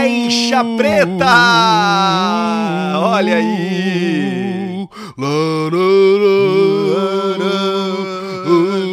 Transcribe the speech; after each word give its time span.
Caixa 0.00 0.64
Preta! 0.78 1.36
Olha 2.96 3.36
aí! 3.36 4.88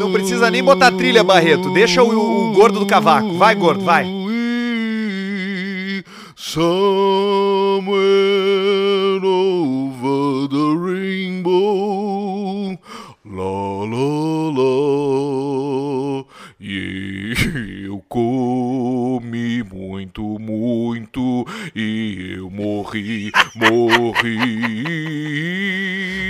Não 0.02 0.12
precisa 0.12 0.52
nem 0.52 0.62
botar 0.62 0.92
trilha, 0.92 1.24
Barreto. 1.24 1.72
Deixa 1.72 2.04
o, 2.04 2.50
o 2.50 2.52
gordo 2.52 2.82
do 2.82 2.86
cavaco. 2.86 3.38
Vai, 3.38 3.56
gordo, 3.56 3.86
vai. 3.86 4.04
Somewhere 6.36 7.94
over 9.24 10.50
the 10.50 10.76
rainbow, 10.78 12.78
la 13.26 13.86
la 13.86 14.52
la, 14.58 14.97
morri, 22.88 23.32
morri. 23.54 24.48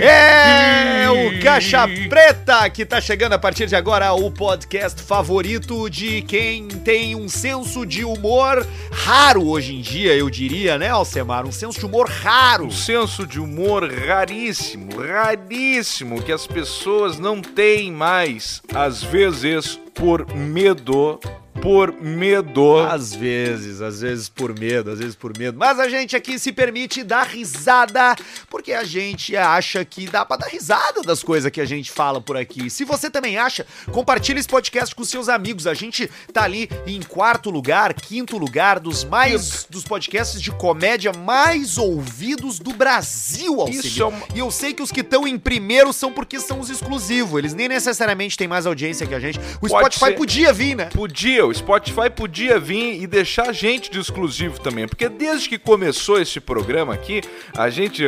É 0.00 1.08
o 1.08 1.40
Caixa 1.40 1.86
Preta 2.08 2.68
que 2.70 2.84
tá 2.84 3.00
chegando 3.00 3.34
a 3.34 3.38
partir 3.38 3.66
de 3.66 3.76
agora 3.76 4.12
o 4.12 4.30
podcast 4.30 5.00
favorito 5.02 5.88
de 5.88 6.22
quem 6.22 6.66
tem 6.68 7.14
um 7.14 7.28
senso 7.28 7.86
de 7.86 8.04
humor 8.04 8.66
raro 8.90 9.48
hoje 9.48 9.74
em 9.74 9.80
dia, 9.80 10.14
eu 10.14 10.28
diria, 10.28 10.78
né, 10.78 10.88
Alcemar? 10.88 11.46
Um 11.46 11.52
senso 11.52 11.78
de 11.78 11.86
humor 11.86 12.08
raro. 12.08 12.66
Um 12.66 12.70
senso 12.70 13.26
de 13.26 13.40
humor 13.40 13.88
raríssimo, 13.92 15.00
raríssimo, 15.00 16.22
que 16.22 16.32
as 16.32 16.46
pessoas 16.46 17.18
não 17.18 17.40
têm 17.40 17.92
mais, 17.92 18.62
às 18.74 19.02
vezes 19.02 19.78
por 19.94 20.32
medo 20.34 21.18
por 21.60 21.92
medo. 22.00 22.78
Às 22.78 23.14
vezes, 23.14 23.80
às 23.80 24.00
vezes 24.00 24.28
por 24.28 24.56
medo, 24.58 24.90
às 24.90 24.98
vezes 24.98 25.14
por 25.14 25.36
medo. 25.36 25.58
Mas 25.58 25.78
a 25.80 25.88
gente 25.88 26.14
aqui 26.16 26.38
se 26.38 26.52
permite 26.52 27.02
dar 27.02 27.26
risada, 27.26 28.14
porque 28.48 28.72
a 28.72 28.84
gente 28.84 29.36
acha 29.36 29.84
que 29.84 30.06
dá 30.06 30.24
pra 30.24 30.36
dar 30.36 30.46
risada 30.48 31.02
das 31.02 31.22
coisas 31.22 31.50
que 31.50 31.60
a 31.60 31.64
gente 31.64 31.90
fala 31.90 32.20
por 32.20 32.36
aqui. 32.36 32.70
Se 32.70 32.84
você 32.84 33.10
também 33.10 33.36
acha, 33.38 33.66
compartilhe 33.92 34.38
esse 34.38 34.48
podcast 34.48 34.94
com 34.94 35.04
seus 35.04 35.28
amigos. 35.28 35.66
A 35.66 35.74
gente 35.74 36.08
tá 36.32 36.44
ali 36.44 36.70
em 36.86 37.02
quarto 37.02 37.50
lugar, 37.50 37.92
quinto 37.92 38.38
lugar 38.38 38.78
dos 38.78 39.02
mais 39.04 39.66
dos 39.68 39.84
podcasts 39.84 40.40
de 40.40 40.50
comédia 40.52 41.12
mais 41.12 41.76
ouvidos 41.76 42.58
do 42.58 42.72
Brasil. 42.72 43.66
Isso 43.68 44.02
é 44.02 44.06
uma- 44.06 44.26
E 44.34 44.38
eu 44.38 44.50
sei 44.50 44.72
que 44.72 44.82
os 44.82 44.92
que 44.92 45.00
estão 45.00 45.26
em 45.26 45.38
primeiro 45.38 45.92
são 45.92 46.12
porque 46.12 46.38
são 46.38 46.60
os 46.60 46.70
exclusivos. 46.70 47.38
Eles 47.38 47.54
nem 47.54 47.68
necessariamente 47.68 48.36
têm 48.36 48.46
mais 48.48 48.64
audiência 48.66 49.06
que 49.06 49.14
a 49.14 49.20
gente. 49.20 49.38
O 49.60 49.68
Pode 49.68 49.94
Spotify 49.96 50.04
ser. 50.06 50.12
podia 50.16 50.52
vir, 50.52 50.76
né? 50.76 50.84
Podia, 50.86 51.47
o 51.48 51.54
Spotify 51.54 52.10
podia 52.14 52.58
vir 52.60 53.02
e 53.02 53.06
deixar 53.06 53.48
a 53.48 53.52
gente 53.52 53.90
de 53.90 53.98
exclusivo 53.98 54.60
também, 54.60 54.86
porque 54.86 55.08
desde 55.08 55.48
que 55.48 55.58
começou 55.58 56.20
esse 56.20 56.40
programa 56.40 56.94
aqui, 56.94 57.22
a 57.56 57.70
gente 57.70 58.04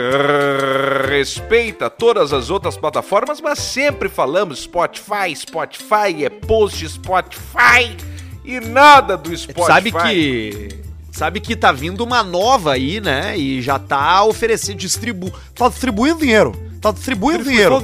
respeita 1.08 1.88
todas 1.88 2.32
as 2.32 2.50
outras 2.50 2.77
plataformas, 2.77 3.41
mas 3.41 3.58
sempre 3.58 4.08
falamos 4.08 4.60
Spotify, 4.60 5.34
Spotify, 5.34 6.24
é 6.24 6.30
post 6.30 6.88
Spotify 6.88 7.97
e 8.44 8.60
nada 8.60 9.16
do 9.16 9.36
Spotify. 9.36 9.66
Sabe 9.66 9.92
que. 9.92 10.91
Sabe 11.12 11.41
que 11.41 11.56
tá 11.56 11.72
vindo 11.72 12.04
uma 12.04 12.22
nova 12.22 12.72
aí, 12.72 13.00
né? 13.00 13.36
E 13.36 13.60
já 13.60 13.80
tá 13.80 14.25
oferecendo, 14.25 14.78
distribu... 14.78 15.30
tá 15.54 15.69
distribuindo 15.69 16.20
dinheiro. 16.20 16.52
Tá 16.80 16.92
distribuindo 16.92 17.44
dinheiro. 17.44 17.82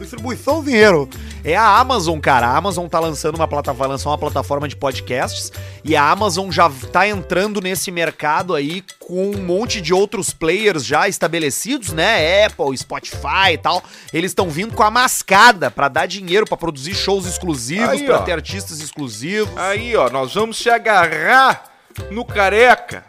Distribuição 0.00 0.60
de 0.60 0.70
dinheiro. 0.70 1.08
É 1.42 1.56
a 1.56 1.78
Amazon, 1.78 2.18
cara. 2.18 2.46
A 2.46 2.56
Amazon 2.56 2.86
tá 2.86 3.00
lançando 3.00 3.36
uma 3.36 3.48
plataforma, 3.48 3.94
lançar 3.94 4.10
uma 4.10 4.18
plataforma 4.18 4.68
de 4.68 4.76
podcasts 4.76 5.50
e 5.82 5.96
a 5.96 6.10
Amazon 6.10 6.50
já 6.50 6.70
tá 6.92 7.08
entrando 7.08 7.60
nesse 7.60 7.90
mercado 7.90 8.54
aí 8.54 8.84
com 8.98 9.30
um 9.30 9.38
monte 9.38 9.80
de 9.80 9.94
outros 9.94 10.32
players 10.32 10.84
já 10.84 11.08
estabelecidos, 11.08 11.92
né? 11.92 12.44
Apple, 12.44 12.76
Spotify 12.76 13.52
e 13.54 13.58
tal. 13.58 13.82
Eles 14.12 14.30
estão 14.30 14.50
vindo 14.50 14.74
com 14.74 14.82
a 14.82 14.90
mascada 14.90 15.70
pra 15.70 15.88
dar 15.88 16.06
dinheiro 16.06 16.46
pra 16.46 16.56
produzir 16.56 16.94
shows 16.94 17.26
exclusivos, 17.26 18.00
ó. 18.08 18.18
ter 18.18 18.32
artistas 18.32 18.80
exclusivos. 18.80 19.56
Aí, 19.56 19.96
ó, 19.96 20.10
nós 20.10 20.34
vamos 20.34 20.58
se 20.58 20.68
agarrar 20.68 21.64
no 22.10 22.24
careca. 22.24 23.04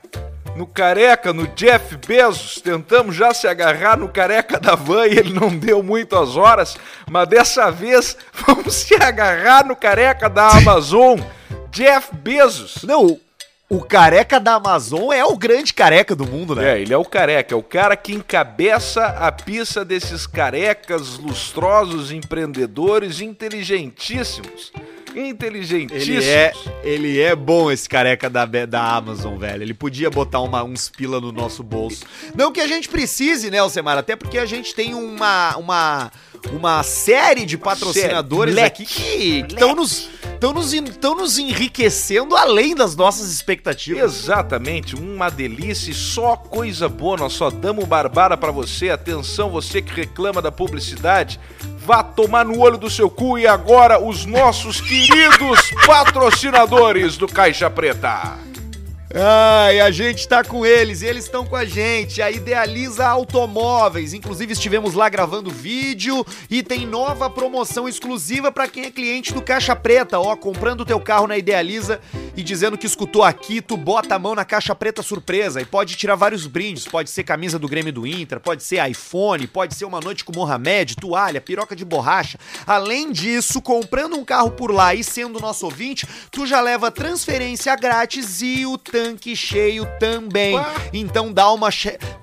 No 0.56 0.68
careca, 0.68 1.32
no 1.32 1.48
Jeff 1.48 1.98
Bezos. 2.06 2.62
Tentamos 2.62 3.16
já 3.16 3.34
se 3.34 3.48
agarrar 3.48 3.98
no 3.98 4.10
careca 4.10 4.60
da 4.60 4.76
van 4.76 5.08
e 5.08 5.18
ele 5.18 5.34
não 5.34 5.50
deu 5.50 5.82
muito 5.82 6.16
as 6.16 6.36
horas. 6.36 6.78
Mas 7.10 7.28
dessa 7.28 7.72
vez 7.72 8.18
vamos 8.46 8.74
se 8.74 8.96
agarrar 8.96 9.66
no 9.66 9.76
careca 9.76 10.30
da 10.30 10.50
Amazon. 10.50 11.20
Jeff 11.72 12.14
Bezos. 12.16 12.84
Não, 12.84 13.20
o 13.74 13.82
careca 13.82 14.38
da 14.38 14.56
Amazon 14.56 15.14
é 15.14 15.24
o 15.24 15.38
grande 15.38 15.74
careca 15.74 16.14
do 16.14 16.26
mundo, 16.28 16.54
né? 16.56 16.74
É, 16.78 16.82
ele 16.82 16.94
é 16.94 16.98
o 16.98 17.06
careca, 17.06 17.56
é 17.56 17.58
o 17.58 17.64
cara 17.64 17.96
que 17.96 18.12
encabeça 18.14 19.06
a 19.06 19.32
pista 19.32 19.86
desses 19.86 20.28
carecas 20.28 21.18
lustrosos, 21.18 22.12
empreendedores 22.12 23.22
inteligentíssimos. 23.22 24.74
Inteligentíssimos. 25.16 26.08
Ele 26.08 26.30
é, 26.30 26.54
ele 26.84 27.20
é 27.22 27.36
bom 27.36 27.70
esse 27.72 27.88
careca 27.88 28.30
da, 28.30 28.46
da 28.46 28.82
Amazon, 28.96 29.38
velho. 29.38 29.62
Ele 29.64 29.74
podia 29.74 30.10
botar 30.10 30.40
uma- 30.40 30.64
uns 30.64 30.90
pila 30.90 31.20
no 31.20 31.32
nosso 31.32 31.64
bolso. 31.64 32.04
Não 32.36 32.52
que 32.52 32.62
a 32.62 32.68
gente 32.68 32.88
precise, 32.90 33.50
né, 33.52 33.60
Alcemar? 33.60 33.98
Até 33.98 34.16
porque 34.16 34.38
a 34.38 34.46
gente 34.46 34.74
tem 34.74 34.94
uma, 34.94 35.56
uma, 35.58 36.12
uma 36.54 36.82
série 36.84 37.46
de 37.46 37.58
patrocinadores 37.58 38.56
Série. 38.56 38.66
aqui 38.68 38.86
que 38.86 39.46
estão 39.50 39.76
nos, 39.76 40.10
tão 40.42 40.52
nos, 40.52 40.74
nos 40.74 41.38
enriquecendo 41.38 42.36
além 42.36 42.74
das 42.74 42.96
nossas 42.96 43.32
expectativas. 43.32 44.02
Exatamente, 44.02 44.96
uma 44.96 45.30
delícia 45.30 45.92
e 45.92 45.94
só 45.94 46.36
coisa 46.36 46.90
boa. 46.90 47.16
Nós 47.16 47.34
só 47.34 47.52
damos 47.52 47.86
barbara 47.86 48.36
pra 48.36 48.52
você. 48.52 48.90
Atenção, 48.90 49.52
você 49.52 49.84
que 49.84 49.94
reclama 49.94 50.42
da 50.42 50.52
publicidade, 50.52 51.40
vá 51.86 52.02
tomar 52.02 52.44
no 52.44 52.60
olho 52.60 52.80
do 52.80 52.90
seu 52.90 53.08
cu. 53.08 53.38
E 53.38 53.46
agora, 53.46 54.04
os 54.04 54.26
nossos 54.26 54.82
queridos 54.82 55.70
patrocinadores 55.86 57.18
do 57.18 57.28
Caixa 57.28 57.70
Preta. 57.70 58.51
Ai, 59.14 59.82
a 59.82 59.92
gente 59.92 60.26
tá 60.26 60.42
com 60.42 60.66
eles, 60.66 61.02
eles 61.02 61.26
estão 61.26 61.46
com 61.46 61.56
a 61.56 61.66
gente, 61.66 62.22
a 62.22 62.32
Idealiza 62.32 63.06
Automóveis. 63.06 64.14
Inclusive 64.14 64.54
estivemos 64.54 64.94
lá 64.94 65.10
gravando 65.10 65.50
vídeo 65.50 66.26
e 66.50 66.64
tem 66.64 66.86
nova 66.86 67.30
promoção 67.30 67.90
exclusiva 67.90 68.54
pra 68.54 68.70
quem 68.70 68.86
é 68.86 68.92
cliente 68.92 69.34
do 69.34 69.42
Caixa 69.42 69.76
Preta, 69.76 70.18
ó, 70.18 70.34
comprando 70.38 70.82
o 70.82 70.86
teu 70.86 70.98
carro 70.98 71.28
na 71.28 71.38
Idealiza 71.38 72.00
e 72.38 72.42
dizendo 72.42 72.78
que 72.78 72.86
escutou 72.86 73.22
aqui, 73.22 73.62
tu 73.62 73.76
bota 73.76 74.16
a 74.16 74.20
mão 74.20 74.34
na 74.34 74.46
Caixa 74.46 74.74
Preta 74.74 75.02
surpresa 75.02 75.62
e 75.62 75.66
pode 75.66 75.98
tirar 75.98 76.16
vários 76.16 76.48
brindes, 76.48 76.86
pode 76.86 77.10
ser 77.10 77.26
camisa 77.26 77.60
do 77.60 77.68
Grêmio 77.68 77.92
do 77.92 78.08
Inter, 78.08 78.40
pode 78.40 78.64
ser 78.64 78.90
iPhone, 78.90 79.46
pode 79.46 79.76
ser 79.76 79.84
uma 79.84 80.00
noite 80.00 80.24
com 80.24 80.32
Mohamed, 80.34 80.96
toalha, 80.96 81.42
piroca 81.42 81.76
de 81.76 81.84
borracha. 81.84 82.40
Além 82.66 83.12
disso, 83.12 83.62
comprando 83.62 84.16
um 84.16 84.24
carro 84.24 84.52
por 84.52 84.72
lá 84.72 84.96
e 84.96 85.04
sendo 85.04 85.42
nosso 85.42 85.66
ouvinte, 85.66 86.08
tu 86.32 86.48
já 86.48 86.62
leva 86.62 86.90
transferência 86.90 87.76
grátis 87.76 88.42
e 88.42 88.66
o 88.66 88.78
tanque 89.02 89.36
cheio 89.36 89.88
também. 90.00 90.56
Então 90.94 91.34
dá 91.34 91.52
uma, 91.52 91.70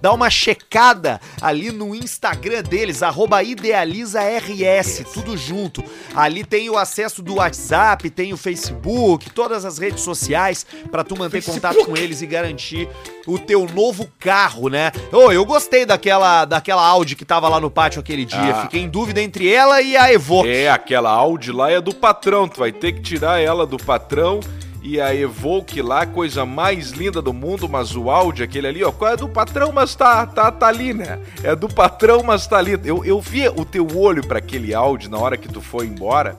dá 0.01 0.13
uma 0.13 0.31
checada 0.31 1.21
ali 1.41 1.73
no 1.73 1.93
Instagram 1.93 2.63
deles, 2.63 3.03
arroba 3.03 3.43
idealizaRS, 3.43 5.05
tudo 5.13 5.37
junto. 5.37 5.83
Ali 6.15 6.45
tem 6.45 6.71
o 6.71 6.79
acesso 6.79 7.21
do 7.21 7.37
WhatsApp, 7.37 8.09
tem 8.11 8.33
o 8.33 8.37
Facebook, 8.37 9.29
todas 9.31 9.65
as 9.65 9.79
redes 9.79 10.05
sociais 10.05 10.65
pra 10.89 11.03
tu 11.03 11.19
manter 11.19 11.43
contato 11.43 11.85
com 11.85 11.97
eles 11.97 12.23
e 12.23 12.27
garantir 12.27 12.89
o 13.27 13.39
teu 13.39 13.67
novo 13.75 14.09
carro, 14.21 14.69
né? 14.69 14.93
Ô, 15.13 15.33
eu 15.33 15.45
gostei 15.45 15.85
daquela, 15.85 16.45
daquela 16.45 16.87
Audi 16.87 17.17
que 17.17 17.25
tava 17.25 17.49
lá 17.49 17.59
no 17.59 17.71
pátio 17.71 17.99
aquele 17.99 18.25
dia. 18.25 18.55
Ah. 18.55 18.63
Fiquei 18.63 18.83
em 18.83 18.89
dúvida 18.89 19.21
entre 19.21 19.53
ela 19.53 19.83
e 19.83 19.97
a 19.97 20.13
Evoque. 20.13 20.49
É, 20.49 20.71
aquela 20.71 21.11
Audi 21.11 21.51
lá 21.51 21.71
é 21.71 21.81
do 21.81 21.93
patrão. 21.93 22.47
Tu 22.47 22.61
vai 22.61 22.71
ter 22.71 22.93
que 22.93 23.01
tirar 23.01 23.41
ela 23.41 23.67
do 23.67 23.77
patrão. 23.77 24.39
E 24.81 25.01
a 25.01 25.15
Evoque 25.15 25.83
lá, 25.83 26.07
coisa 26.07 26.47
mais 26.47 26.91
linda 26.91 27.21
do 27.21 27.33
mundo, 27.33 27.69
mas 27.69 27.97
o 27.97 28.11
Audi, 28.11 28.43
aquele 28.43 28.69
ali, 28.69 28.85
ó, 28.85 28.93
é 29.07 29.17
do 29.17 29.29
patrão, 29.29 29.73
mas 29.73 29.95
tá, 29.95 30.25
tá, 30.27 30.53
tá 30.53 30.69
ali, 30.69 30.95
né? 30.95 31.19
É 31.43 31.57
do 31.57 31.69
patrão, 31.69 32.23
mas 32.23 32.47
tá 32.47 32.59
ali. 32.59 32.79
Eu, 32.85 33.05
eu 33.05 33.21
vi 33.21 33.49
o 33.49 33.65
teu 33.65 33.87
olho 33.99 34.27
pra 34.27 34.39
aquele 34.39 34.73
Audi 34.73 35.11
na 35.11 35.19
hora 35.19 35.37
que 35.37 35.49
tu 35.49 35.61
foi 35.61 35.87
embora. 35.87 36.39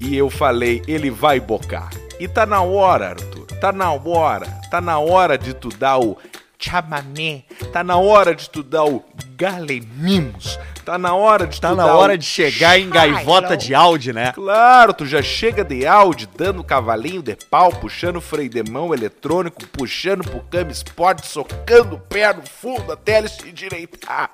E 0.00 0.16
eu 0.16 0.30
falei, 0.30 0.82
ele 0.88 1.10
vai 1.10 1.38
bocar. 1.38 1.90
E 2.18 2.26
tá 2.26 2.46
na 2.46 2.62
hora, 2.62 3.10
Arthur. 3.10 3.46
Tá 3.60 3.70
na 3.70 3.92
hora. 3.92 4.46
Tá 4.70 4.80
na 4.80 4.98
hora 4.98 5.38
de 5.38 5.54
tu 5.54 5.68
dar 5.68 5.98
o 5.98 6.16
chamamé. 6.58 7.44
Tá 7.72 7.84
na 7.84 7.96
hora 7.96 8.34
de 8.34 8.48
tu 8.48 8.62
dar 8.62 8.84
o 8.84 9.04
galemimos. 9.36 10.58
Tá 10.84 10.98
na 10.98 11.14
hora 11.14 11.46
de 11.46 11.60
Tá 11.60 11.74
na 11.74 11.86
hora 11.94 12.18
de 12.18 12.24
chegar 12.24 12.78
em 12.78 12.88
gaivota 12.88 13.56
de 13.56 13.74
Audi, 13.74 14.12
né? 14.12 14.32
Claro, 14.32 14.92
tu 14.92 15.06
já 15.06 15.22
chega 15.22 15.64
de 15.64 15.86
Audi, 15.86 16.28
dando 16.36 16.64
cavalinho 16.64 17.22
de 17.22 17.36
pau, 17.36 17.70
puxando 17.70 18.20
freio 18.20 18.50
de 18.50 18.62
mão 18.68 18.92
eletrônico, 18.92 19.64
puxando 19.68 20.24
pro 20.24 20.40
câmbio 20.40 20.72
Sport, 20.72 21.24
socando 21.24 21.96
o 21.96 22.00
pé 22.00 22.32
no 22.32 22.42
fundo 22.42 22.92
até 22.92 23.18
ele 23.18 23.28
se 23.28 23.48
endireitar. 23.48 24.30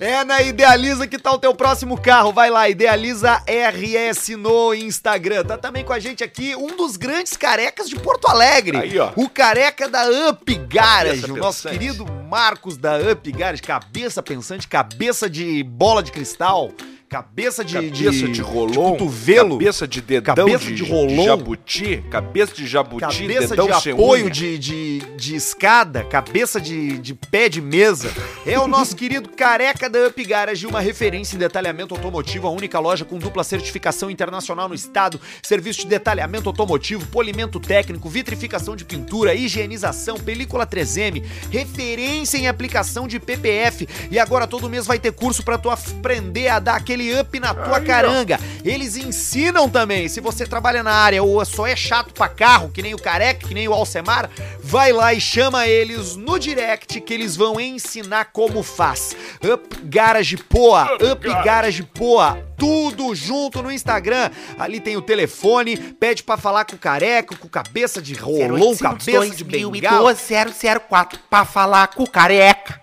É 0.00 0.22
na 0.22 0.40
Idealiza 0.40 1.06
que 1.08 1.18
tá 1.18 1.32
o 1.32 1.38
teu 1.38 1.54
próximo 1.54 2.00
carro. 2.00 2.32
Vai 2.32 2.50
lá, 2.50 2.68
Idealiza 2.68 3.42
RS 3.46 4.28
no 4.38 4.72
Instagram. 4.72 5.44
Tá 5.44 5.58
também 5.58 5.84
com 5.84 5.92
a 5.92 5.98
gente 5.98 6.22
aqui 6.22 6.54
um 6.54 6.76
dos 6.76 6.96
grandes 6.96 7.36
carecas 7.36 7.88
de 7.88 7.96
Porto 7.96 8.28
Alegre. 8.28 8.76
Aí, 8.76 8.98
ó. 8.98 9.10
O 9.16 9.28
careca 9.28 9.88
da 9.88 10.04
Up 10.30 10.54
Garage, 10.54 11.22
Cabeça 11.22 11.32
o 11.32 11.36
nosso 11.36 11.62
pensante. 11.64 11.78
querido 11.78 12.06
Marcos 12.28 12.76
da 12.76 12.96
Up 12.98 13.32
Garage, 13.32 13.62
cabeça 13.62 14.22
pensante, 14.22 14.68
cabeça 14.68 15.28
de 15.28 15.64
bola 15.64 16.02
de 16.02 16.12
cristal, 16.12 16.70
cabeça 17.08 17.64
de 17.64 17.74
Cabeça 17.74 18.28
de, 18.28 18.42
rolon, 18.42 18.92
cotovelo, 18.92 19.58
cabeça 19.58 19.88
de 19.88 20.00
dedão 20.02 20.34
cabeça 20.34 20.64
de, 20.66 20.74
de 20.74 20.82
rolon. 20.82 21.24
jabuti, 21.24 22.04
cabeça 22.10 22.54
de 22.54 22.66
jabuti, 22.66 23.00
Cabeça 23.00 23.48
dedão 23.48 23.66
de 23.66 23.90
apoio 23.90 24.30
de, 24.30 24.58
de, 24.58 24.98
de 25.16 25.34
escada, 25.34 26.04
cabeça 26.04 26.60
de, 26.60 26.98
de 26.98 27.14
pé 27.14 27.48
de 27.48 27.62
mesa. 27.62 28.12
É 28.44 28.58
o 28.58 28.66
nosso 28.66 28.94
querido 28.96 29.30
careca 29.30 29.88
da 29.88 30.06
Up 30.06 30.22
Garage, 30.22 30.66
uma 30.66 30.80
referência 30.80 31.34
em 31.34 31.38
detalhamento 31.38 31.94
automotivo, 31.94 32.46
a 32.46 32.50
única 32.50 32.78
loja 32.78 33.06
com 33.06 33.18
dupla 33.18 33.42
certificação 33.42 34.10
internacional 34.10 34.68
no 34.68 34.74
estado, 34.74 35.18
serviço 35.42 35.80
de 35.80 35.86
detalhamento 35.86 36.48
automotivo, 36.48 37.06
polimento 37.06 37.58
técnico, 37.58 38.08
vitrificação 38.10 38.76
de 38.76 38.84
pintura, 38.84 39.34
higienização, 39.34 40.18
película 40.18 40.66
3M, 40.66 41.24
referência 41.50 42.36
em 42.36 42.48
aplicação 42.48 43.08
de 43.08 43.18
PPF. 43.18 43.88
E 44.10 44.18
agora 44.18 44.46
todo 44.46 44.68
mês 44.68 44.86
vai 44.86 44.98
ter 44.98 45.12
curso 45.12 45.42
pra 45.42 45.56
tu 45.56 45.70
aprender 45.70 46.48
a 46.48 46.58
dar 46.58 46.76
aquele 46.76 46.97
up 47.20 47.38
na 47.40 47.54
tua 47.54 47.76
Aí, 47.78 47.82
ó. 47.82 47.86
caranga. 47.86 48.38
Eles 48.64 48.96
ensinam 48.96 49.68
também. 49.68 50.08
Se 50.08 50.20
você 50.20 50.46
trabalha 50.46 50.82
na 50.82 50.92
área 50.92 51.22
ou 51.22 51.44
só 51.44 51.66
é 51.66 51.76
chato 51.76 52.12
pra 52.12 52.28
carro, 52.28 52.70
que 52.70 52.82
nem 52.82 52.94
o 52.94 52.98
Careca, 52.98 53.46
que 53.46 53.54
nem 53.54 53.68
o 53.68 53.72
Alcemar, 53.72 54.30
vai 54.62 54.92
lá 54.92 55.14
e 55.14 55.20
chama 55.20 55.66
eles 55.66 56.16
no 56.16 56.38
direct 56.38 57.00
que 57.00 57.14
eles 57.14 57.36
vão 57.36 57.60
ensinar 57.60 58.26
como 58.26 58.62
faz. 58.62 59.16
Up 59.42 59.76
Garage 59.84 60.36
Poa, 60.36 60.94
Up 60.94 61.04
Up 61.04 61.26
Garage. 61.28 61.44
Garage 61.44 61.82
Poa, 61.82 62.38
tudo 62.56 63.14
junto 63.14 63.62
no 63.62 63.70
Instagram. 63.70 64.30
Ali 64.58 64.80
tem 64.80 64.96
o 64.96 65.02
telefone, 65.02 65.76
pede 65.76 66.22
pra 66.22 66.36
falar 66.36 66.64
com 66.64 66.76
o 66.76 66.78
Careca, 66.78 67.36
com 67.36 67.48
cabeça 67.48 68.02
de 68.02 68.14
rolão, 68.14 68.76
cabeça 68.76 69.30
de 69.34 69.44
bengala. 69.44 70.14
004 70.14 71.18
pra 71.30 71.44
falar 71.44 71.88
com 71.88 72.02
o 72.02 72.10
careca. 72.10 72.80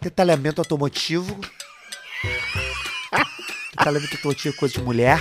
Detalhamento 0.00 0.60
automotivo. 0.60 1.38
Detalhamento 3.76 4.14
automotivo 4.14 4.54
é 4.54 4.58
coisa 4.58 4.74
de 4.74 4.82
mulher. 4.82 5.20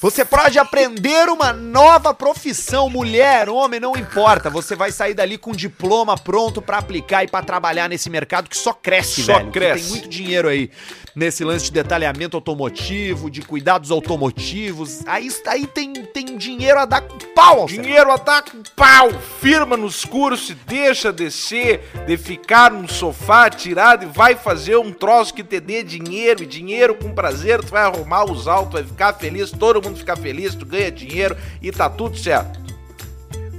Você 0.00 0.24
pode 0.24 0.58
aprender 0.58 1.28
uma 1.28 1.52
nova 1.52 2.14
profissão, 2.14 2.88
mulher, 2.88 3.48
homem, 3.48 3.80
não 3.80 3.96
importa. 3.96 4.48
Você 4.48 4.76
vai 4.76 4.92
sair 4.92 5.14
dali 5.14 5.36
com 5.36 5.50
um 5.50 5.54
diploma 5.54 6.16
pronto 6.16 6.62
pra 6.62 6.78
aplicar 6.78 7.24
e 7.24 7.28
pra 7.28 7.42
trabalhar 7.42 7.88
nesse 7.88 8.08
mercado 8.08 8.48
que 8.48 8.56
só 8.56 8.72
cresce, 8.72 9.22
Só 9.22 9.38
velho. 9.38 9.50
cresce. 9.50 9.82
Tem 9.82 9.90
muito 9.90 10.08
dinheiro 10.08 10.48
aí 10.48 10.70
nesse 11.16 11.42
lance 11.42 11.64
de 11.64 11.72
detalhamento 11.72 12.36
automotivo, 12.36 13.28
de 13.28 13.42
cuidados 13.42 13.90
automotivos. 13.90 15.00
Aí, 15.04 15.28
aí 15.46 15.66
tem, 15.66 15.92
tem 15.92 16.36
dinheiro 16.36 16.78
a 16.78 16.84
dar 16.84 17.00
com 17.00 17.18
pau. 17.34 17.66
Dinheiro 17.66 18.12
a 18.12 18.16
dar 18.16 18.42
com 18.42 18.62
pau, 18.76 19.10
firma 19.40 19.76
nos 19.76 20.04
cursos, 20.04 20.54
deixa 20.66 21.12
descer, 21.12 21.80
de 22.06 22.16
ficar 22.16 22.70
num 22.70 22.86
sofá 22.86 23.50
tirado 23.50 24.04
e 24.04 24.06
vai 24.06 24.36
fazer 24.36 24.76
um 24.76 24.92
troço 24.92 25.34
que 25.34 25.42
te 25.42 25.58
dê 25.58 25.82
dinheiro, 25.82 26.44
e 26.44 26.46
dinheiro 26.46 26.94
com 26.94 27.12
prazer, 27.12 27.60
tu 27.64 27.70
vai 27.70 27.82
arrumar 27.82 28.24
os 28.24 28.46
altos, 28.46 28.74
vai 28.74 28.84
ficar 28.84 29.12
feliz, 29.14 29.50
todo 29.50 29.67
mundo 29.76 29.96
fica 29.96 30.16
feliz, 30.16 30.54
tu 30.54 30.66
ganha 30.66 30.90
dinheiro 30.90 31.36
e 31.62 31.70
tá 31.70 31.88
tudo 31.88 32.16
certo. 32.18 32.58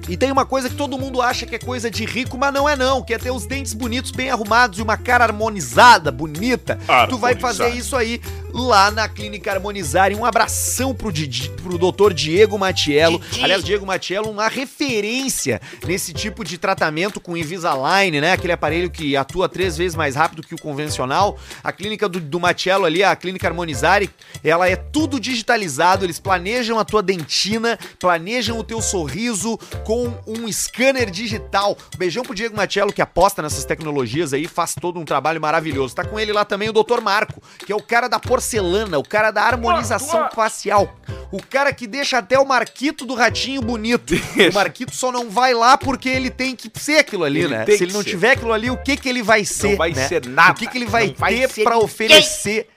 E 0.10 0.18
tem 0.18 0.32
uma 0.32 0.44
coisa 0.44 0.68
que 0.68 0.76
todo 0.76 0.98
mundo 0.98 1.22
acha 1.22 1.46
que 1.46 1.54
é 1.54 1.60
coisa 1.60 1.92
de 1.92 2.04
rico, 2.04 2.36
mas 2.36 2.52
não 2.52 2.68
é 2.68 2.76
não, 2.76 3.04
que 3.04 3.14
é 3.14 3.18
ter 3.20 3.30
os 3.30 3.46
dentes 3.46 3.76
bonitos, 3.76 4.10
bem 4.10 4.32
arrumados 4.32 4.80
e 4.80 4.82
uma 4.82 4.98
cara 4.98 5.24
harmonizada, 5.24 6.12
bonita. 6.12 6.80
Tu 7.08 7.18
vai 7.20 7.36
fazer 7.36 7.70
isso 7.78 7.96
aí 7.96 8.20
lá 8.54 8.92
na 8.92 9.08
Clínica 9.08 9.52
Harmonizar. 9.52 10.12
E 10.12 10.16
um 10.16 10.26
abração 10.26 10.94
pro, 10.94 11.12
Didi, 11.12 11.50
pro 11.62 11.78
doutor 11.78 12.14
Diego 12.14 12.58
Matiello. 12.58 13.20
Didi. 13.20 13.44
Aliás, 13.44 13.64
Diego 13.64 13.86
Matiello, 13.86 14.30
uma 14.30 14.48
referência 14.48 15.62
nesse 15.86 16.14
tipo 16.14 16.44
de 16.44 16.58
tratamento 16.58 17.20
com 17.20 17.38
Invisalign, 17.38 18.20
né? 18.22 18.34
Aquele 18.34 18.54
aparelho 18.54 18.90
que 18.90 19.16
atua 19.16 19.48
três 19.48 19.78
vezes 19.78 19.96
mais 19.96 20.16
rápido 20.16 20.44
que 20.44 20.56
o 20.56 20.62
convencional. 20.62 21.38
A 21.64 21.72
clínica 21.72 22.08
do, 22.08 22.20
do 22.20 22.40
Matiello 22.40 22.86
ali, 22.86 23.04
a 23.04 23.16
Clínica 23.16 23.48
Harmonizare, 23.48 24.10
ela 24.44 24.68
é 24.68 24.76
tudo 24.76 25.20
digitalizado. 25.20 26.06
Eles 26.06 26.20
planejam 26.20 26.80
a 26.80 26.86
tua 26.86 27.02
dentina, 27.02 27.78
planejam 28.00 28.58
o 28.58 28.64
teu 28.64 28.82
sorriso 28.82 29.58
com 29.86 30.14
um 30.28 30.52
scanner 30.52 31.10
digital. 31.10 31.78
Beijão 31.98 32.24
pro 32.24 32.36
Diego 32.36 32.56
Matiello, 32.56 32.94
que 32.94 33.02
aposta 33.02 33.42
nessas 33.42 33.66
tecnologias 33.66 34.34
aí, 34.34 34.48
faz 34.48 34.74
todo 34.74 35.00
um 35.00 35.06
trabalho 35.06 35.42
maravilhoso. 35.42 35.96
Tá 35.96 36.04
com 36.04 36.20
ele 36.20 36.34
lá 36.34 36.46
também 36.46 36.70
o 36.70 36.74
Dr. 36.74 37.02
Marco, 37.02 37.42
que 37.66 37.72
é 37.72 37.76
o 37.76 37.82
cara 37.82 38.08
da 38.08 38.20
porcelana, 38.40 38.98
o 38.98 39.04
cara 39.04 39.32
da 39.32 39.44
harmonização 39.44 40.30
facial. 40.34 40.96
O 41.32 41.44
cara 41.44 41.72
que 41.74 41.86
deixa 41.86 42.18
até 42.18 42.40
o 42.40 42.46
Marquito 42.46 43.06
do 43.06 43.14
Ratinho 43.14 43.62
bonito. 43.62 44.16
O 44.50 44.54
Marquito 44.54 44.96
só 44.96 45.12
não 45.12 45.30
vai 45.30 45.54
lá 45.54 45.78
porque 45.78 46.10
ele 46.10 46.30
tem 46.30 46.56
que 46.56 46.72
ser 46.80 47.00
aquilo 47.00 47.24
ali, 47.26 47.42
Ele 47.42 47.50
né? 47.50 47.66
Se 47.66 47.84
ele 47.84 47.94
não 47.94 48.02
ser. 48.02 48.10
tiver 48.10 48.32
aquilo 48.32 48.54
ali, 48.54 48.72
o 48.72 48.78
que 48.78 48.98
que 48.98 49.10
ele 49.10 49.22
vai 49.22 49.46
ser? 49.46 49.76
vai 49.76 49.92
né? 49.92 50.08
ser 50.08 50.26
nada. 50.26 50.54
O 50.54 50.56
que 50.56 50.66
que 50.66 50.78
ele 50.78 50.86
vai 50.86 51.08
Não 51.08 51.14
ter 51.14 51.50
ser 51.50 51.64
pra 51.64 51.78
oferecer? 51.78 52.68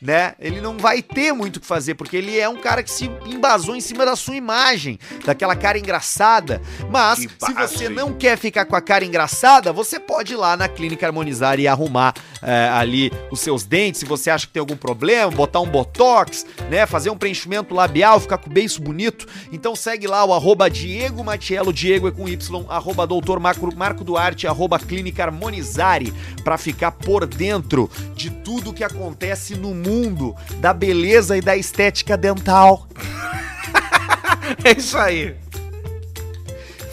Né? 0.00 0.34
Ele 0.38 0.60
não 0.60 0.76
vai 0.76 1.00
ter 1.00 1.32
muito 1.32 1.56
o 1.56 1.60
que 1.60 1.66
fazer, 1.66 1.94
porque 1.94 2.18
ele 2.18 2.38
é 2.38 2.46
um 2.46 2.56
cara 2.56 2.82
que 2.82 2.90
se 2.90 3.10
embasou 3.24 3.74
em 3.74 3.80
cima 3.80 4.04
da 4.04 4.14
sua 4.14 4.36
imagem, 4.36 4.98
daquela 5.24 5.56
cara 5.56 5.78
engraçada. 5.78 6.60
Mas, 6.90 7.20
se 7.20 7.54
você 7.54 7.88
não 7.88 8.12
quer 8.12 8.36
ficar 8.36 8.66
com 8.66 8.76
a 8.76 8.80
cara 8.82 9.06
engraçada, 9.06 9.72
você 9.72 9.98
pode 9.98 10.34
ir 10.34 10.36
lá 10.36 10.54
na 10.54 10.68
Clínica 10.68 11.06
Harmonizar 11.06 11.58
e 11.58 11.66
arrumar 11.66 12.12
é, 12.46 12.68
ali 12.68 13.12
os 13.30 13.40
seus 13.40 13.64
dentes, 13.64 13.98
se 13.98 14.06
você 14.06 14.30
acha 14.30 14.46
que 14.46 14.52
tem 14.52 14.60
algum 14.60 14.76
problema, 14.76 15.32
botar 15.32 15.60
um 15.60 15.66
botox, 15.66 16.46
né? 16.70 16.86
Fazer 16.86 17.10
um 17.10 17.18
preenchimento 17.18 17.74
labial, 17.74 18.20
ficar 18.20 18.38
com 18.38 18.48
o 18.48 18.52
beiço 18.52 18.80
bonito. 18.80 19.26
Então 19.52 19.74
segue 19.74 20.06
lá 20.06 20.24
o 20.24 20.32
arroba 20.32 20.70
Diego 20.70 21.24
Matiello, 21.24 21.72
Diego 21.72 22.06
é 22.06 22.12
com 22.12 22.28
Y, 22.28 22.64
arroba 22.68 23.04
doutor 23.04 23.40
Marco, 23.40 23.74
Marco 23.74 24.04
Duarte, 24.04 24.46
arroba 24.46 24.78
Clínica 24.78 25.24
Harmonizare, 25.24 26.14
pra 26.44 26.56
ficar 26.56 26.92
por 26.92 27.26
dentro 27.26 27.90
de 28.14 28.30
tudo 28.30 28.72
que 28.72 28.84
acontece 28.84 29.56
no 29.56 29.74
mundo 29.74 30.34
da 30.60 30.72
beleza 30.72 31.36
e 31.36 31.40
da 31.40 31.56
estética 31.56 32.16
dental. 32.16 32.86
É 34.64 34.78
isso 34.78 34.96
aí. 34.96 35.34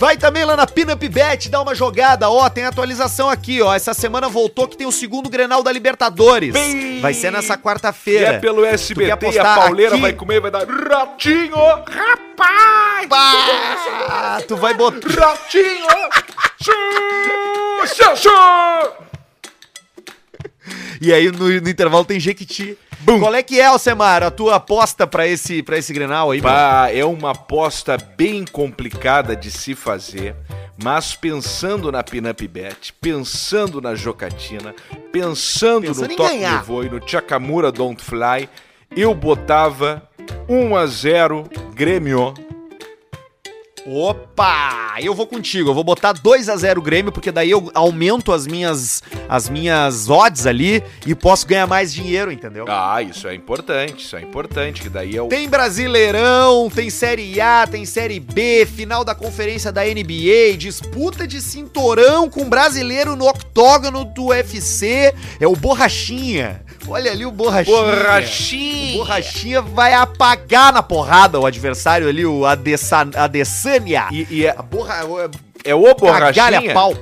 Vai 0.04 0.18
também 0.18 0.44
lá 0.44 0.58
na 0.58 0.68
Pinup 0.68 1.08
Bet, 1.08 1.48
dá 1.50 1.62
uma 1.62 1.74
jogada, 1.74 2.30
ó, 2.30 2.50
tem 2.50 2.66
atualização 2.66 3.30
aqui, 3.30 3.62
ó. 3.62 3.74
Essa 3.74 3.94
semana 3.94 4.28
voltou 4.28 4.68
que 4.68 4.76
tem 4.76 4.86
o 4.86 4.92
segundo 4.92 5.30
Grenal 5.30 5.64
da 5.64 5.72
Libertadores. 5.72 6.52
Bem- 6.52 7.00
Vai 7.00 7.14
ser 7.14 7.32
nessa 7.32 7.58
quarta-feira. 7.58 8.28
é 8.34 8.38
pelo 8.38 8.66
SBT 8.66 9.40
a 9.40 9.56
pauleira 9.56 9.94
aqui? 9.94 10.02
vai 10.02 10.12
comer 10.12 10.36
e 10.36 10.40
vai 10.42 10.52
dar 10.52 10.66
ratinho, 10.68 11.56
rapaz! 11.56 13.08
Pá, 13.08 14.42
tu 14.46 14.58
vai 14.58 14.74
botar 14.74 15.08
Ratinho! 15.08 15.88
Xuxa, 16.62 18.14
xuxa! 18.18 18.92
E 21.02 21.12
aí 21.12 21.32
no, 21.32 21.48
no 21.62 21.70
intervalo 21.70 22.06
tem 22.06 22.20
Jequiti. 22.20 22.78
Bum. 23.02 23.20
Qual 23.20 23.36
é 23.36 23.44
que 23.44 23.60
é, 23.60 23.66
Alcemar, 23.66 24.24
a 24.24 24.32
tua 24.32 24.56
aposta 24.56 25.06
pra 25.06 25.28
esse, 25.28 25.62
pra 25.62 25.78
esse 25.78 25.94
Grenal 25.94 26.32
aí? 26.32 26.42
Pá, 26.42 26.90
é 26.90 27.04
uma 27.04 27.32
aposta 27.32 27.98
bem 27.98 28.46
complicada 28.46 29.36
de 29.36 29.52
se 29.52 29.76
fazer, 29.76 30.36
mas 30.82 31.14
pensando 31.14 31.92
na 31.92 32.02
Pinup 32.02 32.48
Bet, 32.48 32.94
pensando 33.02 33.82
na 33.82 33.94
Jocatina, 33.94 34.74
pensando, 35.12 35.88
Pensando 35.88 36.16
no. 36.16 36.58
Me 36.58 36.64
Voe, 36.66 36.90
no 36.90 37.06
Chakamura 37.06 37.72
Don't 37.72 38.02
Fly, 38.02 38.48
eu 38.96 39.14
botava 39.14 40.08
1 40.48 40.76
a 40.76 40.88
0 40.88 41.50
Grêmio. 41.74 42.34
Opa! 43.86 44.96
Eu 45.02 45.14
vou 45.14 45.28
contigo, 45.28 45.70
eu 45.70 45.74
vou 45.74 45.84
botar 45.84 46.14
2 46.14 46.48
a 46.48 46.56
0 46.56 46.82
Grêmio, 46.82 47.12
porque 47.12 47.32
daí 47.32 47.52
eu 47.52 47.70
aumento 47.74 48.32
as 48.32 48.48
minhas 48.48 49.04
as 49.28 49.50
minhas 49.50 50.10
odds 50.10 50.46
ali 50.46 50.82
e 51.06 51.14
posso 51.14 51.46
ganhar 51.46 51.68
mais 51.68 51.94
dinheiro, 51.94 52.32
entendeu? 52.32 52.66
Ah, 52.68 53.02
isso 53.02 53.28
é 53.28 53.36
importante, 53.36 54.06
isso 54.06 54.16
é 54.16 54.22
importante, 54.22 54.82
que 54.82 54.90
daí 54.90 55.18
é 55.18 55.22
o... 55.22 55.28
Tem 55.28 55.50
Brasileirão, 55.50 56.70
tem 56.70 56.90
Série 56.90 57.42
A, 57.42 57.68
tem 57.68 57.86
Série 57.86 58.20
B, 58.20 58.66
final 58.66 59.04
da 59.04 59.14
conferência 59.14 59.72
da 59.72 59.84
NBA, 59.84 60.58
disputa 60.58 61.28
de 61.28 61.42
cinturão 61.42 62.30
com 62.30 62.48
brasileiro 62.48 63.16
no 63.16 63.28
octógono 63.28 64.06
do 64.06 64.28
UFC. 64.28 65.14
É 65.40 65.48
o 65.48 65.56
Borrachinha. 65.56 66.64
Olha 66.88 67.12
ali 67.12 67.26
o 67.26 67.32
Borrachinha. 67.32 67.78
O 67.78 67.86
Borrachinha! 67.86 68.98
Borrachinha 68.98 69.62
vai 69.62 69.94
apagar 69.94 70.72
na 70.74 70.84
porrada 70.84 71.40
o 71.40 71.46
adversário 71.46 72.08
ali, 72.08 72.26
o 72.26 72.46
Adessa, 72.46 73.10
Adesanya. 73.76 74.08
E, 74.12 74.28
e 74.30 74.46
é, 74.46 74.52
A 74.58 74.62
borra... 74.62 74.96
é 75.64 75.74
o 75.76 75.84
Cagalha 75.96 76.60
Borrachinha? 76.60 76.74
pau. 76.74 76.94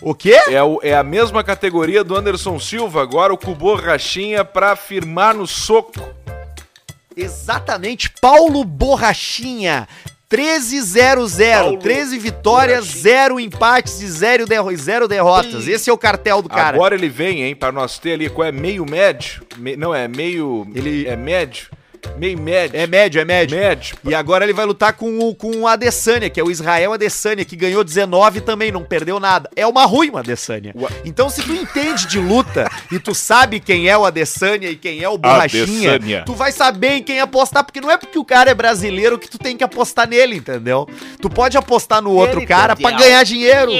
O 0.00 0.14
quê? 0.14 0.38
É, 0.48 0.62
o- 0.62 0.78
é 0.82 0.94
a 0.94 1.02
mesma 1.02 1.42
categoria 1.42 2.04
do 2.04 2.16
Anderson 2.16 2.58
Silva, 2.60 3.02
agora 3.02 3.32
o 3.34 3.38
com 3.38 3.50
o 3.50 3.54
Borrachinha 3.54 4.44
pra 4.44 4.76
firmar 4.76 5.34
no 5.34 5.46
soco. 5.46 6.00
Exatamente, 7.16 8.10
Paulo 8.20 8.62
Borrachinha. 8.64 9.88
13-0-0. 10.30 11.52
Paulo 11.62 11.78
13 11.78 12.18
vitórias, 12.18 12.80
Borrachinha. 12.86 13.02
0 13.02 13.40
empates 13.40 14.00
e 14.02 14.06
0 14.06 14.46
derro 14.46 14.76
zero 14.76 15.08
derrotas. 15.08 15.66
Esse 15.66 15.88
é 15.88 15.92
o 15.92 15.96
cartel 15.98 16.42
do 16.42 16.50
cara. 16.50 16.76
Agora 16.76 16.94
ele 16.94 17.08
vem, 17.08 17.42
hein, 17.42 17.56
pra 17.56 17.72
nós 17.72 17.98
ter 17.98 18.12
ali, 18.12 18.28
qual 18.28 18.46
é? 18.46 18.52
Meio 18.52 18.84
médio? 18.84 19.42
Me- 19.56 19.74
não, 19.74 19.94
é 19.94 20.06
meio... 20.06 20.66
Ele- 20.74 21.08
É 21.08 21.16
médio? 21.16 21.68
Meio 22.16 22.38
médio. 22.38 22.78
É 22.78 22.86
médio, 22.86 23.20
é 23.20 23.24
médio. 23.24 23.56
médio. 23.56 23.96
E 24.04 24.14
agora 24.14 24.44
ele 24.44 24.52
vai 24.52 24.64
lutar 24.64 24.92
com 24.92 25.18
o, 25.18 25.34
com 25.34 25.50
o 25.58 25.66
Adesanya, 25.66 26.28
que 26.28 26.40
é 26.40 26.44
o 26.44 26.50
Israel 26.50 26.92
Adesanya, 26.92 27.44
que 27.44 27.56
ganhou 27.56 27.84
19 27.84 28.40
também, 28.40 28.72
não 28.72 28.82
perdeu 28.84 29.20
nada. 29.20 29.48
É 29.54 29.66
uma 29.66 29.84
ruim 29.84 30.10
o 30.10 30.18
Adesanya. 30.18 30.74
Então, 31.04 31.30
se 31.30 31.42
tu 31.42 31.52
entende 31.52 32.06
de 32.06 32.18
luta 32.18 32.68
e 32.90 32.98
tu 32.98 33.14
sabe 33.14 33.60
quem 33.60 33.88
é 33.88 33.96
o 33.96 34.04
Adesanya 34.04 34.68
e 34.68 34.76
quem 34.76 35.02
é 35.02 35.08
o 35.08 35.18
Borrachinha, 35.18 35.94
Adesanya. 35.94 36.24
tu 36.24 36.34
vai 36.34 36.52
saber 36.52 36.92
em 36.94 37.02
quem 37.02 37.20
apostar, 37.20 37.64
porque 37.64 37.80
não 37.80 37.90
é 37.90 37.96
porque 37.96 38.18
o 38.18 38.24
cara 38.24 38.50
é 38.50 38.54
brasileiro 38.54 39.18
que 39.18 39.28
tu 39.28 39.38
tem 39.38 39.56
que 39.56 39.64
apostar 39.64 40.08
nele, 40.08 40.36
entendeu? 40.36 40.88
Tu 41.20 41.30
pode 41.30 41.56
apostar 41.56 42.02
no 42.02 42.12
outro 42.12 42.44
cara 42.46 42.74
pra 42.74 42.90
ganhar 42.90 43.22
dinheiro. 43.24 43.72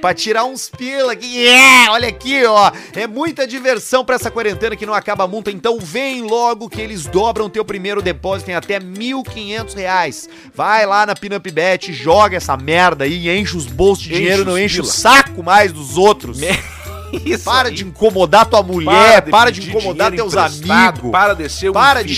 Pra 0.00 0.12
tirar 0.12 0.44
uns 0.44 0.68
pila 0.68 1.12
aqui. 1.12 1.32
Yeah! 1.32 1.92
Olha 1.92 2.08
aqui, 2.08 2.44
ó. 2.44 2.72
É 2.92 3.06
muita 3.06 3.46
diversão 3.46 4.04
pra 4.04 4.16
essa 4.16 4.32
quarentena 4.32 4.74
que 4.74 4.84
não 4.84 4.94
acaba 4.94 5.22
a 5.22 5.28
multa. 5.28 5.48
Então 5.52 5.78
vem 5.78 6.22
logo 6.22 6.68
que 6.68 6.80
eles 6.80 7.06
dobram 7.06 7.48
teu 7.52 7.64
primeiro 7.64 8.02
depósito 8.02 8.50
em 8.50 8.54
até 8.54 8.80
1.500 8.80 9.74
reais. 9.74 10.28
Vai 10.54 10.84
lá 10.86 11.06
na 11.06 11.14
Pinup 11.14 11.50
Bet, 11.50 11.92
joga 11.92 12.36
essa 12.36 12.56
merda 12.56 13.04
aí, 13.04 13.28
enche 13.28 13.56
os 13.56 13.66
bolsos 13.66 14.04
de 14.04 14.10
Enche 14.10 14.20
dinheiro, 14.20 14.44
não 14.44 14.58
enche 14.58 14.80
o 14.80 14.84
saco 14.84 15.42
mais 15.42 15.72
dos 15.72 15.96
outros. 15.96 16.40
Isso 17.24 17.44
Para 17.44 17.68
aí. 17.68 17.74
de 17.74 17.84
incomodar 17.84 18.46
tua 18.46 18.62
mulher, 18.62 19.22
para 19.22 19.50
de, 19.50 19.60
pedir 19.60 19.70
incomodar 19.70 20.10
dinheiro 20.10 20.30
teus 20.30 20.36
amigos. 20.36 21.10
Para 21.10 21.34
de 21.34 21.48
ser 21.48 21.70
um 21.70 21.72
Para 21.72 22.02
de 22.02 22.14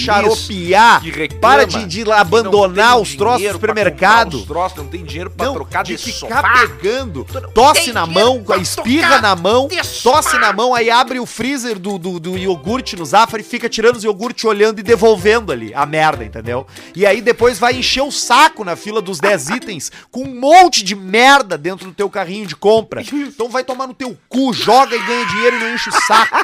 reclama, 1.10 1.40
Para 1.40 1.66
de, 1.66 1.86
de 1.86 2.12
abandonar 2.12 3.00
os 3.00 3.14
troços 3.14 3.46
do 3.46 3.52
supermercado. 3.52 4.34
Os 4.34 4.44
troços, 4.44 4.78
não 4.78 4.86
tem 4.86 5.04
dinheiro 5.04 5.30
trocar 5.30 5.82
de 5.82 5.96
de, 5.96 6.12
ficar 6.12 6.42
sofá. 6.42 6.66
pegando, 6.66 7.24
tosse 7.52 7.92
na 7.92 8.06
mão, 8.06 8.44
espirra 8.60 9.20
na 9.20 9.34
mão, 9.34 9.68
tosse 10.02 10.38
na 10.38 10.52
mão, 10.52 10.74
aí 10.74 10.90
abre 10.90 11.18
o 11.18 11.26
freezer 11.26 11.78
do, 11.78 11.98
do, 11.98 12.20
do 12.20 12.38
iogurte 12.38 12.96
no 12.96 13.04
Zafari 13.04 13.42
e 13.42 13.46
fica 13.46 13.68
tirando 13.68 13.96
os 13.96 14.04
iogurte 14.04 14.46
olhando 14.46 14.78
e 14.78 14.82
devolvendo 14.82 15.52
ali 15.52 15.72
a 15.74 15.84
merda, 15.86 16.24
entendeu? 16.24 16.66
E 16.94 17.06
aí 17.06 17.20
depois 17.20 17.58
vai 17.58 17.74
encher 17.74 18.02
o 18.02 18.10
saco 18.10 18.64
na 18.64 18.76
fila 18.76 19.00
dos 19.00 19.18
10 19.18 19.50
itens 19.50 19.92
com 20.10 20.22
um 20.22 20.40
monte 20.40 20.82
de 20.84 20.94
merda 20.94 21.56
dentro 21.56 21.86
do 21.86 21.92
teu 21.92 22.08
carrinho 22.08 22.46
de 22.46 22.56
compra. 22.56 23.02
Então 23.34 23.48
vai 23.48 23.64
tomar 23.64 23.86
no 23.86 23.94
teu 23.94 24.16
cu, 24.28 24.52
joga 24.52 24.83
e 24.92 24.98
ganha 24.98 25.26
dinheiro 25.26 25.56
e 25.56 25.60
não 25.60 25.74
enche 25.74 25.88
o 25.88 25.92
saco. 25.92 26.36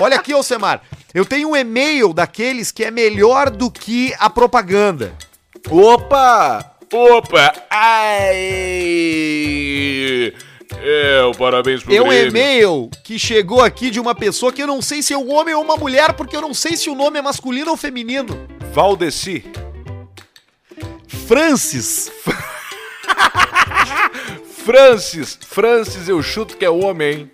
Olha 0.00 0.16
aqui, 0.16 0.32
Alcemar, 0.32 0.82
eu 1.12 1.24
tenho 1.24 1.50
um 1.50 1.56
e-mail 1.56 2.12
daqueles 2.12 2.72
que 2.72 2.84
é 2.84 2.90
melhor 2.90 3.50
do 3.50 3.70
que 3.70 4.14
a 4.18 4.28
propaganda. 4.30 5.14
Opa! 5.70 6.72
Opa! 6.92 7.52
Ai! 7.70 8.34
É, 10.82 11.22
o 11.22 11.32
parabéns 11.32 11.82
pro 11.82 11.94
É 11.94 12.00
um 12.02 12.08
Grêmio. 12.08 12.28
e-mail 12.28 12.90
que 13.04 13.18
chegou 13.18 13.62
aqui 13.62 13.90
de 13.90 14.00
uma 14.00 14.14
pessoa 14.14 14.52
que 14.52 14.62
eu 14.62 14.66
não 14.66 14.82
sei 14.82 15.02
se 15.02 15.12
é 15.12 15.18
um 15.18 15.32
homem 15.32 15.54
ou 15.54 15.62
uma 15.62 15.76
mulher, 15.76 16.12
porque 16.14 16.36
eu 16.36 16.40
não 16.42 16.52
sei 16.52 16.76
se 16.76 16.90
o 16.90 16.94
nome 16.94 17.18
é 17.18 17.22
masculino 17.22 17.70
ou 17.70 17.76
feminino. 17.76 18.46
Valdeci. 18.72 19.44
Francis. 21.26 22.10
Francis. 24.64 25.38
Francis, 25.48 26.08
eu 26.08 26.22
chuto 26.22 26.56
que 26.56 26.64
é 26.64 26.70
homem, 26.70 27.12
hein? 27.12 27.30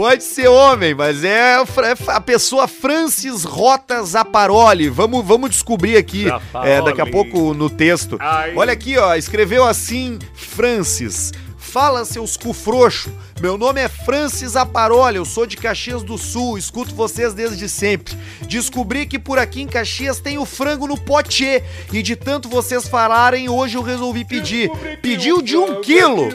Pode 0.00 0.24
ser 0.24 0.48
homem, 0.48 0.94
mas 0.94 1.22
é 1.24 1.56
a 1.56 1.66
a 2.06 2.20
pessoa 2.22 2.66
Francis 2.66 3.44
Rota 3.44 4.02
Zaparoli. 4.02 4.88
Vamos, 4.88 5.22
vamos 5.22 5.50
descobrir 5.50 5.98
aqui 5.98 6.24
é, 6.64 6.80
daqui 6.80 7.02
a 7.02 7.06
pouco 7.06 7.52
no 7.52 7.68
texto. 7.68 8.16
Ai. 8.18 8.54
Olha 8.56 8.72
aqui, 8.72 8.96
ó. 8.96 9.14
Escreveu 9.14 9.62
assim, 9.62 10.18
Francis. 10.32 11.32
Fala, 11.58 12.06
seus 12.06 12.34
cu 12.38 12.54
frouxo. 12.54 13.12
Meu 13.42 13.58
nome 13.58 13.82
é 13.82 13.90
Francis 13.90 14.56
Aparoli, 14.56 15.18
eu 15.18 15.26
sou 15.26 15.44
de 15.44 15.58
Caxias 15.58 16.02
do 16.02 16.16
Sul, 16.16 16.56
escuto 16.56 16.94
vocês 16.94 17.34
desde 17.34 17.68
sempre. 17.68 18.16
Descobri 18.48 19.04
que 19.04 19.18
por 19.18 19.38
aqui 19.38 19.60
em 19.60 19.66
Caxias 19.66 20.18
tem 20.18 20.38
o 20.38 20.46
frango 20.46 20.86
no 20.86 20.98
pote 20.98 21.62
e 21.92 22.00
de 22.00 22.16
tanto 22.16 22.48
vocês 22.48 22.88
falarem, 22.88 23.50
hoje 23.50 23.76
eu 23.76 23.82
resolvi 23.82 24.24
pedir. 24.24 24.70
Pediu 25.02 25.42
de 25.42 25.58
um 25.58 25.82
quilo. 25.82 26.30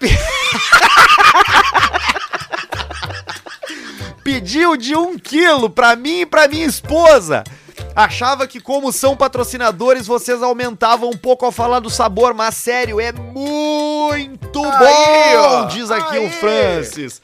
pediu 4.22 4.76
de 4.76 4.94
um 4.94 5.18
quilo 5.18 5.68
pra 5.68 5.96
mim 5.96 6.20
e 6.20 6.26
pra 6.26 6.48
minha 6.48 6.66
esposa. 6.66 7.44
Achava 7.94 8.46
que 8.46 8.60
como 8.60 8.92
são 8.92 9.16
patrocinadores, 9.16 10.06
vocês 10.06 10.42
aumentavam 10.42 11.10
um 11.10 11.16
pouco 11.16 11.44
ao 11.44 11.52
falar 11.52 11.80
do 11.80 11.90
sabor, 11.90 12.34
mas 12.34 12.54
sério, 12.54 13.00
é 13.00 13.12
muito 13.12 14.64
Aí, 14.64 15.36
ó. 15.36 15.62
bom, 15.62 15.66
diz 15.68 15.90
aqui 15.90 16.18
o 16.18 16.22
Aí. 16.22 16.30
Francis. 16.30 17.20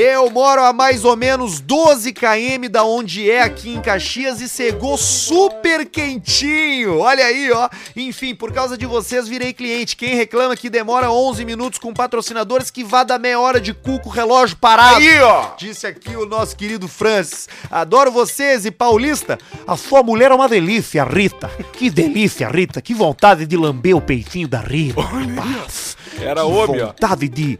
Eu 0.00 0.30
moro 0.30 0.62
a 0.62 0.72
mais 0.72 1.04
ou 1.04 1.16
menos 1.16 1.58
12 1.58 2.12
km 2.12 2.68
da 2.70 2.84
onde 2.84 3.28
é 3.28 3.42
aqui 3.42 3.74
em 3.74 3.80
Caxias 3.80 4.40
e 4.40 4.48
chegou 4.48 4.96
super 4.96 5.84
quentinho. 5.84 7.00
Olha 7.00 7.24
aí, 7.24 7.50
ó. 7.50 7.68
Enfim, 7.96 8.32
por 8.32 8.52
causa 8.52 8.78
de 8.78 8.86
vocês 8.86 9.26
virei 9.26 9.52
cliente. 9.52 9.96
Quem 9.96 10.14
reclama 10.14 10.54
que 10.54 10.70
demora 10.70 11.10
11 11.10 11.44
minutos 11.44 11.80
com 11.80 11.92
patrocinadores 11.92 12.70
que 12.70 12.84
vá 12.84 13.02
dar 13.02 13.18
meia 13.18 13.40
hora 13.40 13.60
de 13.60 13.74
cu 13.74 13.98
com 13.98 14.08
o 14.08 14.12
relógio 14.12 14.56
parado. 14.58 14.98
Aí, 14.98 15.20
ó. 15.20 15.56
Disse 15.58 15.84
aqui 15.84 16.14
o 16.14 16.26
nosso 16.26 16.54
querido 16.54 16.86
Francis. 16.86 17.48
Adoro 17.68 18.12
vocês 18.12 18.64
e 18.66 18.70
Paulista. 18.70 19.36
A 19.66 19.76
sua 19.76 20.04
mulher 20.04 20.30
é 20.30 20.34
uma 20.36 20.48
delícia, 20.48 21.02
Rita. 21.02 21.50
Que 21.72 21.90
delícia, 21.90 22.48
Rita. 22.48 22.80
Que 22.80 22.94
vontade 22.94 23.46
de 23.46 23.56
lamber 23.56 23.96
o 23.96 24.00
peitinho 24.00 24.46
da 24.46 24.60
Rita. 24.60 25.00
rapaz. 25.00 25.96
Era 26.20 26.42
que 26.42 26.46
homem, 26.46 26.82
ó. 26.82 26.86
vontade 26.86 27.28
de, 27.28 27.58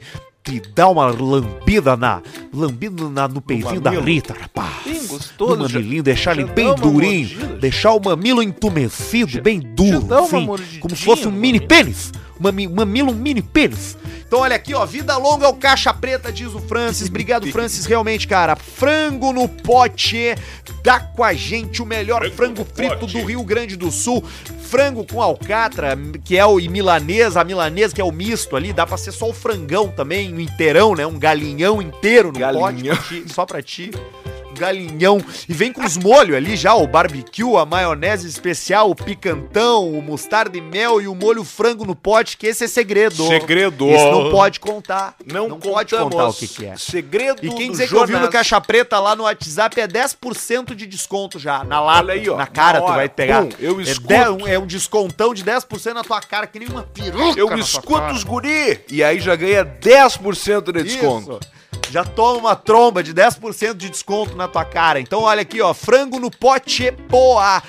de 0.50 0.60
dar 0.74 0.88
uma 0.88 1.06
lambida 1.06 1.96
na, 1.96 2.22
lambida 2.52 3.08
na- 3.10 3.28
no 3.28 3.40
peitinho 3.40 3.80
da. 3.80 3.90
Rita, 3.90 4.34
rapaz. 4.38 4.68
Bem 4.84 5.06
gostoso, 5.06 5.56
No 5.56 5.68
já- 5.68 5.78
mamilinho, 5.78 6.02
deixar 6.02 6.32
ele 6.38 6.46
já 6.46 6.52
bem 6.54 6.66
dá 6.66 6.74
uma 6.74 6.80
durinho. 6.92 7.28
mordida, 7.28 7.52
já. 7.54 7.60
deixar 7.60 7.92
o 7.92 8.00
mamilo 8.00 8.42
entumecido, 8.42 9.42
bem 9.42 9.60
duro, 9.60 10.00
dá 10.00 10.20
assim, 10.20 10.46
como 10.80 10.96
se 10.96 11.04
fosse 11.04 11.28
um 11.28 11.32
mini 11.32 11.60
pênis. 11.60 12.12
Mami, 12.40 12.68
mamilo, 12.68 13.10
um 13.10 13.14
mini 13.16 13.42
pênis. 13.42 13.96
Então 14.26 14.40
olha 14.40 14.54
aqui, 14.54 14.72
ó, 14.74 14.84
vida 14.86 15.16
longa 15.16 15.46
ao 15.46 15.54
caixa 15.54 15.92
preta, 15.92 16.30
diz 16.30 16.54
o 16.54 16.60
Francis. 16.60 17.08
Obrigado, 17.08 17.50
Francis, 17.50 17.84
realmente, 17.86 18.28
cara. 18.28 18.54
Frango 18.54 19.32
no 19.32 19.48
pote, 19.48 20.34
dá 20.84 21.00
com 21.00 21.24
a 21.24 21.32
gente 21.34 21.82
o 21.82 21.86
melhor 21.86 22.30
frango, 22.30 22.64
frito 22.74 23.06
do 23.06 23.24
Rio 23.24 23.42
Grande 23.42 23.74
do 23.74 23.90
Sul. 23.90 24.22
Frango 24.68 25.02
com 25.02 25.22
alcatra, 25.22 25.98
que 26.22 26.36
é 26.36 26.44
o 26.44 26.60
e 26.60 26.68
milanesa, 26.68 27.40
a 27.40 27.44
milanesa 27.44 27.94
que 27.94 28.02
é 28.02 28.04
o 28.04 28.12
misto 28.12 28.54
ali, 28.54 28.70
dá 28.70 28.86
pra 28.86 28.98
ser 28.98 29.12
só 29.12 29.30
o 29.30 29.32
frangão 29.32 29.88
também, 29.88 30.34
um 30.34 30.38
inteirão, 30.38 30.94
né? 30.94 31.06
Um 31.06 31.18
galinhão 31.18 31.80
inteiro 31.80 32.30
no 32.30 32.38
Galinhão. 32.38 32.94
pote, 32.94 33.32
só 33.32 33.46
pra 33.46 33.62
ti. 33.62 33.90
Galinhão. 34.58 35.18
E 35.48 35.52
vem 35.52 35.72
com 35.72 35.84
os 35.84 35.96
molhos 35.96 36.36
ali 36.36 36.56
já, 36.56 36.74
o 36.74 36.86
barbecue, 36.86 37.56
a 37.56 37.64
maionese 37.64 38.26
especial, 38.28 38.90
o 38.90 38.94
picantão, 38.94 39.90
o 39.92 40.02
mostarda 40.02 40.56
e 40.56 40.60
mel 40.60 41.00
e 41.00 41.08
o 41.08 41.14
molho 41.14 41.44
frango 41.44 41.84
no 41.84 41.94
pote, 41.94 42.36
que 42.36 42.46
esse 42.46 42.64
é 42.64 42.68
segredo. 42.68 43.26
Segredo. 43.26 43.88
Esse 43.88 44.10
não 44.10 44.30
pode 44.30 44.60
contar. 44.60 45.14
Não, 45.24 45.58
pode 45.58 45.90
contamos. 45.94 46.14
contar 46.14 46.28
o 46.28 46.34
que, 46.34 46.48
que 46.48 46.66
é. 46.66 46.76
Segredo 46.76 47.44
E 47.44 47.50
quem 47.50 47.70
dizer 47.70 47.88
que 47.88 47.94
ouviu 47.94 48.18
no 48.20 48.28
Caixa 48.30 48.60
Preta 48.60 48.98
lá 48.98 49.14
no 49.14 49.24
WhatsApp 49.24 49.80
é 49.80 49.86
10% 49.86 50.74
de 50.74 50.86
desconto 50.86 51.38
já, 51.38 51.62
na 51.64 51.80
lata, 51.80 51.98
Olha 52.00 52.14
aí, 52.14 52.28
ó, 52.28 52.36
na 52.36 52.46
cara 52.46 52.80
na 52.80 52.86
tu 52.86 52.92
vai 52.92 53.08
pegar. 53.08 53.42
Pum, 53.42 53.48
eu 53.58 53.78
é, 53.78 53.82
escuto. 53.82 54.08
de- 54.14 54.28
um- 54.30 54.46
é 54.46 54.58
um 54.58 54.66
descontão 54.66 55.32
de 55.34 55.44
10% 55.44 55.94
na 55.94 56.02
tua 56.02 56.20
cara, 56.20 56.46
que 56.46 56.58
nem 56.58 56.68
uma 56.68 56.82
peruca 56.82 57.38
Eu 57.38 57.56
escuto 57.58 58.12
os 58.12 58.24
guri. 58.24 58.80
E 58.90 59.02
aí 59.02 59.20
já 59.20 59.34
ganha 59.36 59.64
10% 59.64 60.72
de 60.72 60.82
desconto. 60.82 61.38
Isso. 61.42 61.57
Já 61.90 62.04
toma 62.04 62.38
uma 62.38 62.56
tromba 62.56 63.02
de 63.02 63.14
10% 63.14 63.74
de 63.74 63.88
desconto 63.90 64.36
na 64.36 64.46
tua 64.48 64.64
cara. 64.64 65.00
Então 65.00 65.22
olha 65.22 65.42
aqui, 65.42 65.60
ó, 65.60 65.72
frango 65.74 66.18
no 66.18 66.30
pote 66.30 66.92
poa. 67.08 67.62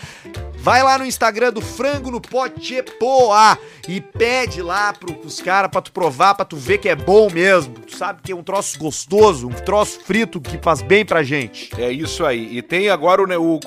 Vai 0.62 0.84
lá 0.84 0.98
no 0.98 1.06
Instagram 1.06 1.54
do 1.54 1.62
Frango 1.62 2.12
no 2.12 2.20
Pote 2.20 2.84
Poa 3.00 3.58
e 3.88 4.02
pede 4.02 4.62
lá 4.62 4.92
pro, 4.92 5.14
pros 5.14 5.40
caras 5.42 5.72
pra 5.72 5.82
tu 5.82 5.90
provar, 5.94 6.36
pra 6.36 6.44
tu 6.44 6.58
ver 6.58 6.80
que 6.80 6.90
é 6.90 6.96
bom 6.98 7.30
mesmo. 7.32 7.76
Tu 7.80 7.96
sabe 7.96 8.20
que 8.22 8.34
é 8.34 8.36
um 8.36 8.44
troço 8.44 8.78
gostoso, 8.78 9.48
um 9.48 9.54
troço 9.54 10.02
frito 10.04 10.42
que 10.42 10.58
faz 10.58 10.82
bem 10.82 11.06
pra 11.06 11.24
gente. 11.24 11.70
É 11.82 11.90
isso 11.90 12.26
aí. 12.26 12.58
E 12.58 12.62
tem 12.62 12.90
agora 12.90 13.24
o. 13.24 13.26
ne- 13.26 13.38
o 13.38 13.58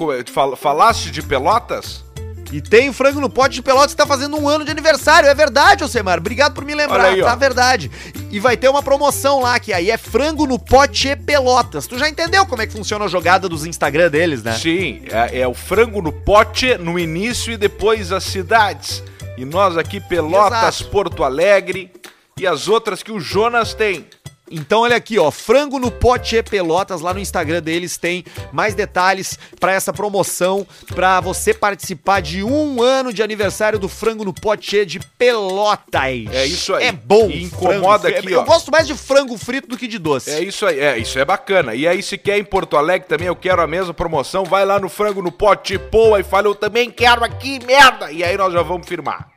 falaste 0.55 1.11
de 1.11 1.23
Pelotas? 1.23 2.05
E 2.53 2.61
tem 2.61 2.91
o 2.91 2.93
Frango 2.93 3.19
no 3.19 3.31
Pote 3.31 3.55
de 3.55 3.63
Pelotas 3.63 3.93
que 3.93 3.97
tá 3.97 4.07
fazendo 4.07 4.37
um 4.37 4.47
ano 4.47 4.63
de 4.63 4.71
aniversário. 4.71 5.27
É 5.27 5.35
verdade, 5.35 5.83
Alcemar. 5.83 6.19
Obrigado 6.19 6.53
por 6.53 6.67
me 6.67 6.75
lembrar. 6.75 7.07
Aí, 7.07 7.23
tá 7.23 7.35
verdade. 7.35 7.91
E 8.31 8.39
vai 8.39 8.59
ter 8.59 8.69
uma 8.69 8.83
promoção 8.83 9.41
lá, 9.41 9.59
que 9.59 9.73
aí 9.73 9.91
é 9.91 9.97
Frango 9.97 10.47
no 10.47 10.59
Pote 10.59 11.17
Pelotas. 11.17 11.87
Tu 11.87 11.99
já 11.99 12.09
entendeu 12.09 12.45
como 12.45 12.61
é 12.61 12.67
que 12.67 12.73
funciona 12.75 13.07
a 13.07 13.09
jogada 13.09 13.49
dos 13.49 13.65
Instagram 13.65 14.11
deles, 14.11 14.43
né? 14.43 14.53
Sim, 14.53 15.03
é, 15.11 15.41
é 15.41 15.49
o 15.49 15.55
frango 15.55 16.03
no 16.03 16.13
pote 16.13 16.77
no 16.77 16.99
início 16.99 17.53
e 17.53 17.57
depois 17.57 18.13
as 18.13 18.25
cidades. 18.25 19.03
E 19.39 19.45
nós 19.47 19.79
aqui, 19.79 19.99
Pelotas, 19.99 20.81
Exato. 20.81 20.91
Porto 20.91 21.25
Alegre 21.25 21.91
e 22.39 22.47
as 22.47 22.69
outras 22.69 23.03
que 23.03 23.11
o 23.11 23.19
Jonas 23.19 23.73
tem. 23.73 24.07
Então 24.53 24.81
olha 24.81 24.97
aqui, 24.97 25.19
ó, 25.19 25.31
frango 25.31 25.79
no 25.79 25.91
pote 25.91 26.43
Pelotas 26.43 27.01
lá 27.01 27.15
no 27.15 27.21
Instagram 27.21 27.63
deles 27.63 27.97
tem 27.97 28.25
mais 28.53 28.75
detalhes 28.75 29.39
para 29.59 29.73
essa 29.73 29.93
promoção 29.93 30.67
para 30.95 31.21
você 31.21 31.55
participar 31.55 32.21
de 32.21 32.43
um 32.45 32.83
ano 32.83 33.13
de 33.13 33.23
aniversário 33.23 33.79
do 33.79 33.89
frango 33.89 34.25
no 34.25 34.33
pote 34.33 34.85
de 34.85 35.01
Pelotas. 35.19 36.03
É 36.33 36.45
isso 36.45 36.75
aí. 36.75 36.87
É 36.87 36.93
bom. 36.93 37.29
E 37.31 37.45
incomoda 37.45 38.09
frango. 38.09 38.19
aqui, 38.19 38.33
Eu 38.33 38.41
ó. 38.41 38.45
gosto 38.45 38.71
mais 38.71 38.87
de 38.87 38.95
frango 38.95 39.37
frito 39.39 39.69
do 39.69 39.77
que 39.77 39.87
de 39.89 39.99
doce. 39.99 40.31
É 40.31 40.41
isso 40.41 40.67
aí, 40.67 40.79
é, 40.79 40.99
isso 40.99 41.19
é 41.19 41.25
bacana. 41.25 41.75
E 41.75 41.87
aí, 41.87 42.03
se 42.03 42.19
quer 42.19 42.39
em 42.39 42.45
Porto 42.45 42.77
Alegre 42.77 43.09
também, 43.09 43.29
eu 43.29 43.37
quero 43.37 43.63
a 43.63 43.67
mesma 43.67 43.95
promoção, 43.95 44.45
vai 44.45 44.65
lá 44.65 44.79
no 44.79 44.89
frango 44.89 45.23
no 45.23 45.33
pote 45.33 45.79
Poa 45.79 46.21
e 46.21 46.23
fala, 46.23 46.47
eu 46.49 46.55
também 46.55 46.91
quero 46.91 47.25
aqui, 47.25 47.59
merda! 47.65 48.11
E 48.13 48.23
aí 48.23 48.37
nós 48.37 48.53
já 48.53 48.63
vamos 48.63 48.87
firmar. 48.87 49.29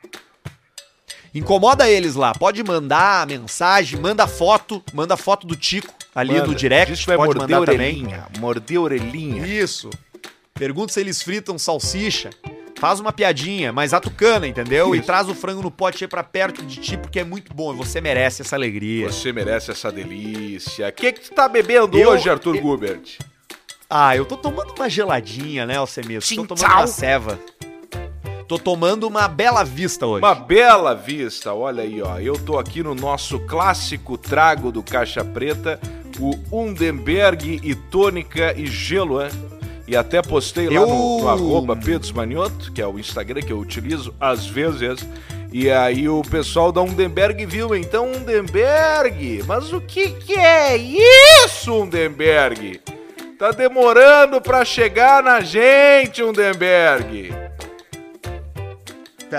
Incomoda 1.35 1.89
eles 1.89 2.15
lá. 2.15 2.33
Pode 2.33 2.63
mandar 2.63 3.27
mensagem, 3.27 3.99
manda 3.99 4.25
foto, 4.25 4.81
manda 4.93 5.17
foto 5.17 5.45
do 5.45 5.55
Tico 5.55 5.93
ali 6.15 6.33
Manda. 6.33 6.47
no 6.47 6.55
direct. 6.55 6.91
Diz 6.93 7.01
que 7.01 7.07
vai 7.07 7.17
pode 7.17 7.37
morder 7.37 7.57
mandar 7.57 7.71
também. 7.71 7.91
orelhinha, 8.03 8.27
morder 8.39 8.77
a 8.77 8.81
orelhinha. 8.81 9.45
Isso. 9.45 9.89
Pergunta 10.53 10.93
se 10.93 10.99
eles 11.01 11.21
fritam 11.21 11.57
salsicha. 11.59 12.29
Faz 12.79 12.99
uma 12.99 13.11
piadinha, 13.11 13.71
mas 13.73 13.93
atucana, 13.93 14.47
entendeu? 14.47 14.93
E 14.95 14.99
Isso. 14.99 15.05
traz 15.07 15.27
o 15.29 15.35
frango 15.35 15.61
no 15.61 15.71
pote 15.71 16.03
aí 16.03 16.07
pra 16.07 16.23
perto 16.23 16.61
de 16.63 16.77
ti, 16.79 16.97
porque 16.97 17.19
é 17.19 17.23
muito 17.23 17.53
bom. 17.53 17.73
E 17.73 17.77
você 17.77 17.99
merece 17.99 18.41
essa 18.41 18.55
alegria. 18.55 19.09
Você 19.11 19.31
merece 19.33 19.71
essa 19.71 19.91
delícia. 19.91 20.87
O 20.87 20.91
que 20.93 21.11
que 21.13 21.21
tu 21.21 21.31
tá 21.33 21.47
bebendo 21.49 21.97
Eu- 21.97 22.09
hoje, 22.11 22.29
Arthur 22.29 22.55
eu- 22.55 22.61
Gubert? 22.61 23.17
Ah, 23.89 24.15
eu 24.15 24.25
tô 24.25 24.35
tomando 24.35 24.73
uma 24.75 24.89
geladinha, 24.89 25.65
né, 25.65 25.77
Alcemir? 25.77 26.21
Tô 26.21 26.45
tomando 26.45 26.65
uma 26.73 26.87
ceva. 26.87 27.39
Tô 28.47 28.59
tomando 28.59 29.07
uma 29.07 29.27
bela 29.27 29.63
vista 29.63 30.05
hoje. 30.05 30.23
Uma 30.23 30.35
bela 30.35 30.93
vista, 30.93 31.53
olha 31.53 31.81
aí, 31.83 32.01
ó. 32.01 32.19
Eu 32.19 32.37
tô 32.37 32.59
aqui 32.59 32.83
no 32.83 32.93
nosso 32.93 33.39
clássico 33.39 34.17
trago 34.17 34.71
do 34.71 34.83
Caixa 34.83 35.23
Preta, 35.25 35.79
o 36.19 36.35
Undenberg 36.51 37.59
e 37.63 37.73
tônica 37.73 38.53
e 38.55 38.67
gelo, 38.67 39.19
é? 39.19 39.29
E 39.87 39.95
até 39.95 40.21
postei 40.21 40.67
lá 40.67 40.75
Eu- 40.75 40.87
no, 40.87 41.19
no 41.21 41.29
arroba 41.29 41.75
Pedro 41.75 42.15
Manioto, 42.15 42.71
que 42.71 42.81
é 42.81 42.87
o 42.87 42.99
Instagram 42.99 43.41
que 43.41 43.51
eu 43.51 43.59
utilizo 43.59 44.13
às 44.19 44.45
vezes. 44.45 45.05
E 45.51 45.69
aí 45.71 46.07
o 46.07 46.21
pessoal 46.21 46.71
da 46.71 46.81
Undenberg 46.81 47.45
viu, 47.45 47.75
então 47.75 48.11
Undenberg, 48.11 49.43
mas 49.47 49.71
o 49.73 49.81
que 49.81 50.09
que 50.11 50.33
é 50.35 50.75
isso, 50.77 51.73
Undenberg? 51.81 52.79
Tá 53.39 53.51
demorando 53.51 54.39
pra 54.39 54.63
chegar 54.65 55.21
na 55.23 55.41
gente, 55.41 56.21
Undenberg. 56.23 57.33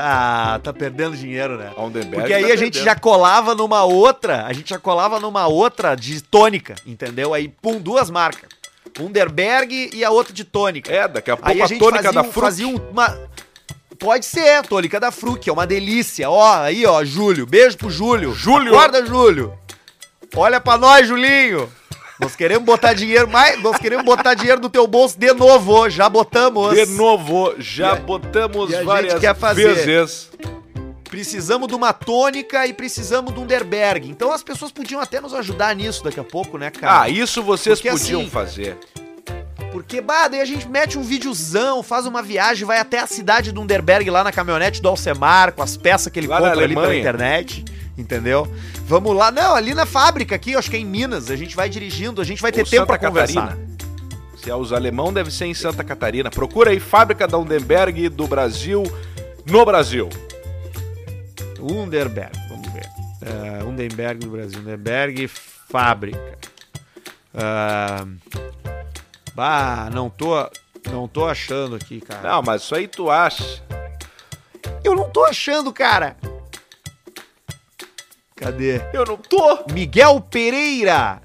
Tá, 0.01 0.59
tá 0.59 0.73
perdendo 0.73 1.17
dinheiro, 1.17 1.57
né? 1.57 1.71
Porque 1.75 2.33
aí 2.33 2.47
tá 2.47 2.53
a 2.53 2.57
gente 2.57 2.75
perdendo. 2.75 2.85
já 2.85 2.95
colava 2.95 3.55
numa 3.55 3.85
outra, 3.85 4.45
a 4.47 4.53
gente 4.53 4.71
já 4.71 4.79
colava 4.79 5.19
numa 5.21 5.47
outra 5.47 5.95
de 5.95 6.21
tônica, 6.23 6.75
entendeu? 6.87 7.33
Aí, 7.35 7.49
pum, 7.49 7.79
duas 7.79 8.11
marcas. 8.11 8.49
Underberg 9.01 9.91
e 9.93 10.05
a 10.05 10.11
outra 10.11 10.33
de 10.33 10.45
tônica. 10.45 10.91
É, 10.93 11.07
daqui 11.07 11.31
a 11.31 11.37
pouco 11.37 11.51
Aí 11.51 11.61
a 11.61 11.65
a 11.65 11.69
tônica 11.69 12.03
fazia, 12.05 12.13
da 12.13 12.23
fruta. 12.25 12.41
fazia 12.41 12.69
uma... 12.69 13.19
Pode 13.99 14.27
ser, 14.27 14.57
a 14.57 14.63
tônica 14.63 15.01
da 15.01 15.11
Fruc, 15.11 15.49
é 15.49 15.53
uma 15.53 15.67
delícia. 15.67 16.29
Ó, 16.29 16.61
aí, 16.61 16.85
ó, 16.85 17.03
Júlio. 17.03 17.47
Beijo 17.47 17.79
pro 17.79 17.91
Júlio. 17.91 18.35
Júlio. 18.35 18.75
Acorda, 18.77 19.05
Júlio. 19.07 19.55
Olha 20.35 20.61
pra 20.61 20.77
nós, 20.77 21.07
Julinho. 21.09 21.71
Nós 22.19 22.35
queremos 22.35 22.65
botar 22.65 22.95
dinheiro 22.95 23.29
mais, 23.29 23.61
nós 23.63 23.77
queremos 23.77 24.05
botar 24.05 24.35
dinheiro 24.35 24.61
no 24.61 24.71
teu 24.71 24.87
bolso 24.87 25.19
de 25.19 25.33
novo, 25.35 25.89
já 25.91 26.09
botamos. 26.09 26.75
De 26.75 26.87
novo, 26.87 27.55
já 27.59 27.95
E 27.97 28.01
botamos 28.01 28.73
a 28.73 28.77
gente 28.77 28.87
várias 28.87 29.21
quer 29.21 29.35
fazer. 29.37 29.75
vezes. 29.75 30.31
Precisamos 31.05 31.69
de 31.69 31.75
uma 31.75 31.93
tônica 31.93 32.67
e 32.67 32.73
precisamos 32.73 33.33
de 33.33 33.39
um 33.39 33.43
Underberg. 33.43 34.09
Então 34.11 34.33
as 34.33 34.43
pessoas 34.43 34.73
podiam 34.73 35.01
até 35.01 35.21
nos 35.21 35.35
ajudar 35.35 35.75
nisso 35.77 36.03
daqui 36.03 36.19
a 36.19 36.25
pouco, 36.25 36.59
né, 36.59 36.71
cara? 36.71 37.03
Ah, 37.03 37.09
isso 37.09 37.43
vocês 37.43 37.79
Porque 37.79 37.91
podiam 37.91 38.23
assim, 38.23 38.31
fazer. 38.31 38.79
Porque, 39.71 40.01
bah, 40.01 40.27
daí 40.27 40.41
a 40.41 40.45
gente 40.47 40.67
mete 40.67 40.99
um 40.99 41.03
videozão, 41.03 41.83
faz 41.83 42.07
uma 42.07 42.23
viagem, 42.23 42.65
vai 42.65 42.79
até 42.79 42.99
a 42.99 43.07
cidade 43.07 43.53
do 43.53 43.61
Underberg 43.61 44.09
lá 44.09 44.25
na 44.25 44.33
caminhonete 44.33 44.81
do 44.81 44.89
Alcemar, 44.89 45.53
com 45.53 45.63
as 45.63 45.77
peças 45.77 46.11
que 46.11 46.19
ele 46.19 46.27
Lá 46.27 46.39
compra 46.39 46.65
ali 46.65 46.75
pela 46.75 46.97
internet, 46.97 47.63
entendeu? 47.97 48.49
Vamos 48.87 49.17
lá, 49.17 49.33
não, 49.33 49.57
ali 49.57 49.75
na 49.75 49.85
fábrica 49.85 50.37
aqui, 50.37 50.55
acho 50.55 50.71
que 50.71 50.77
é 50.77 50.79
em 50.79 50.85
Minas, 50.85 51.29
a 51.29 51.35
gente 51.35 51.57
vai 51.57 51.69
dirigindo, 51.69 52.21
a 52.21 52.25
gente 52.25 52.41
vai 52.41 52.53
ter 52.53 52.61
Ou 52.61 52.67
tempo 52.67 52.87
pra 52.87 52.97
conversar. 52.97 53.49
Catarina. 53.49 53.77
Se 54.37 54.49
é 54.49 54.55
os 54.55 54.73
alemão, 54.73 55.13
deve 55.13 55.29
ser 55.33 55.47
em 55.47 55.55
Santa 55.55 55.83
Catarina. 55.83 56.31
Procura 56.31 56.71
aí, 56.71 56.79
fábrica 56.79 57.27
da 57.27 57.37
Undenberg 57.37 58.09
do 58.09 58.29
Brasil, 58.29 58.85
no 59.45 59.65
Brasil. 59.65 60.09
Underberg, 61.61 62.31
vamos 62.49 62.69
ver. 62.73 62.89
É, 63.23 63.65
Underberg 63.65 64.25
do 64.25 64.31
Brasil, 64.31 64.61
Underberg 64.61 65.27
fábrica. 65.27 66.39
Ah, 67.35 68.07
bah, 69.35 69.91
não 69.93 70.09
tô, 70.09 70.49
não 70.93 71.09
tô 71.09 71.27
achando 71.27 71.75
aqui, 71.75 72.01
cara. 72.01 72.31
Não, 72.31 72.41
mas 72.41 72.63
isso 72.63 72.75
aí 72.77 72.87
tu 72.87 73.11
acha. 73.11 73.61
Eu 74.85 74.95
não 74.95 75.11
tô 75.11 75.25
achando, 75.25 75.73
cara. 75.73 76.17
Cadê? 78.37 78.83
Eu 78.93 79.05
não 79.05 79.17
tô. 79.17 79.65
Miguel 79.73 80.21
Pereira. 80.21 81.23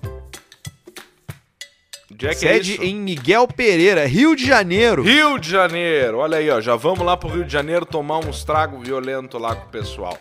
Onde 2.11 2.27
é 2.27 2.31
é 2.31 2.33
Sede 2.33 2.73
isso? 2.73 2.83
em 2.83 2.95
Miguel 2.95 3.47
Pereira, 3.47 4.05
Rio 4.05 4.35
de 4.35 4.45
Janeiro. 4.45 5.01
Rio 5.03 5.37
de 5.37 5.49
Janeiro. 5.49 6.19
Olha 6.19 6.37
aí, 6.37 6.49
ó. 6.49 6.61
Já 6.61 6.75
vamos 6.75 7.05
lá 7.05 7.17
pro 7.17 7.29
Rio 7.29 7.43
de 7.43 7.51
Janeiro 7.51 7.85
tomar 7.85 8.19
uns 8.19 8.43
tragos 8.43 8.85
violentos 8.85 9.39
lá 9.39 9.55
com 9.55 9.67
o 9.67 9.71
pessoal. 9.71 10.17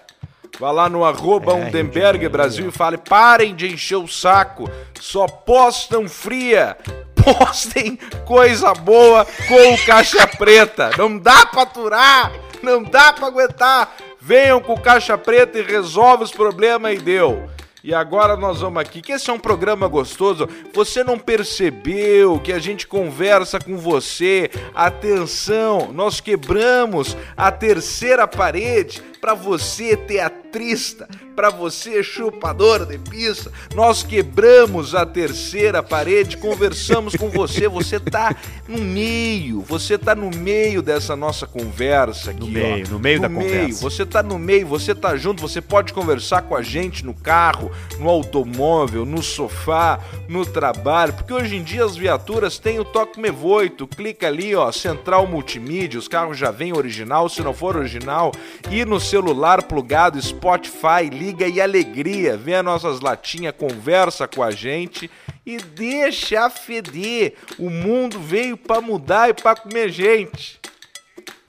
Vá 0.59 0.71
lá 0.71 0.89
no 0.89 1.05
arroba 1.05 1.53
É, 1.57 2.29
Brasil 2.29 2.69
e 2.69 2.73
fale, 2.73 2.99
parem 2.99 3.55
de 3.55 3.73
encher 3.73 3.97
o 3.97 4.09
saco. 4.09 4.69
Só 5.01 5.27
postam 5.27 6.09
fria. 6.09 6.77
Postem 7.21 7.97
coisa 8.25 8.73
boa 8.73 9.27
com 9.47 9.75
o 9.75 9.85
caixa 9.85 10.27
preta. 10.27 10.91
Não 10.97 11.19
dá 11.19 11.45
pra 11.47 11.63
aturar. 11.63 12.33
Não 12.63 12.83
dá 12.83 13.13
pra 13.13 13.27
aguentar. 13.27 13.95
Venham 14.31 14.61
com 14.61 14.77
caixa 14.77 15.19
preta 15.19 15.59
e 15.59 15.63
resolve 15.63 16.23
os 16.23 16.31
problemas 16.31 16.95
e 16.95 16.99
deu. 16.99 17.51
E 17.83 17.95
agora 17.95 18.37
nós 18.37 18.61
vamos 18.61 18.81
aqui, 18.83 19.01
que 19.01 19.13
esse 19.13 19.31
é 19.31 19.33
um 19.33 19.39
programa 19.39 19.89
gostoso. 19.89 20.49
Você 20.75 21.03
não 21.03 21.19
percebeu 21.19 22.39
que 22.39 22.53
a 22.53 22.59
gente 22.59 22.87
conversa 22.87 23.59
com 23.59 23.77
você? 23.79 24.51
Atenção, 24.75 25.91
nós 25.93 26.21
quebramos 26.21 27.17
a 27.37 27.51
terceira 27.51 28.29
parede 28.29 29.03
para 29.21 29.35
você 29.35 29.97
teatrista, 29.99 31.07
para 31.37 31.51
você 31.51 32.03
chupador 32.03 32.87
de 32.87 32.97
pizza. 32.99 33.53
Nós 33.75 34.03
quebramos 34.03 34.95
a 34.95 35.05
terceira 35.05 35.83
parede, 35.83 36.39
conversamos 36.39 37.15
com 37.17 37.29
você. 37.29 37.69
Você 37.69 38.01
tá 38.01 38.35
no 38.67 38.79
meio, 38.79 39.61
você 39.61 39.99
tá 39.99 40.15
no 40.15 40.31
meio 40.31 40.81
dessa 40.81 41.15
nossa 41.15 41.47
conversa 41.47 42.31
aqui, 42.31 42.41
No 42.41 42.47
ó. 42.47 42.51
meio, 42.51 42.89
no 42.89 42.99
meio 42.99 43.21
da 43.21 43.29
meio, 43.29 43.51
conversa. 43.51 43.81
você 43.83 44.07
tá 44.07 44.23
no 44.23 44.39
meio, 44.39 44.67
você 44.67 44.95
tá 44.95 45.15
junto, 45.17 45.43
você 45.43 45.61
pode 45.61 45.93
conversar 45.93 46.43
com 46.43 46.57
a 46.57 46.63
gente 46.63 47.05
no 47.05 47.13
carro, 47.13 47.70
no 47.99 48.09
automóvel, 48.09 49.05
no 49.05 49.23
sofá, 49.23 50.01
no 50.29 50.45
trabalho, 50.45 51.13
porque 51.13 51.33
hoje 51.33 51.57
em 51.57 51.63
dia 51.63 51.85
as 51.85 51.97
viaturas 51.97 52.59
têm 52.59 52.79
o 52.79 52.85
toque 52.85 53.21
me 53.21 53.31
voe, 53.31 53.71
tu 53.71 53.87
clica 53.87 54.27
ali, 54.27 54.55
ó, 54.55 54.71
central 54.73 55.27
multimídia, 55.27 55.99
os 55.99 56.09
carros 56.09 56.39
já 56.39 56.51
vêm 56.51 56.77
original, 56.77 57.29
se 57.29 57.43
não 57.43 57.53
for 57.53 57.77
original, 57.77 58.33
e 58.71 58.85
no 58.85 59.01
celular 59.01 59.63
plugado 59.63 60.21
Spotify, 60.21 61.09
liga 61.11 61.47
e 61.47 61.61
alegria, 61.61 62.37
vê 62.37 62.55
as 62.55 62.65
nossas 62.65 63.01
latinhas, 63.01 63.55
conversa 63.57 64.27
com 64.27 64.43
a 64.43 64.51
gente 64.51 65.11
e 65.45 65.57
deixa 65.59 66.49
feder. 66.51 67.35
O 67.59 67.71
mundo 67.71 68.19
veio 68.19 68.57
pra 68.57 68.81
mudar 68.81 69.31
e 69.31 69.35
pra 69.35 69.57
comer 69.57 69.91
gente. 69.91 70.61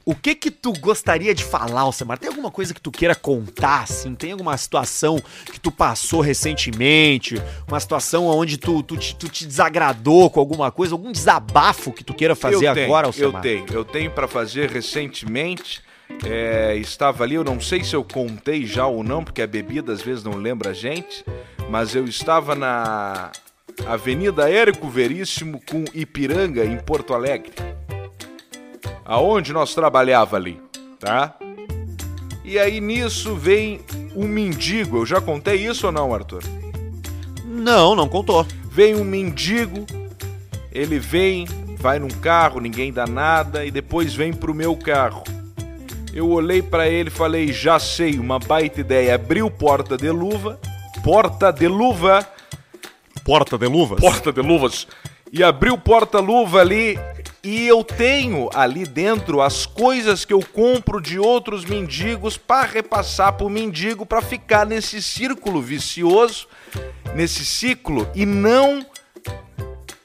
O 0.03 0.15
que 0.15 0.33
que 0.33 0.49
tu 0.49 0.73
gostaria 0.79 1.33
de 1.33 1.43
falar, 1.43 1.81
Alcemar? 1.81 2.17
Tem 2.17 2.29
alguma 2.29 2.49
coisa 2.49 2.73
que 2.73 2.81
tu 2.81 2.91
queira 2.91 3.13
contar, 3.13 3.83
assim? 3.83 4.15
Tem 4.15 4.31
alguma 4.31 4.57
situação 4.57 5.19
que 5.51 5.59
tu 5.59 5.71
passou 5.71 6.21
recentemente? 6.21 7.35
Uma 7.67 7.79
situação 7.79 8.25
onde 8.25 8.57
tu, 8.57 8.81
tu, 8.81 8.97
te, 8.97 9.15
tu 9.15 9.29
te 9.29 9.45
desagradou 9.45 10.29
com 10.29 10.39
alguma 10.39 10.71
coisa? 10.71 10.93
Algum 10.95 11.11
desabafo 11.11 11.91
que 11.91 12.03
tu 12.03 12.13
queira 12.13 12.35
fazer 12.35 12.67
eu 12.67 12.73
tenho, 12.73 12.85
agora, 12.85 13.05
Eu 13.05 13.09
Alcemar? 13.09 13.41
tenho, 13.41 13.65
eu 13.71 13.85
tenho 13.85 14.11
para 14.11 14.27
fazer 14.27 14.69
recentemente. 14.71 15.81
é, 16.25 16.75
estava 16.77 17.23
ali, 17.23 17.35
eu 17.35 17.43
não 17.43 17.59
sei 17.61 17.83
se 17.83 17.95
eu 17.95 18.03
contei 18.03 18.65
já 18.65 18.85
ou 18.87 19.03
não, 19.03 19.23
porque 19.23 19.41
a 19.41 19.47
bebida 19.47 19.93
às 19.93 20.01
vezes 20.01 20.23
não 20.23 20.33
lembra 20.33 20.71
a 20.71 20.73
gente, 20.73 21.23
mas 21.69 21.95
eu 21.95 22.05
estava 22.05 22.53
na 22.53 23.31
Avenida 23.85 24.49
Érico 24.49 24.89
Veríssimo 24.89 25.61
com 25.69 25.85
Ipiranga, 25.93 26.65
em 26.65 26.77
Porto 26.77 27.13
Alegre. 27.13 27.53
Aonde 29.11 29.51
nós 29.51 29.75
trabalhava 29.75 30.37
ali, 30.37 30.57
tá? 30.97 31.35
E 32.45 32.57
aí 32.57 32.79
nisso 32.79 33.35
vem 33.35 33.81
um 34.15 34.25
mendigo. 34.25 34.99
Eu 34.99 35.05
já 35.05 35.19
contei 35.19 35.67
isso 35.67 35.87
ou 35.87 35.91
não, 35.91 36.13
Arthur? 36.13 36.41
Não, 37.43 37.93
não 37.93 38.07
contou. 38.07 38.47
Vem 38.71 38.95
um 38.95 39.03
mendigo, 39.03 39.85
ele 40.71 40.97
vem, 40.97 41.45
vai 41.77 41.99
num 41.99 42.07
carro, 42.07 42.61
ninguém 42.61 42.93
dá 42.93 43.05
nada, 43.05 43.65
e 43.65 43.69
depois 43.69 44.13
vem 44.15 44.31
pro 44.31 44.55
meu 44.55 44.77
carro. 44.77 45.25
Eu 46.13 46.29
olhei 46.29 46.61
pra 46.61 46.87
ele 46.87 47.09
e 47.09 47.11
falei, 47.11 47.51
já 47.51 47.79
sei, 47.79 48.17
uma 48.17 48.39
baita 48.39 48.79
ideia. 48.79 49.15
Abriu 49.15 49.51
porta 49.51 49.97
de 49.97 50.09
luva, 50.09 50.57
porta 51.03 51.51
de 51.51 51.67
luva, 51.67 52.25
porta 53.25 53.57
de 53.57 53.67
luvas. 53.67 53.99
porta 53.99 54.31
de 54.31 54.41
luvas 54.41 54.87
e 55.31 55.43
abri 55.43 55.71
o 55.71 55.77
porta-luva 55.77 56.59
ali 56.59 56.99
e 57.43 57.67
eu 57.67 57.83
tenho 57.83 58.49
ali 58.53 58.85
dentro 58.85 59.41
as 59.41 59.65
coisas 59.65 60.23
que 60.23 60.33
eu 60.33 60.41
compro 60.53 61.01
de 61.01 61.17
outros 61.17 61.65
mendigos 61.65 62.37
para 62.37 62.67
repassar 62.67 63.33
pro 63.33 63.49
mendigo 63.49 64.05
para 64.05 64.21
ficar 64.21 64.65
nesse 64.65 65.01
círculo 65.01 65.61
vicioso, 65.61 66.47
nesse 67.15 67.43
ciclo 67.43 68.07
e 68.13 68.25
não 68.25 68.85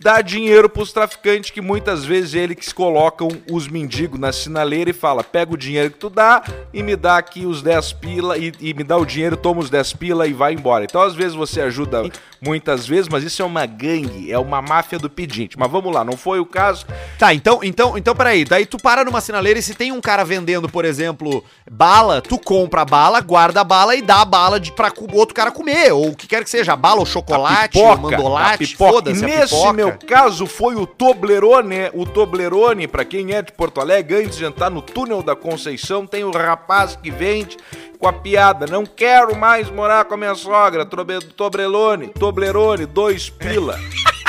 dar 0.06 0.22
dinheiro 0.22 0.68
pros 0.68 0.92
traficantes 0.92 1.50
que 1.50 1.60
muitas 1.60 2.04
vezes 2.04 2.34
eles 2.34 2.72
colocam 2.72 3.26
os 3.50 3.66
mendigos 3.66 4.20
na 4.20 4.30
sinaleira 4.30 4.90
e 4.90 4.92
fala: 4.92 5.24
"Pega 5.24 5.52
o 5.52 5.56
dinheiro 5.56 5.90
que 5.90 5.98
tu 5.98 6.08
dá 6.08 6.44
e 6.72 6.80
me 6.80 6.94
dá 6.94 7.18
aqui 7.18 7.44
os 7.44 7.60
10 7.60 7.94
pila 7.94 8.38
e, 8.38 8.52
e 8.60 8.72
me 8.72 8.84
dá 8.84 8.96
o 8.96 9.04
dinheiro, 9.04 9.36
toma 9.36 9.58
os 9.58 9.68
10 9.68 9.94
pila 9.94 10.28
e 10.28 10.32
vai 10.32 10.52
embora". 10.52 10.84
Então 10.84 11.02
às 11.02 11.16
vezes 11.16 11.34
você 11.34 11.60
ajuda 11.60 12.08
muitas 12.40 12.86
vezes, 12.86 13.08
mas 13.08 13.24
isso 13.24 13.42
é 13.42 13.44
uma 13.44 13.66
gangue, 13.66 14.30
é 14.30 14.38
uma 14.38 14.62
máfia 14.62 14.96
do 14.96 15.10
pedinte. 15.10 15.58
Mas 15.58 15.70
vamos 15.70 15.92
lá, 15.92 16.04
não 16.04 16.16
foi 16.16 16.38
o 16.38 16.46
caso. 16.46 16.86
Tá, 17.18 17.34
então, 17.34 17.60
então, 17.64 17.98
então 17.98 18.14
peraí. 18.14 18.44
Daí 18.44 18.64
tu 18.64 18.76
para 18.76 19.04
numa 19.04 19.20
sinaleira 19.20 19.58
e 19.58 19.62
se 19.62 19.74
tem 19.74 19.90
um 19.90 20.00
cara 20.00 20.24
vendendo, 20.24 20.68
por 20.68 20.84
exemplo, 20.84 21.42
bala, 21.68 22.20
tu 22.20 22.38
compra 22.38 22.82
a 22.82 22.84
bala, 22.84 23.20
guarda 23.20 23.62
a 23.62 23.64
bala 23.64 23.96
e 23.96 24.02
dá 24.02 24.20
a 24.20 24.24
bala 24.24 24.60
de, 24.60 24.70
pra 24.70 24.92
outro 25.12 25.34
cara 25.34 25.50
comer. 25.50 25.92
Ou 25.92 26.10
o 26.10 26.16
que 26.16 26.28
quer 26.28 26.44
que 26.44 26.50
seja, 26.50 26.74
a 26.74 26.76
bala, 26.76 27.00
ou 27.00 27.06
chocolate, 27.06 27.76
ou 27.76 27.90
a 27.90 27.96
mandolate, 27.96 28.68
pipoca. 28.68 28.90
E 28.90 28.94
foda-se 28.94 29.24
a 29.24 29.26
nesse 29.26 29.72
meu 29.72 29.95
caso 29.96 30.46
foi 30.46 30.74
o 30.74 30.86
Toblerone, 30.86 31.90
o 31.94 32.04
Toblerone, 32.04 32.86
pra 32.86 33.04
quem 33.04 33.32
é 33.32 33.42
de 33.42 33.52
Porto 33.52 33.80
Alegre, 33.80 34.24
antes 34.24 34.38
de 34.38 34.44
entrar 34.44 34.70
no 34.70 34.82
túnel 34.82 35.22
da 35.22 35.36
Conceição, 35.36 36.06
tem 36.06 36.24
o 36.24 36.30
rapaz 36.30 36.96
que 36.96 37.10
vende 37.10 37.56
com 37.98 38.06
a 38.06 38.12
piada, 38.12 38.66
não 38.66 38.84
quero 38.84 39.36
mais 39.36 39.70
morar 39.70 40.04
com 40.04 40.14
a 40.14 40.16
minha 40.16 40.34
sogra, 40.34 40.84
Toblerone, 40.84 42.08
Toblerone, 42.08 42.86
dois 42.86 43.30
pila. 43.30 43.78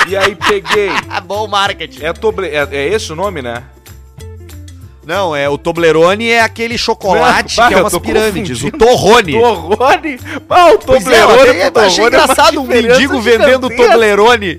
E 0.08 0.16
aí 0.16 0.34
peguei. 0.34 0.90
Ah, 1.08 1.20
bom 1.22 1.46
marketing. 1.46 2.02
É, 2.04 2.12
toble, 2.12 2.48
é, 2.48 2.66
é 2.70 2.88
esse 2.88 3.12
o 3.12 3.16
nome, 3.16 3.42
né? 3.42 3.64
Não, 5.08 5.34
é 5.34 5.48
o 5.48 5.56
Toblerone 5.56 6.28
é 6.28 6.42
aquele 6.42 6.76
chocolate 6.76 7.58
Não, 7.58 7.68
que 7.68 7.74
é 7.74 7.76
eu 7.80 7.82
umas 7.82 7.98
pirâmides, 7.98 8.62
o. 8.62 8.70
Torrone. 8.70 9.32
Torrone? 9.32 10.20
Ah, 10.50 10.66
o 10.72 10.78
Pois 10.78 11.06
é, 11.06 11.22
Toblerone 11.22 11.60
eu 11.60 11.72
pro 11.72 11.82
achei 11.82 12.04
é 12.04 12.06
engraçado 12.08 12.60
um 12.60 12.66
mendigo 12.66 13.18
vendendo. 13.18 13.70
Toblerone. 13.70 14.58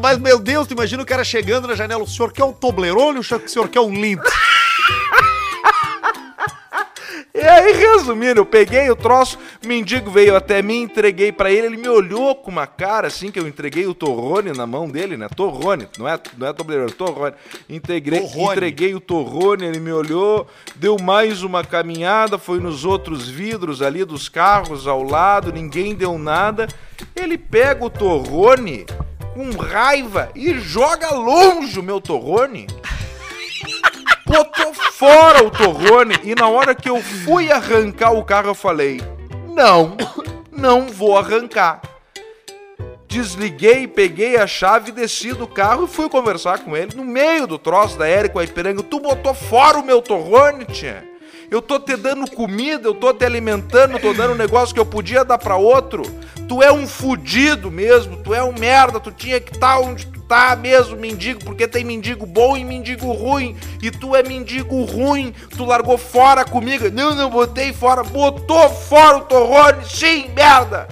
Mas, 0.00 0.18
meu 0.18 0.38
Deus, 0.38 0.66
tu 0.66 0.72
imagina 0.72 1.02
o 1.02 1.06
cara 1.06 1.22
chegando 1.22 1.68
na 1.68 1.74
janela, 1.74 2.02
o 2.02 2.06
senhor 2.06 2.32
quer 2.32 2.44
um 2.44 2.52
Toblerone 2.52 3.18
ou 3.18 3.20
o 3.20 3.48
senhor 3.48 3.68
quer 3.68 3.80
um 3.80 3.92
Lindt? 3.92 4.22
E 7.34 7.40
aí, 7.40 7.72
resumindo, 7.72 8.40
eu 8.40 8.46
peguei 8.46 8.90
o 8.90 8.96
troço, 8.96 9.38
mendigo 9.64 10.10
veio 10.10 10.34
até 10.34 10.60
mim, 10.60 10.82
entreguei 10.82 11.30
pra 11.30 11.52
ele, 11.52 11.68
ele 11.68 11.76
me 11.76 11.88
olhou 11.88 12.34
com 12.34 12.50
uma 12.50 12.66
cara 12.66 13.06
assim 13.06 13.30
que 13.30 13.38
eu 13.38 13.46
entreguei 13.46 13.86
o 13.86 13.94
torrone 13.94 14.50
na 14.52 14.66
mão 14.66 14.88
dele, 14.88 15.16
né? 15.16 15.28
Torrone, 15.28 15.86
não 15.96 16.08
é, 16.08 16.18
não 16.36 16.48
é 16.48 16.52
Toblerone, 16.52 16.90
torrone. 16.90 17.34
Integrei, 17.68 18.22
Torrone. 18.22 18.56
entreguei 18.56 18.92
o 18.92 18.98
torrone, 18.98 19.66
ele 19.66 19.78
me 19.78 19.92
olhou, 19.92 20.48
deu 20.74 20.96
mais 21.00 21.44
uma 21.44 21.62
caminhada, 21.62 22.38
foi 22.38 22.58
nos 22.58 22.84
outros 22.84 23.28
vidros 23.28 23.82
ali 23.82 24.04
dos 24.04 24.28
carros 24.28 24.88
ao 24.88 25.04
lado, 25.04 25.52
ninguém 25.52 25.94
deu 25.94 26.18
nada. 26.18 26.66
Ele 27.14 27.38
pega 27.38 27.84
o 27.84 27.90
torrone 27.90 28.84
com 29.38 29.56
raiva 29.56 30.30
e 30.34 30.58
joga 30.58 31.14
longe 31.14 31.78
o 31.78 31.82
meu 31.82 32.00
torrone 32.00 32.66
botou 34.26 34.74
fora 34.74 35.44
o 35.44 35.50
torrone 35.50 36.16
e 36.24 36.34
na 36.34 36.48
hora 36.48 36.74
que 36.74 36.90
eu 36.90 37.00
fui 37.00 37.48
arrancar 37.48 38.10
o 38.10 38.24
carro 38.24 38.48
eu 38.48 38.54
falei: 38.54 39.00
"Não, 39.54 39.96
não 40.50 40.88
vou 40.88 41.16
arrancar". 41.16 41.80
Desliguei, 43.06 43.86
peguei 43.86 44.36
a 44.36 44.46
chave, 44.46 44.90
desci 44.90 45.32
do 45.32 45.46
carro 45.46 45.84
e 45.84 45.88
fui 45.88 46.08
conversar 46.08 46.58
com 46.64 46.76
ele 46.76 46.96
no 46.96 47.04
meio 47.04 47.46
do 47.46 47.58
troço 47.58 47.96
da 47.96 48.08
Érico 48.08 48.40
Aipiranga. 48.40 48.82
Tu 48.82 49.00
botou 49.00 49.32
fora 49.32 49.78
o 49.78 49.84
meu 49.84 50.02
torrone, 50.02 50.64
tia. 50.64 51.02
Eu 51.50 51.62
tô 51.62 51.80
te 51.80 51.96
dando 51.96 52.30
comida, 52.30 52.86
eu 52.86 52.94
tô 52.94 53.12
te 53.14 53.24
alimentando, 53.24 53.98
tô 53.98 54.12
dando 54.12 54.34
um 54.34 54.36
negócio 54.36 54.74
que 54.74 54.80
eu 54.80 54.84
podia 54.84 55.24
dar 55.24 55.38
pra 55.38 55.56
outro. 55.56 56.02
Tu 56.46 56.62
é 56.62 56.70
um 56.70 56.86
fudido 56.86 57.70
mesmo, 57.70 58.18
tu 58.18 58.34
é 58.34 58.42
um 58.42 58.52
merda, 58.52 59.00
tu 59.00 59.10
tinha 59.10 59.40
que 59.40 59.52
estar 59.52 59.78
onde 59.78 60.06
tu 60.06 60.20
tá 60.20 60.54
mesmo, 60.54 60.96
mendigo, 60.96 61.42
porque 61.42 61.66
tem 61.66 61.84
mendigo 61.84 62.26
bom 62.26 62.54
e 62.54 62.64
mendigo 62.64 63.12
ruim. 63.12 63.56
E 63.82 63.90
tu 63.90 64.14
é 64.14 64.22
mendigo 64.22 64.82
ruim, 64.84 65.32
tu 65.56 65.64
largou 65.64 65.96
fora 65.96 66.44
comigo. 66.44 66.90
Não, 66.90 67.14
não 67.14 67.30
botei 67.30 67.72
fora, 67.72 68.04
botou 68.04 68.68
fora 68.68 69.16
o 69.16 69.20
torrone, 69.22 69.84
sim, 69.86 70.28
merda. 70.36 70.86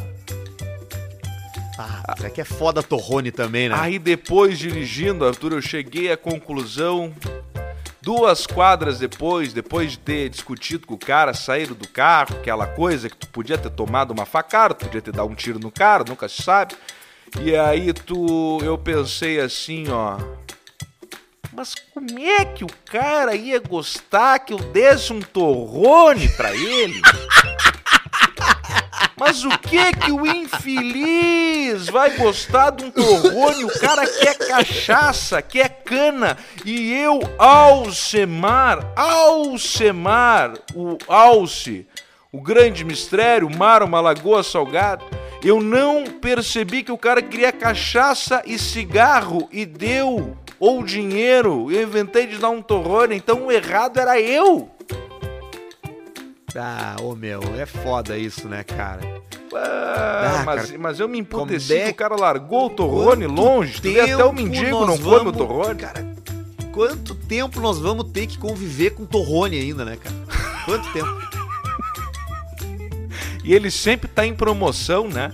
Ah, 1.79 2.15
é 2.23 2.31
que 2.31 2.41
é 2.41 2.45
foda 2.45 2.83
Torrone 2.83 3.31
também, 3.31 3.69
né? 3.69 3.75
Aí 3.79 3.99
depois, 3.99 4.59
dirigindo, 4.59 5.27
Arthur, 5.27 5.53
eu 5.53 5.61
cheguei 5.61 6.11
à 6.11 6.17
conclusão. 6.17 7.13
Duas 8.07 8.47
quadras 8.47 9.01
depois, 9.01 9.53
depois 9.53 9.91
de 9.91 9.99
ter 9.99 10.29
discutido 10.29 10.87
com 10.87 10.95
o 10.95 10.97
cara, 10.97 11.35
saído 11.35 11.75
do 11.75 11.89
carro, 11.89 12.37
aquela 12.37 12.65
coisa 12.65 13.11
que 13.11 13.17
tu 13.17 13.27
podia 13.27 13.59
ter 13.59 13.69
tomado 13.69 14.13
uma 14.13 14.25
facada, 14.25 14.75
tu 14.75 14.85
podia 14.85 15.03
ter 15.03 15.11
dado 15.11 15.29
um 15.29 15.35
tiro 15.35 15.59
no 15.59 15.73
cara, 15.73 16.05
nunca 16.07 16.29
se 16.29 16.41
sabe. 16.41 16.77
E 17.41 17.57
aí 17.57 17.93
tu, 17.93 18.61
eu 18.63 18.79
pensei 18.79 19.41
assim, 19.41 19.89
ó. 19.91 20.19
Mas 21.53 21.75
como 21.93 22.17
é 22.17 22.45
que 22.45 22.63
o 22.63 22.69
cara 22.85 23.35
ia 23.35 23.59
gostar 23.59 24.39
que 24.39 24.53
eu 24.53 24.59
desse 24.59 25.13
um 25.13 25.19
torrone 25.21 26.29
pra 26.29 26.55
ele? 26.55 27.03
Mas 29.19 29.45
o 29.45 29.51
que 29.59 29.93
que 29.95 30.13
o 30.13 30.27
infeliz 30.27 31.89
vai 31.89 32.17
gostar 32.17 32.71
de 32.71 32.85
um 32.85 32.91
torrone? 32.91 33.65
O 33.65 33.81
cara 33.81 34.07
quer 34.07 34.35
cachaça, 34.37 35.41
quer 35.41 35.83
cana. 35.85 36.37
E 36.65 36.93
eu, 36.93 37.21
Alcemar, 37.39 38.93
Alcemar, 38.95 40.55
o 40.75 40.99
Alce, 41.09 41.87
o 42.31 42.41
grande 42.41 42.85
mistério, 42.85 43.49
mar, 43.49 43.83
uma 43.83 44.01
lagoa 44.01 44.43
salgada, 44.43 45.03
eu 45.43 45.61
não 45.61 46.05
percebi 46.05 46.83
que 46.83 46.93
o 46.93 46.99
cara 46.99 47.23
queria 47.23 47.53
cachaça 47.53 48.43
e 48.45 48.59
cigarro 48.59 49.49
e 49.53 49.65
deu. 49.65 50.37
Ou 50.59 50.83
dinheiro, 50.83 51.71
eu 51.71 51.83
inventei 51.83 52.27
de 52.27 52.39
dar 52.39 52.49
um 52.51 52.63
torrone, 52.63 53.15
então 53.15 53.47
o 53.47 53.53
errado 53.53 53.99
era 53.99 54.21
eu. 54.21 54.71
Ah, 56.59 56.97
ô 57.03 57.15
meu, 57.15 57.41
é 57.59 57.67
foda 57.67 58.17
isso, 58.17 58.49
né, 58.49 58.65
cara? 58.65 59.01
Ah, 59.55 60.39
Ah, 60.41 60.43
mas, 60.45 60.67
cara, 60.67 60.79
mas 60.79 61.01
eu 61.01 61.09
me 61.09 61.19
emputeci 61.19 61.75
é 61.75 61.85
que 61.87 61.91
o 61.91 61.95
cara 61.95 62.17
largou 62.17 62.67
o 62.67 62.71
torrone 62.71 63.27
Quanto 63.27 63.41
longe. 63.41 63.81
Tu 63.81 63.93
vê 63.93 64.01
até 64.01 64.25
o 64.25 64.33
mendigo 64.33 64.87
não 64.87 64.97
come 64.99 65.01
o 65.01 65.11
vamos- 65.11 65.37
torrone. 65.37 65.75
Cara, 65.77 66.07
quanto 66.73 67.15
tempo 67.15 67.61
nós 67.61 67.79
vamos 67.79 68.11
ter 68.11 68.27
que 68.27 68.39
conviver 68.39 68.91
com 68.91 69.05
Torrone 69.07 69.59
ainda, 69.59 69.85
né, 69.85 69.97
cara? 69.97 70.15
Quanto 70.65 70.93
tempo? 70.93 71.09
E 73.45 73.55
ele 73.55 73.71
sempre 73.71 74.09
tá 74.09 74.27
em 74.27 74.35
promoção, 74.35 75.09
né? 75.09 75.33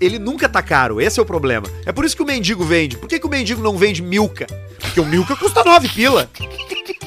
Ele 0.00 0.18
nunca 0.18 0.48
tá 0.48 0.62
caro, 0.62 1.00
esse 1.00 1.18
é 1.18 1.22
o 1.22 1.26
problema. 1.26 1.66
É 1.86 1.92
por 1.92 2.04
isso 2.04 2.14
que 2.14 2.22
o 2.22 2.26
mendigo 2.26 2.62
vende. 2.64 2.96
Por 2.98 3.08
que, 3.08 3.18
que 3.18 3.26
o 3.26 3.30
mendigo 3.30 3.62
não 3.62 3.76
vende 3.78 4.02
Milka? 4.02 4.46
Porque 4.78 5.00
o 5.00 5.04
Milka 5.06 5.34
custa 5.34 5.64
9 5.64 5.88
pila. 5.88 6.28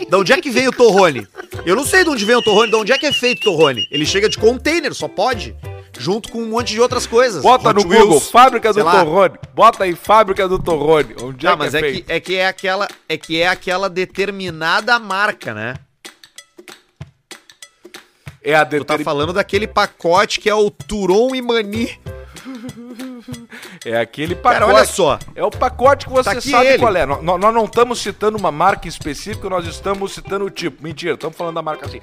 Da 0.09 0.17
onde 0.17 0.31
é 0.31 0.39
que 0.41 0.49
vem 0.49 0.67
o 0.67 0.71
Torrone? 0.71 1.27
Eu 1.65 1.75
não 1.75 1.85
sei 1.85 2.03
de 2.03 2.09
onde 2.09 2.23
vem 2.23 2.35
o 2.35 2.41
Torrone, 2.41 2.69
de 2.71 2.75
onde 2.77 2.91
é 2.93 2.97
que 2.97 3.05
é 3.05 3.11
feito 3.11 3.41
o 3.41 3.43
Torrone. 3.51 3.85
Ele 3.91 4.05
chega 4.05 4.29
de 4.29 4.37
container, 4.37 4.93
só 4.93 5.07
pode. 5.07 5.55
Junto 5.99 6.31
com 6.31 6.39
um 6.43 6.47
monte 6.49 6.73
de 6.73 6.79
outras 6.79 7.05
coisas. 7.07 7.41
Bota 7.41 7.73
no 7.73 7.81
Hot 7.81 7.87
Wheels, 7.89 8.03
Google, 8.05 8.19
fábrica 8.21 8.71
do 8.71 8.83
torrone. 8.83 9.35
Bota 9.55 9.83
aí, 9.83 9.95
fábrica 9.95 10.47
do 10.47 10.59
torrone. 10.59 11.15
Onde 11.23 11.47
Ah, 11.47 11.53
é 11.53 11.55
mas 11.55 11.71
que 11.71 11.77
é, 11.77 11.79
é 11.79 11.81
que, 11.81 11.91
feito? 11.91 12.09
é 12.11 12.19
que 12.19 12.35
é 12.35 12.47
aquela 12.47 12.87
é 13.09 13.17
que 13.17 13.41
é 13.41 13.47
aquela 13.47 13.89
determinada 13.89 14.99
marca, 14.99 15.53
né? 15.55 15.73
É 18.43 18.53
a 18.55 18.63
Tu 18.63 18.69
tá 18.69 18.77
determin... 18.77 19.03
falando 19.03 19.33
daquele 19.33 19.65
pacote 19.67 20.39
que 20.39 20.47
é 20.49 20.53
o 20.55 20.69
Turon 20.69 21.33
e 21.33 21.41
Mani. 21.41 21.99
É 23.85 23.97
aquele 23.99 24.35
pacote. 24.35 24.59
Cara, 24.61 24.73
olha 24.73 24.85
só. 24.85 25.19
É 25.35 25.43
o 25.43 25.49
pacote 25.51 26.05
que 26.05 26.11
você 26.11 26.31
Tá 26.31 26.37
aqui 26.37 26.49
sabe 26.49 26.67
ele. 26.67 26.77
qual 26.79 26.95
é. 26.95 27.05
Nó- 27.05 27.21
nó- 27.21 27.37
Nós, 27.37 27.53
não 27.53 27.65
estamos 27.65 27.99
citando 28.01 28.37
uma 28.37 28.51
marca 28.51 28.87
específica, 28.87 29.49
nós 29.49 29.65
estamos 29.67 30.13
citando 30.13 30.45
o 30.45 30.49
tipo. 30.49 30.83
Mentira, 30.83 31.13
estamos 31.13 31.37
falando 31.37 31.55
da 31.55 31.61
marca 31.61 31.85
assim. 31.85 32.01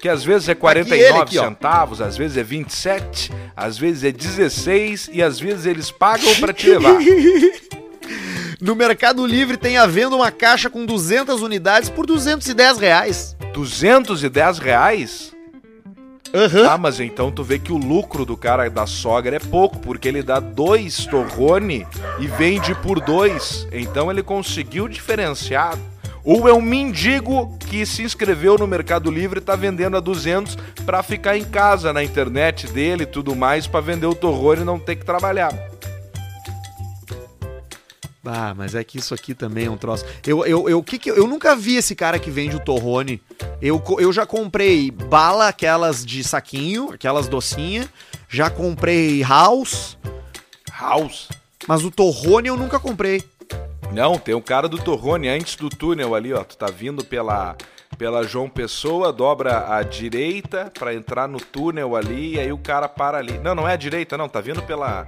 Que 0.00 0.08
às 0.08 0.24
vezes 0.24 0.48
é 0.48 0.54
49 0.54 1.00
ele 1.04 1.18
aqui, 1.22 1.38
ó. 1.38 1.44
centavos, 1.44 2.00
às 2.00 2.16
vezes 2.16 2.36
é 2.36 2.42
27, 2.42 3.30
às 3.56 3.78
vezes 3.78 4.02
é 4.02 4.10
16 4.10 5.08
e 5.12 5.22
às 5.22 5.38
vezes 5.38 5.64
eles 5.64 5.92
pagam 5.92 6.34
pra 6.40 6.52
te 6.52 6.68
levar. 6.70 6.98
No 8.60 8.74
Mercado 8.74 9.24
Livre 9.26 9.56
tem 9.56 9.76
à 9.76 9.86
venda 9.86 10.14
uma 10.16 10.30
caixa 10.30 10.68
com 10.70 10.84
200 10.84 11.40
unidades 11.42 11.88
por 11.88 12.06
210 12.06 12.78
reais. 12.78 13.36
210 13.54 14.58
reais? 14.58 15.32
Aham. 16.34 16.66
Ah, 16.68 16.78
mas 16.78 16.98
então 16.98 17.30
tu 17.30 17.44
vê 17.44 17.58
que 17.58 17.72
o 17.72 17.76
lucro 17.76 18.24
do 18.24 18.36
cara 18.36 18.68
da 18.70 18.86
sogra 18.86 19.36
é 19.36 19.38
pouco, 19.38 19.78
porque 19.78 20.08
ele 20.08 20.22
dá 20.22 20.40
dois 20.40 21.04
torrone 21.06 21.86
e 22.18 22.26
vende 22.26 22.74
por 22.74 23.00
dois. 23.00 23.66
Então 23.72 24.10
ele 24.10 24.22
conseguiu 24.22 24.88
diferenciar. 24.88 25.76
Ou 26.24 26.48
é 26.48 26.52
um 26.52 26.62
mendigo 26.62 27.58
que 27.58 27.84
se 27.84 28.02
inscreveu 28.02 28.56
no 28.56 28.66
Mercado 28.66 29.10
Livre 29.10 29.38
e 29.40 29.42
tá 29.42 29.56
vendendo 29.56 29.96
a 29.96 30.00
200 30.00 30.56
pra 30.86 31.02
ficar 31.02 31.36
em 31.36 31.44
casa 31.44 31.92
na 31.92 32.02
internet 32.02 32.68
dele 32.68 33.02
e 33.02 33.06
tudo 33.06 33.34
mais 33.34 33.66
pra 33.66 33.80
vender 33.80 34.06
o 34.06 34.14
torrone 34.14 34.62
e 34.62 34.64
não 34.64 34.78
ter 34.78 34.96
que 34.96 35.04
trabalhar. 35.04 35.71
Ah, 38.24 38.54
mas 38.56 38.74
é 38.74 38.84
que 38.84 38.98
isso 38.98 39.12
aqui 39.12 39.34
também 39.34 39.66
é 39.66 39.70
um 39.70 39.76
troço. 39.76 40.04
Eu, 40.24 40.46
eu, 40.46 40.68
eu, 40.68 40.82
que 40.82 40.98
que, 40.98 41.10
eu 41.10 41.26
nunca 41.26 41.56
vi 41.56 41.76
esse 41.76 41.94
cara 41.94 42.18
que 42.18 42.30
vende 42.30 42.54
o 42.54 42.60
Torrone. 42.60 43.20
Eu, 43.60 43.82
eu 43.98 44.12
já 44.12 44.24
comprei 44.24 44.90
bala, 44.90 45.48
aquelas 45.48 46.06
de 46.06 46.22
saquinho, 46.22 46.92
aquelas 46.92 47.26
docinhas. 47.26 47.88
Já 48.28 48.48
comprei 48.48 49.22
house, 49.22 49.98
House. 50.80 51.28
mas 51.68 51.84
o 51.84 51.90
Torrone 51.90 52.48
eu 52.48 52.56
nunca 52.56 52.80
comprei. 52.80 53.22
Não, 53.92 54.18
tem 54.18 54.34
um 54.34 54.40
cara 54.40 54.68
do 54.68 54.78
Torrone 54.78 55.28
antes 55.28 55.54
do 55.56 55.68
túnel 55.68 56.14
ali, 56.14 56.32
ó. 56.32 56.42
Tu 56.42 56.56
tá 56.56 56.66
vindo 56.66 57.04
pela, 57.04 57.56
pela 57.98 58.22
João 58.22 58.48
Pessoa, 58.48 59.12
dobra 59.12 59.66
à 59.68 59.82
direita 59.82 60.72
pra 60.78 60.94
entrar 60.94 61.28
no 61.28 61.38
túnel 61.38 61.94
ali, 61.94 62.36
e 62.36 62.40
aí 62.40 62.52
o 62.52 62.58
cara 62.58 62.88
para 62.88 63.18
ali. 63.18 63.38
Não, 63.38 63.54
não 63.54 63.68
é 63.68 63.74
a 63.74 63.76
direita, 63.76 64.16
não, 64.16 64.28
tá 64.28 64.40
vindo 64.40 64.62
pela. 64.62 65.06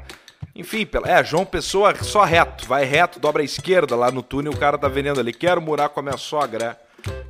Enfim, 0.54 0.86
pela. 0.86 1.08
É, 1.08 1.24
João 1.24 1.44
Pessoa 1.44 1.94
só 2.02 2.22
reto. 2.24 2.66
Vai 2.66 2.84
reto, 2.84 3.18
dobra 3.18 3.42
à 3.42 3.44
esquerda 3.44 3.96
lá 3.96 4.10
no 4.10 4.22
túnel, 4.22 4.52
o 4.52 4.56
cara 4.56 4.78
tá 4.78 4.88
vendendo 4.88 5.18
ali. 5.18 5.32
Quero 5.32 5.60
morar 5.60 5.88
com 5.88 6.00
a 6.00 6.02
minha 6.02 6.16
sogra. 6.16 6.78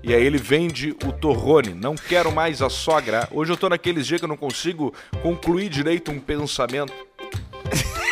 E 0.02 0.14
aí 0.14 0.22
ele 0.22 0.38
vende 0.38 0.90
o 1.04 1.12
torrone. 1.12 1.74
Não 1.74 1.94
quero 1.94 2.30
mais 2.30 2.60
a 2.60 2.68
sogra. 2.68 3.26
Hoje 3.32 3.52
eu 3.52 3.56
tô 3.56 3.68
naqueles 3.68 4.06
dias 4.06 4.20
que 4.20 4.24
eu 4.24 4.28
não 4.28 4.36
consigo 4.36 4.92
concluir 5.22 5.68
direito 5.68 6.10
um 6.10 6.20
pensamento. 6.20 6.92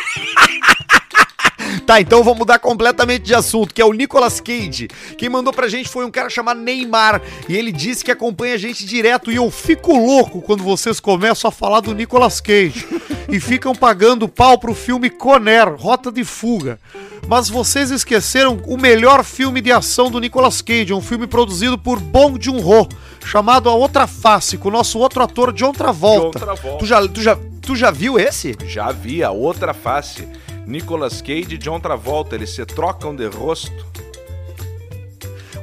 Tá, 1.85 1.99
então 1.99 2.23
vou 2.23 2.33
mudar 2.33 2.59
completamente 2.59 3.23
de 3.23 3.35
assunto, 3.35 3.73
que 3.73 3.81
é 3.81 3.85
o 3.85 3.91
Nicolas 3.91 4.39
Cage. 4.39 4.87
Quem 5.17 5.29
mandou 5.29 5.51
pra 5.51 5.67
gente 5.67 5.89
foi 5.89 6.05
um 6.05 6.11
cara 6.11 6.29
chamado 6.29 6.61
Neymar. 6.61 7.21
E 7.49 7.55
ele 7.55 7.71
disse 7.71 8.05
que 8.05 8.11
acompanha 8.11 8.55
a 8.55 8.57
gente 8.57 8.85
direto. 8.85 9.31
E 9.31 9.35
eu 9.35 9.49
fico 9.51 9.97
louco 9.97 10.41
quando 10.41 10.63
vocês 10.63 10.99
começam 10.99 11.49
a 11.49 11.51
falar 11.51 11.81
do 11.81 11.93
Nicolas 11.93 12.39
Cage. 12.39 12.87
e 13.29 13.39
ficam 13.39 13.73
pagando 13.73 14.27
pau 14.27 14.57
pro 14.57 14.73
filme 14.73 15.09
Conner, 15.09 15.75
Rota 15.75 16.11
de 16.11 16.23
Fuga. 16.23 16.79
Mas 17.27 17.49
vocês 17.49 17.89
esqueceram 17.89 18.61
o 18.67 18.77
melhor 18.77 19.23
filme 19.23 19.61
de 19.61 19.71
ação 19.71 20.11
do 20.11 20.19
Nicolas 20.19 20.61
Cage, 20.61 20.93
um 20.93 21.01
filme 21.01 21.25
produzido 21.25 21.77
por 21.77 21.99
Bong 21.99 22.37
Joon-ho, 22.39 22.87
chamado 23.25 23.69
A 23.69 23.73
Outra 23.73 24.07
Face, 24.07 24.57
com 24.57 24.67
o 24.67 24.71
nosso 24.71 24.99
outro 24.99 25.23
ator 25.23 25.53
John 25.53 25.71
Travolta. 25.71 26.37
John 26.39 26.45
Travolta. 26.45 26.77
Tu 26.79 26.85
já, 26.85 27.07
tu 27.07 27.21
já, 27.21 27.37
tu 27.61 27.75
já 27.75 27.91
viu 27.91 28.19
esse? 28.19 28.55
Já 28.67 28.91
vi 28.91 29.23
a 29.23 29.31
outra 29.31 29.73
face. 29.73 30.27
Nicolas 30.65 31.21
Cage 31.21 31.55
e 31.55 31.57
John 31.57 31.79
Travolta, 31.79 32.35
eles 32.35 32.49
se 32.51 32.65
trocam 32.65 33.15
de 33.15 33.27
rosto. 33.27 33.85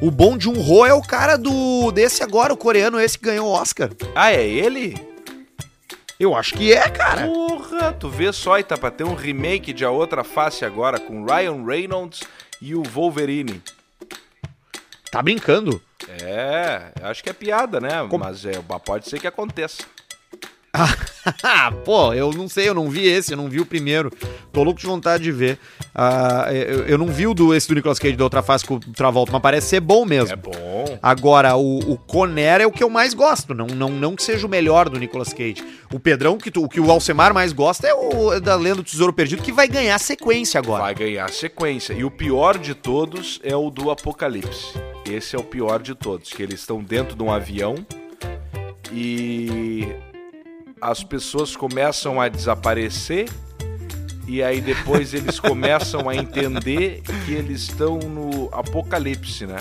O 0.01 0.11
Bong 0.11 0.43
Joon-ho 0.43 0.87
é 0.87 0.95
o 0.95 1.03
cara 1.03 1.37
do 1.37 1.91
desse 1.93 2.23
agora, 2.23 2.53
o 2.53 2.57
coreano 2.57 3.01
esse 3.01 3.19
que 3.19 3.27
ganhou 3.27 3.49
o 3.49 3.53
Oscar. 3.53 3.91
Ah, 4.15 4.33
é 4.33 4.47
ele? 4.47 4.95
Eu 6.19 6.35
acho 6.35 6.55
que 6.55 6.73
é, 6.73 6.89
cara. 6.89 7.27
Porra, 7.27 7.93
tu 7.93 8.09
vê 8.09 8.33
só, 8.33 8.59
e 8.59 8.63
tá 8.63 8.77
pra 8.77 8.91
ter 8.91 9.05
um 9.05 9.15
remake 9.15 9.73
de 9.73 9.85
A 9.85 9.91
Outra 9.91 10.23
Face 10.23 10.65
agora 10.65 10.99
com 10.99 11.25
Ryan 11.25 11.65
Reynolds 11.65 12.23
e 12.61 12.75
o 12.75 12.83
Wolverine. 12.83 13.63
Tá 15.11 15.23
brincando. 15.23 15.81
É, 16.23 16.93
acho 17.03 17.23
que 17.23 17.31
é 17.31 17.33
piada, 17.33 17.81
né? 17.81 17.91
Mas 18.19 18.45
é, 18.45 18.53
pode 18.85 19.09
ser 19.09 19.19
que 19.19 19.27
aconteça. 19.27 19.83
Pô, 21.85 22.15
eu 22.15 22.33
não 22.33 22.49
sei, 22.49 22.69
eu 22.69 22.75
não 22.75 22.89
vi 22.89 23.07
esse, 23.07 23.33
eu 23.33 23.37
não 23.37 23.49
vi 23.49 23.61
o 23.61 23.67
primeiro. 23.67 24.11
Tô 24.53 24.63
louco 24.63 24.81
de 24.81 24.87
vontade 24.87 25.23
de 25.25 25.33
ver. 25.33 25.59
Ah, 25.95 26.47
eu, 26.53 26.87
eu 26.87 26.99
não 26.99 27.09
vi 27.09 27.27
o 27.27 27.35
do, 27.35 27.55
esse 27.55 27.67
do 27.69 27.75
Nicolas 27.75 27.99
Cage 27.99 28.17
da 28.17 28.25
outra 28.25 28.43
face 28.43 28.65
com 28.65 28.75
o 28.75 28.81
Travolta, 28.81 29.33
mas 29.33 29.43
parece 29.43 29.69
ser 29.69 29.81
bom 29.81 30.05
mesmo. 30.05 30.33
É 30.33 30.37
bom. 30.37 30.99
Agora, 31.03 31.57
o, 31.57 31.79
o 31.93 31.97
Conner 31.99 32.61
é 32.61 32.67
o 32.67 32.71
que 32.73 32.83
eu 32.85 32.89
mais 32.91 33.15
gosto, 33.15 33.53
não, 33.55 33.67
não, 33.67 33.89
não 33.91 34.15
que 34.17 34.23
seja 34.23 34.47
o 34.47 34.51
melhor 34.51 34.89
do 34.89 34.99
Nicolas 34.99 35.33
Cage. 35.33 35.63
O 35.93 35.99
Pedrão, 35.99 36.39
que 36.39 36.51
tu- 36.51 36.63
o 36.65 36.69
que 36.69 36.81
o 36.81 36.91
Alcemar 36.91 37.35
mais 37.35 37.53
gosta 37.53 37.87
é 37.89 37.95
o 37.95 38.33
é 38.33 38.41
da 38.41 38.55
Lenda 38.55 38.77
do 38.77 38.85
Tesouro 38.85 39.13
Perdido, 39.13 39.43
que 39.43 39.53
vai 39.53 39.67
ganhar 39.67 39.99
sequência 39.99 40.59
agora. 40.59 40.85
Vai 40.85 40.95
ganhar 40.95 41.29
sequência. 41.31 41.93
E 41.95 42.05
o 42.05 42.11
pior 42.11 42.57
de 42.57 42.75
todos 42.75 43.41
é 43.43 43.57
o 43.57 43.71
do 43.71 43.91
Apocalipse. 43.91 44.75
Esse 45.09 45.35
é 45.35 45.39
o 45.39 45.43
pior 45.43 45.83
de 45.83 45.95
todos, 45.95 46.31
que 46.33 46.43
eles 46.43 46.61
estão 46.61 46.81
dentro 46.83 47.17
de 47.17 47.23
um 47.23 47.33
avião 47.33 47.75
e 48.93 49.89
as 50.81 51.05
pessoas 51.05 51.55
começam 51.55 52.21
a 52.21 52.29
desaparecer 52.29 53.29
e 54.27 54.43
aí 54.43 54.61
depois 54.61 55.13
eles 55.13 55.39
começam 55.41 56.09
a 56.09 56.15
entender 56.15 57.03
que 57.25 57.33
eles 57.33 57.63
estão 57.63 57.99
no 57.99 58.49
apocalipse, 58.53 59.47
né? 59.47 59.59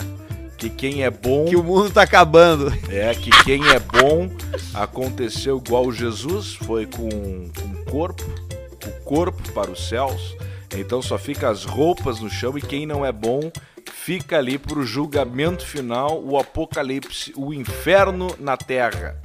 Que 0.57 0.69
quem 0.69 1.03
é 1.03 1.09
bom 1.09 1.45
Que 1.45 1.55
o 1.55 1.63
mundo 1.63 1.89
tá 1.89 2.03
acabando. 2.03 2.71
é 2.89 3.13
que 3.15 3.29
quem 3.43 3.67
é 3.69 3.79
bom 3.79 4.29
aconteceu 4.73 5.57
igual 5.57 5.91
Jesus, 5.91 6.53
foi 6.55 6.85
com 6.85 7.07
o 7.07 7.85
corpo, 7.89 8.23
o 8.85 9.03
corpo 9.03 9.41
para 9.53 9.71
os 9.71 9.87
céus. 9.87 10.35
Então 10.75 11.01
só 11.01 11.17
fica 11.17 11.49
as 11.49 11.65
roupas 11.65 12.19
no 12.19 12.29
chão 12.29 12.57
e 12.57 12.61
quem 12.61 12.85
não 12.85 13.05
é 13.05 13.11
bom 13.11 13.51
fica 13.91 14.37
ali 14.37 14.57
para 14.57 14.77
o 14.77 14.85
julgamento 14.85 15.65
final, 15.65 16.21
o 16.23 16.37
apocalipse, 16.37 17.33
o 17.35 17.53
inferno 17.53 18.35
na 18.39 18.55
terra. 18.55 19.19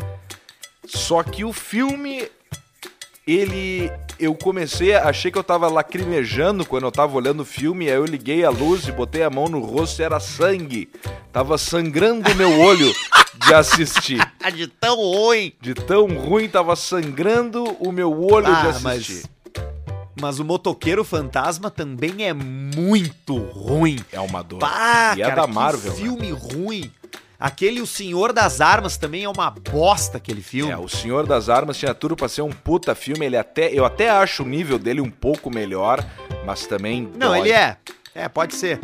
Só 0.87 1.23
que 1.23 1.45
o 1.45 1.53
filme 1.53 2.29
ele 3.27 3.91
eu 4.19 4.35
comecei, 4.35 4.95
achei 4.95 5.31
que 5.31 5.39
eu 5.39 5.43
tava 5.43 5.67
lacrimejando 5.69 6.65
quando 6.65 6.85
eu 6.85 6.93
tava 6.93 7.17
olhando 7.17 7.41
o 7.41 7.45
filme, 7.45 7.89
aí 7.89 7.97
eu 7.97 8.05
liguei 8.05 8.45
a 8.45 8.51
luz 8.51 8.87
e 8.87 8.93
botei 8.93 9.23
a 9.25 9.31
mão 9.31 9.47
no 9.49 9.59
rosto 9.61 10.01
e 10.01 10.05
era 10.05 10.21
sangue. 10.21 10.89
Tava 11.33 11.59
sangrando 11.59 12.31
o 12.31 12.35
meu 12.37 12.61
olho 12.61 12.95
de 13.45 13.55
assistir. 13.55 14.21
de 14.55 14.69
tão 14.69 14.97
ruim. 14.97 15.53
De 15.61 15.75
tão 15.75 16.07
ruim 16.07 16.49
tava 16.49 16.77
sangrando 16.77 17.65
o 17.81 17.91
meu 17.91 18.13
olho 18.13 18.47
de 18.47 18.53
Ah, 18.53 18.69
assistir. 18.69 18.85
mas, 18.85 19.65
mas 20.21 20.39
o 20.39 20.45
Motoqueiro 20.45 21.03
Fantasma 21.03 21.71
também 21.71 22.25
é 22.25 22.33
muito 22.33 23.37
ruim. 23.37 23.99
É 24.13 24.21
uma 24.21 24.43
dor. 24.43 24.61
Pá, 24.61 25.15
e 25.17 25.23
é 25.23 25.25
cara, 25.25 25.43
da 25.43 25.49
que 25.49 25.55
Marvel, 25.55 25.91
né? 25.93 25.99
filme 25.99 26.31
ruim. 26.31 26.93
Aquele 27.45 27.83
O 27.83 27.87
Senhor 27.87 28.33
das 28.33 28.63
Armas 28.63 28.97
também 28.97 29.25
é 29.25 29.29
uma 29.29 29.51
bosta, 29.51 30.17
aquele 30.17 30.41
filme. 30.41 30.73
É, 30.73 30.79
o 30.79 30.89
Senhor 30.89 31.27
das 31.27 31.51
Armas 31.51 31.77
tinha 31.77 31.93
tudo 31.93 32.17
pra 32.17 32.27
ser 32.27 32.41
um 32.41 32.49
puta 32.49 32.95
filme. 32.95 33.27
Ele 33.27 33.37
até, 33.37 33.71
eu 33.71 33.85
até 33.85 34.09
acho 34.09 34.45
o 34.45 34.47
nível 34.47 34.79
dele 34.79 35.03
um 35.03 35.11
pouco 35.11 35.51
melhor, 35.51 36.03
mas 36.47 36.67
também. 36.67 37.03
Não, 37.15 37.29
dói. 37.29 37.41
ele 37.41 37.53
é. 37.53 37.77
É, 38.15 38.31
pode 38.31 38.55
ser. 38.55 38.81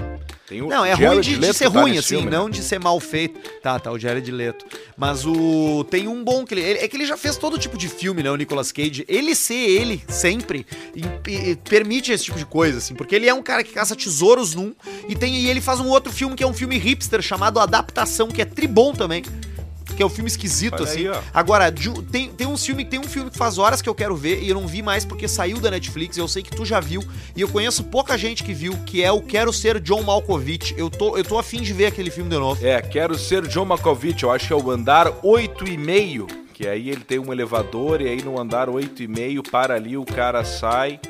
Não, 0.68 0.84
é 0.84 0.92
ruim 0.94 1.20
de, 1.20 1.38
de 1.38 1.52
ser 1.54 1.70
tá 1.70 1.80
ruim, 1.80 1.98
assim, 1.98 2.08
filme, 2.08 2.30
né? 2.30 2.36
não 2.36 2.50
de 2.50 2.62
ser 2.62 2.78
mal 2.80 2.98
feito. 2.98 3.38
Tá, 3.62 3.78
tá, 3.78 3.90
o 3.92 3.98
Jared 3.98 4.30
Leto. 4.30 4.64
Mas 4.96 5.24
o. 5.24 5.84
Tem 5.90 6.08
um 6.08 6.22
bom 6.24 6.44
que 6.44 6.54
ele. 6.54 6.60
ele- 6.62 6.78
É 6.80 6.88
que 6.88 6.96
ele 6.96 7.06
já 7.06 7.16
fez 7.16 7.36
todo 7.36 7.58
tipo 7.58 7.76
de 7.78 7.88
filme, 7.88 8.22
né? 8.22 8.30
O 8.30 8.36
Nicolas 8.36 8.72
Cage. 8.72 9.04
Ele 9.08 9.34
ser 9.34 9.54
ele, 9.54 10.02
sempre, 10.08 10.66
e- 10.94 11.30
e- 11.30 11.56
permite 11.56 12.10
esse 12.12 12.24
tipo 12.24 12.38
de 12.38 12.44
coisa, 12.46 12.78
assim. 12.78 12.94
Porque 12.94 13.14
ele 13.14 13.28
é 13.28 13.34
um 13.34 13.42
cara 13.42 13.62
que 13.62 13.72
caça 13.72 13.94
tesouros 13.94 14.54
num. 14.54 14.74
E, 15.08 15.14
tem, 15.14 15.34
e 15.36 15.48
ele 15.48 15.60
faz 15.60 15.80
um 15.80 15.88
outro 15.88 16.12
filme 16.12 16.34
que 16.34 16.42
é 16.42 16.46
um 16.46 16.54
filme 16.54 16.76
hipster 16.78 17.20
chamado 17.22 17.60
Adaptação, 17.60 18.28
que 18.28 18.42
é 18.42 18.44
tribom 18.44 18.92
também. 18.92 19.22
Que 19.94 20.02
é 20.02 20.06
um 20.06 20.10
filme 20.10 20.28
esquisito, 20.28 20.74
Olha 20.74 20.84
assim. 20.84 21.08
aí. 21.08 21.20
Agora, 21.32 21.72
tem, 22.10 22.30
tem, 22.30 22.46
um 22.46 22.56
filme, 22.56 22.84
tem 22.84 22.98
um 22.98 23.04
filme 23.04 23.30
que 23.30 23.36
faz 23.36 23.58
horas 23.58 23.82
que 23.82 23.88
eu 23.88 23.94
quero 23.94 24.16
ver 24.16 24.42
e 24.42 24.48
eu 24.48 24.54
não 24.54 24.66
vi 24.66 24.82
mais 24.82 25.04
porque 25.04 25.28
saiu 25.28 25.58
da 25.58 25.70
Netflix. 25.70 26.16
Eu 26.16 26.28
sei 26.28 26.42
que 26.42 26.50
tu 26.50 26.64
já 26.64 26.80
viu 26.80 27.02
e 27.36 27.40
eu 27.40 27.48
conheço 27.48 27.84
pouca 27.84 28.16
gente 28.16 28.42
que 28.42 28.54
viu, 28.54 28.76
que 28.86 29.02
é 29.02 29.12
o 29.12 29.20
Quero 29.20 29.52
Ser 29.52 29.80
John 29.80 30.02
Malkovich. 30.02 30.74
Eu 30.76 30.90
tô, 30.90 31.16
eu 31.16 31.24
tô 31.24 31.38
afim 31.38 31.60
de 31.62 31.72
ver 31.72 31.86
aquele 31.86 32.10
filme 32.10 32.30
de 32.30 32.38
novo. 32.38 32.64
É, 32.64 32.80
quero 32.80 33.18
ser 33.18 33.46
John 33.48 33.64
Malkovich, 33.64 34.22
eu 34.22 34.30
acho 34.30 34.46
que 34.46 34.52
é 34.52 34.56
o 34.56 34.70
andar 34.70 35.10
8,5, 35.22 36.26
que 36.52 36.66
aí 36.66 36.90
ele 36.90 37.02
tem 37.02 37.18
um 37.18 37.32
elevador 37.32 38.00
e 38.00 38.08
aí 38.08 38.22
no 38.22 38.40
andar 38.40 38.68
8,5 38.68 39.50
para 39.50 39.74
ali, 39.74 39.96
o 39.96 40.04
cara 40.04 40.44
sai 40.44 41.00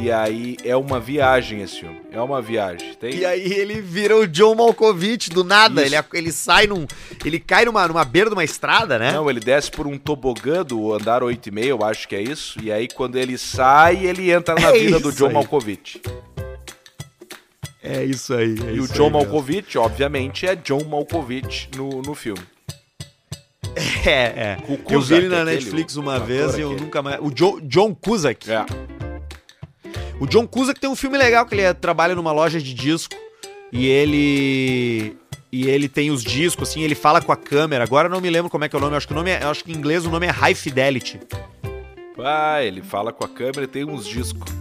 e 0.00 0.12
aí 0.12 0.56
é 0.64 0.76
uma 0.76 1.00
viagem 1.00 1.60
esse 1.62 1.80
filme. 1.80 2.00
É 2.12 2.20
uma 2.20 2.40
viagem. 2.40 2.94
Tem 2.94 3.14
E 3.14 3.24
aí 3.24 3.52
ele 3.52 3.80
vira 3.80 4.16
o 4.16 4.26
John 4.26 4.54
Malkovich 4.54 5.30
do 5.30 5.42
nada. 5.42 5.84
Isso. 5.84 5.94
Ele, 5.94 6.04
ele 6.14 6.32
sai 6.32 6.66
num. 6.66 6.86
Ele 7.24 7.38
cai 7.40 7.64
numa, 7.64 7.86
numa 7.88 8.04
beira 8.04 8.28
de 8.30 8.34
uma 8.34 8.44
estrada, 8.44 8.98
né? 8.98 9.12
Não, 9.12 9.28
ele 9.28 9.40
desce 9.40 9.70
por 9.70 9.86
um 9.86 9.98
tobogã 9.98 10.64
do 10.64 10.92
andar 10.92 11.22
8,5, 11.22 11.64
eu 11.64 11.82
acho 11.84 12.06
que 12.08 12.14
é 12.14 12.22
isso. 12.22 12.58
E 12.62 12.70
aí 12.70 12.86
quando 12.88 13.16
ele 13.16 13.36
sai, 13.36 14.06
ele 14.06 14.30
entra 14.30 14.54
na 14.54 14.68
É 14.74 14.78
vida 14.78 15.00
do 15.00 15.12
John 15.12 15.28
aí. 15.28 15.32
Malkovich. 15.34 16.00
É 17.82 18.04
isso 18.04 18.34
aí. 18.34 18.54
é 18.66 18.74
e 18.74 18.80
o 18.80 18.84
isso 18.84 18.92
John 18.94 19.06
aí 19.06 19.10
mesmo. 19.12 19.24
Malkovich, 19.32 19.78
obviamente, 19.78 20.46
é 20.46 20.54
John 20.54 20.84
Malkovich 20.84 21.68
no, 21.76 22.02
no 22.02 22.14
filme. 22.14 22.42
É, 24.04 24.10
é. 24.10 24.56
O 24.68 24.92
eu 24.92 25.00
vi 25.00 25.14
ele 25.14 25.28
na 25.28 25.42
aquele, 25.42 25.56
Netflix 25.56 25.96
o 25.96 26.00
uma 26.00 26.18
vez 26.18 26.56
e 26.56 26.60
eu 26.60 26.68
aquele. 26.70 26.84
nunca 26.84 27.02
mais. 27.02 27.18
O 27.20 27.30
Jo- 27.30 27.60
John 27.62 27.94
Cusack. 27.94 28.50
É. 28.50 28.64
O 30.20 30.26
John 30.26 30.46
Cusack 30.46 30.80
tem 30.80 30.90
um 30.90 30.96
filme 30.96 31.16
legal 31.16 31.46
que 31.46 31.54
ele 31.54 31.62
é- 31.62 31.72
trabalha 31.72 32.14
numa 32.14 32.32
loja 32.32 32.60
de 32.60 32.74
disco 32.74 33.14
e 33.72 33.86
ele 33.86 35.16
e 35.50 35.66
ele 35.66 35.88
tem 35.88 36.10
os 36.10 36.22
discos 36.22 36.68
assim, 36.68 36.82
ele 36.82 36.94
fala 36.94 37.22
com 37.22 37.32
a 37.32 37.36
câmera. 37.36 37.82
Agora 37.84 38.08
não 38.08 38.20
me 38.20 38.28
lembro 38.28 38.50
como 38.50 38.64
é 38.64 38.68
que 38.68 38.76
é 38.76 38.78
o 38.78 38.82
nome, 38.82 38.96
acho 38.96 39.06
que 39.06 39.12
o 39.12 39.16
nome 39.16 39.30
é, 39.30 39.42
acho 39.44 39.64
que 39.64 39.72
em 39.72 39.74
inglês 39.76 40.04
o 40.04 40.10
nome 40.10 40.26
é 40.26 40.30
High 40.30 40.54
Fidelity. 40.54 41.20
Ah, 42.18 42.62
ele 42.62 42.82
fala 42.82 43.12
com 43.12 43.24
a 43.24 43.28
câmera 43.28 43.62
e 43.62 43.66
tem 43.66 43.84
uns 43.84 44.06
discos. 44.06 44.52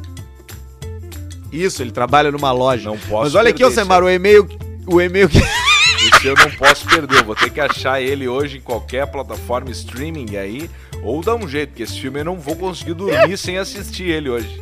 Isso, 1.52 1.82
ele 1.82 1.92
trabalha 1.92 2.32
numa 2.32 2.52
loja. 2.52 2.90
Não 2.90 2.98
posso 2.98 3.24
Mas 3.24 3.36
olha 3.36 3.50
aqui, 3.50 3.60
perder 3.64 3.72
ô 3.74 3.76
Semar, 3.76 4.04
o 4.04 4.10
e-mail 4.10 4.48
o 4.86 5.02
e-mail 5.02 5.28
que 5.28 5.40
Esse 5.40 6.28
eu 6.28 6.36
não 6.36 6.52
posso 6.52 6.86
perder, 6.88 7.18
eu 7.20 7.26
vou 7.26 7.36
ter 7.36 7.50
que 7.50 7.60
achar 7.60 8.02
ele 8.02 8.28
hoje 8.28 8.58
em 8.58 8.62
qualquer 8.62 9.08
plataforma 9.08 9.72
streaming 9.72 10.36
aí, 10.38 10.70
ou 11.04 11.22
dar 11.22 11.36
um 11.36 11.48
jeito, 11.48 11.70
porque 11.70 11.84
esse 11.84 12.00
filme 12.00 12.20
eu 12.22 12.26
não 12.26 12.40
vou 12.40 12.56
conseguir 12.56 12.94
dormir 12.94 13.38
sem 13.38 13.58
assistir 13.58 14.04
ele 14.04 14.30
hoje. 14.30 14.62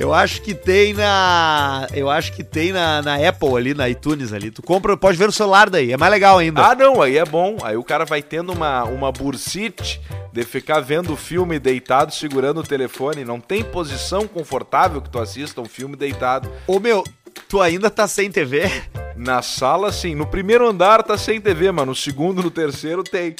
Eu 0.00 0.14
acho 0.14 0.40
que 0.40 0.54
tem 0.54 0.94
na. 0.94 1.86
Eu 1.92 2.08
acho 2.08 2.32
que 2.32 2.42
tem 2.42 2.72
na, 2.72 3.02
na 3.02 3.16
Apple 3.16 3.54
ali, 3.54 3.74
na 3.74 3.86
iTunes 3.86 4.32
ali. 4.32 4.50
Tu 4.50 4.62
compra, 4.62 4.96
pode 4.96 5.18
ver 5.18 5.26
no 5.26 5.32
celular 5.32 5.68
daí. 5.68 5.92
É 5.92 5.96
mais 5.98 6.10
legal 6.10 6.38
ainda. 6.38 6.66
Ah, 6.66 6.74
não, 6.74 7.02
aí 7.02 7.18
é 7.18 7.24
bom. 7.26 7.58
Aí 7.62 7.76
o 7.76 7.84
cara 7.84 8.06
vai 8.06 8.22
tendo 8.22 8.50
uma, 8.50 8.82
uma 8.84 9.12
bursite 9.12 10.00
de 10.32 10.42
ficar 10.42 10.80
vendo 10.80 11.12
o 11.12 11.16
filme 11.16 11.58
deitado, 11.58 12.14
segurando 12.14 12.60
o 12.60 12.66
telefone. 12.66 13.26
Não 13.26 13.38
tem 13.38 13.62
posição 13.62 14.26
confortável 14.26 15.02
que 15.02 15.10
tu 15.10 15.18
assista 15.18 15.60
um 15.60 15.66
filme 15.66 15.96
deitado. 15.96 16.50
Ô 16.66 16.80
meu, 16.80 17.04
tu 17.46 17.60
ainda 17.60 17.90
tá 17.90 18.08
sem 18.08 18.30
TV? 18.30 18.70
Na 19.14 19.42
sala, 19.42 19.92
sim. 19.92 20.14
No 20.14 20.26
primeiro 20.26 20.66
andar 20.66 21.02
tá 21.02 21.18
sem 21.18 21.38
TV, 21.38 21.72
mas 21.72 21.86
no 21.86 21.94
segundo, 21.94 22.42
no 22.42 22.50
terceiro 22.50 23.04
tem. 23.04 23.36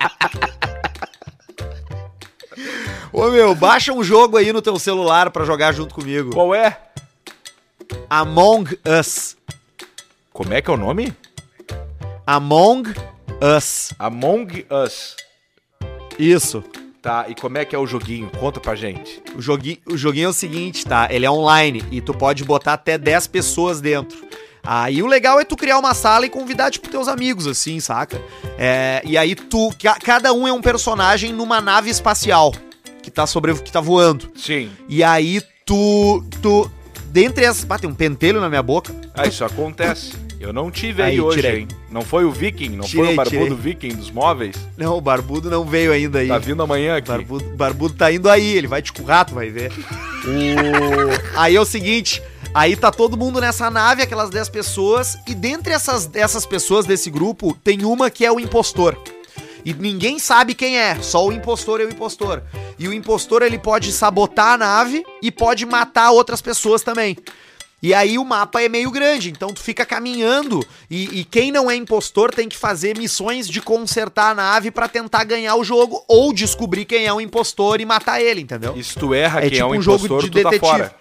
Ô 3.12 3.31
meu, 3.31 3.55
baixa 3.55 3.92
um 3.92 4.03
jogo 4.03 4.37
aí 4.37 4.53
no 4.53 4.62
teu 4.62 4.79
celular 4.79 5.31
pra 5.31 5.44
jogar 5.44 5.72
junto 5.72 5.94
comigo. 5.94 6.31
Qual 6.33 6.55
é? 6.55 6.79
Among 8.09 8.79
Us. 9.01 9.37
Como 10.33 10.53
é 10.55 10.62
que 10.62 10.70
é 10.70 10.72
o 10.75 10.79
nome? 10.79 11.14
Among 12.27 12.94
Us. 13.57 13.92
Among 13.98 14.66
Us. 14.70 15.16
Isso. 16.18 16.64
Tá, 17.03 17.27
e 17.29 17.35
como 17.35 17.59
é 17.59 17.64
que 17.64 17.75
é 17.75 17.79
o 17.79 17.87
joguinho? 17.87 18.31
Conta 18.38 18.61
pra 18.61 18.77
gente. 18.77 19.20
O 19.37 19.42
joguinho, 19.42 19.79
o 19.87 19.96
joguinho 19.96 20.27
é 20.27 20.29
o 20.31 20.33
seguinte, 20.33 20.87
tá? 20.87 21.09
Ele 21.11 21.27
é 21.27 21.31
online 21.31 21.85
e 21.90 22.01
tu 22.01 22.14
pode 22.14 22.44
botar 22.44 22.75
até 22.75 22.96
10 22.96 23.27
pessoas 23.27 23.81
dentro. 23.81 24.25
Aí 24.62 25.03
o 25.03 25.07
legal 25.09 25.40
é 25.40 25.44
tu 25.44 25.57
criar 25.57 25.79
uma 25.81 25.92
sala 25.94 26.25
e 26.25 26.31
convidar, 26.31 26.70
tipo, 26.70 26.88
teus 26.88 27.09
amigos, 27.09 27.48
assim, 27.48 27.81
saca? 27.81 28.22
É, 28.57 29.03
e 29.05 29.18
aí 29.18 29.35
tu. 29.35 29.70
ca- 29.83 29.98
Cada 29.98 30.33
um 30.33 30.46
é 30.46 30.53
um 30.53 30.62
personagem 30.62 31.33
numa 31.33 31.61
nave 31.61 31.90
espacial 31.90 32.53
que 33.02 33.10
tá 33.10 33.26
sobre. 33.26 33.54
que 33.54 33.72
tá 33.72 33.80
voando. 33.80 34.30
Sim. 34.36 34.70
E 34.88 35.02
aí 35.02 35.40
tu. 35.66 36.24
tu. 36.40 36.70
Dentre 37.10 37.44
as. 37.44 37.66
Ah, 37.68 37.78
tem 37.78 37.90
um 37.90 37.94
pentelho 37.94 38.40
na 38.40 38.48
minha 38.48 38.62
boca. 38.62 38.94
Ah, 39.14 39.26
isso 39.26 39.44
acontece. 39.44 40.12
Eu 40.40 40.52
não 40.52 40.70
tive 40.72 41.02
aí, 41.02 41.12
Aí, 41.12 41.20
hoje, 41.20 41.36
tirei. 41.36 41.60
hein? 41.60 41.68
Não 41.88 42.02
foi 42.02 42.24
o 42.24 42.32
Viking, 42.32 42.70
não 42.70 42.82
foi 42.82 42.88
Tirei, 42.90 43.12
o 43.12 43.16
barbudo 43.16 43.44
tirei. 43.56 43.56
Viking 43.74 43.94
dos 43.94 44.10
móveis? 44.10 44.56
Não, 44.76 44.96
o 44.96 45.00
barbudo 45.00 45.48
não 45.48 45.64
veio 45.64 45.92
ainda 45.92 46.18
aí. 46.18 46.26
Tá 46.26 46.38
vindo 46.38 46.60
amanhã 46.62 46.96
aqui. 46.96 47.06
Barbudo, 47.06 47.44
barbudo 47.56 47.94
tá 47.94 48.10
indo 48.10 48.28
aí, 48.28 48.56
ele 48.56 48.66
vai 48.66 48.82
te 48.82 48.92
currar, 48.92 49.24
tu 49.24 49.34
vai 49.34 49.50
ver. 49.50 49.70
O... 50.24 51.38
Aí 51.38 51.56
é 51.56 51.60
o 51.60 51.64
seguinte, 51.64 52.22
aí 52.54 52.76
tá 52.76 52.90
todo 52.92 53.16
mundo 53.16 53.40
nessa 53.40 53.68
nave, 53.70 54.02
aquelas 54.02 54.30
10 54.30 54.48
pessoas, 54.50 55.18
e 55.26 55.34
dentre 55.34 55.72
essas, 55.72 56.08
essas 56.14 56.46
pessoas 56.46 56.86
desse 56.86 57.10
grupo, 57.10 57.56
tem 57.64 57.84
uma 57.84 58.08
que 58.10 58.24
é 58.24 58.30
o 58.30 58.38
impostor. 58.38 58.96
E 59.64 59.72
ninguém 59.72 60.18
sabe 60.18 60.55
quem 60.55 60.79
é, 60.79 60.96
só 61.01 61.27
o 61.27 61.33
impostor 61.33 61.81
é 61.81 61.85
o 61.85 61.88
impostor. 61.90 62.42
E 62.79 62.88
o 62.88 62.92
impostor 62.92 63.42
ele 63.42 63.59
pode 63.59 63.92
sabotar 63.92 64.55
a 64.55 64.59
nave 64.59 65.05
e 65.22 65.31
pode 65.31 65.64
matar 65.66 66.11
outras 66.11 66.42
pessoas 66.42 66.83
também. 66.83 67.16
E 67.83 67.92
aí 67.92 68.16
o 68.16 68.25
mapa 68.25 68.62
é 68.62 68.68
meio 68.68 68.92
grande, 68.92 69.29
então 69.31 69.48
tu 69.53 69.61
fica 69.61 69.85
caminhando 69.85 70.64
e, 70.88 71.20
e 71.20 71.25
quem 71.25 71.51
não 71.51 71.68
é 71.68 71.75
impostor 71.75 72.33
tem 72.33 72.48
que 72.48 72.57
fazer 72.57 72.96
missões 72.96 73.48
de 73.48 73.61
consertar 73.61 74.31
a 74.31 74.35
nave 74.35 74.70
pra 74.70 74.87
tentar 74.87 75.25
ganhar 75.25 75.57
o 75.57 75.64
jogo 75.64 76.05
ou 76.07 76.33
descobrir 76.33 76.85
quem 76.85 77.07
é 77.07 77.12
o 77.12 77.20
impostor 77.20 77.81
e 77.81 77.85
matar 77.85 78.20
ele, 78.20 78.40
entendeu? 78.40 78.75
E 78.77 78.85
se 78.85 78.94
tu 78.94 79.12
erra 79.12 79.40
É 79.40 79.42
quem 79.42 79.51
tipo 79.59 79.62
é 79.64 79.66
um 79.66 79.79
um 79.81 79.83
jogo 79.83 80.05
impostor, 80.07 80.22
de 80.22 80.31
tu 80.31 80.42
tá 80.44 80.51
detetive. 80.51 80.70
fora. 80.70 80.94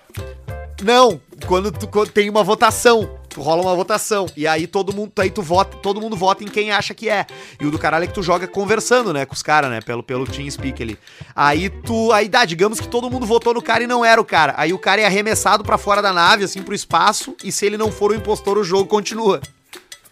Não, 0.82 1.21
quando 1.45 1.71
tu 1.71 1.88
quando 1.88 2.10
tem 2.10 2.28
uma 2.32 2.43
votação, 2.43 3.08
rola 3.38 3.62
uma 3.62 3.76
votação 3.76 4.26
e 4.36 4.48
aí 4.48 4.67
todo 4.67 4.94
mundo, 4.94 5.12
aí 5.17 5.30
tu 5.30 5.41
vota, 5.41 5.78
todo 5.78 6.02
mundo 6.02 6.15
vota 6.15 6.44
em 6.44 6.48
quem 6.48 6.72
acha 6.72 6.94
que 6.94 7.10
é. 7.10 7.26
E 7.60 7.65
o 7.65 7.72
do 7.72 7.80
caralho 7.80 8.04
é 8.04 8.08
que 8.08 8.13
tu 8.13 8.24
joga 8.24 8.48
conversando, 8.48 9.13
né, 9.13 9.26
com 9.26 9.34
os 9.34 9.44
caras, 9.44 9.70
né, 9.70 9.82
pelo 9.82 10.04
pelo 10.04 10.26
TeamSpeak 10.26 10.82
ali. 10.82 11.00
Aí 11.36 11.70
tu, 11.70 12.12
aí 12.12 12.28
dá, 12.28 12.46
digamos 12.46 12.80
que 12.80 12.88
todo 12.88 13.10
mundo 13.10 13.26
votou 13.26 13.54
no 13.54 13.62
cara 13.62 13.84
e 13.84 13.88
não 13.88 14.04
era 14.04 14.20
o 14.20 14.26
cara. 14.26 14.54
Aí 14.58 14.74
o 14.74 14.80
cara 14.80 15.02
é 15.02 15.06
arremessado 15.06 15.63
pra 15.63 15.78
fora 15.78 16.02
da 16.02 16.12
nave 16.12 16.44
assim 16.44 16.62
pro 16.62 16.76
espaço 16.76 17.36
e 17.44 17.52
se 17.52 17.65
ele 17.65 17.78
não 17.78 17.91
for 17.91 18.12
o 18.12 18.15
impostor, 18.15 18.58
o 18.58 18.63
jogo 18.63 18.88
continua. 18.88 19.41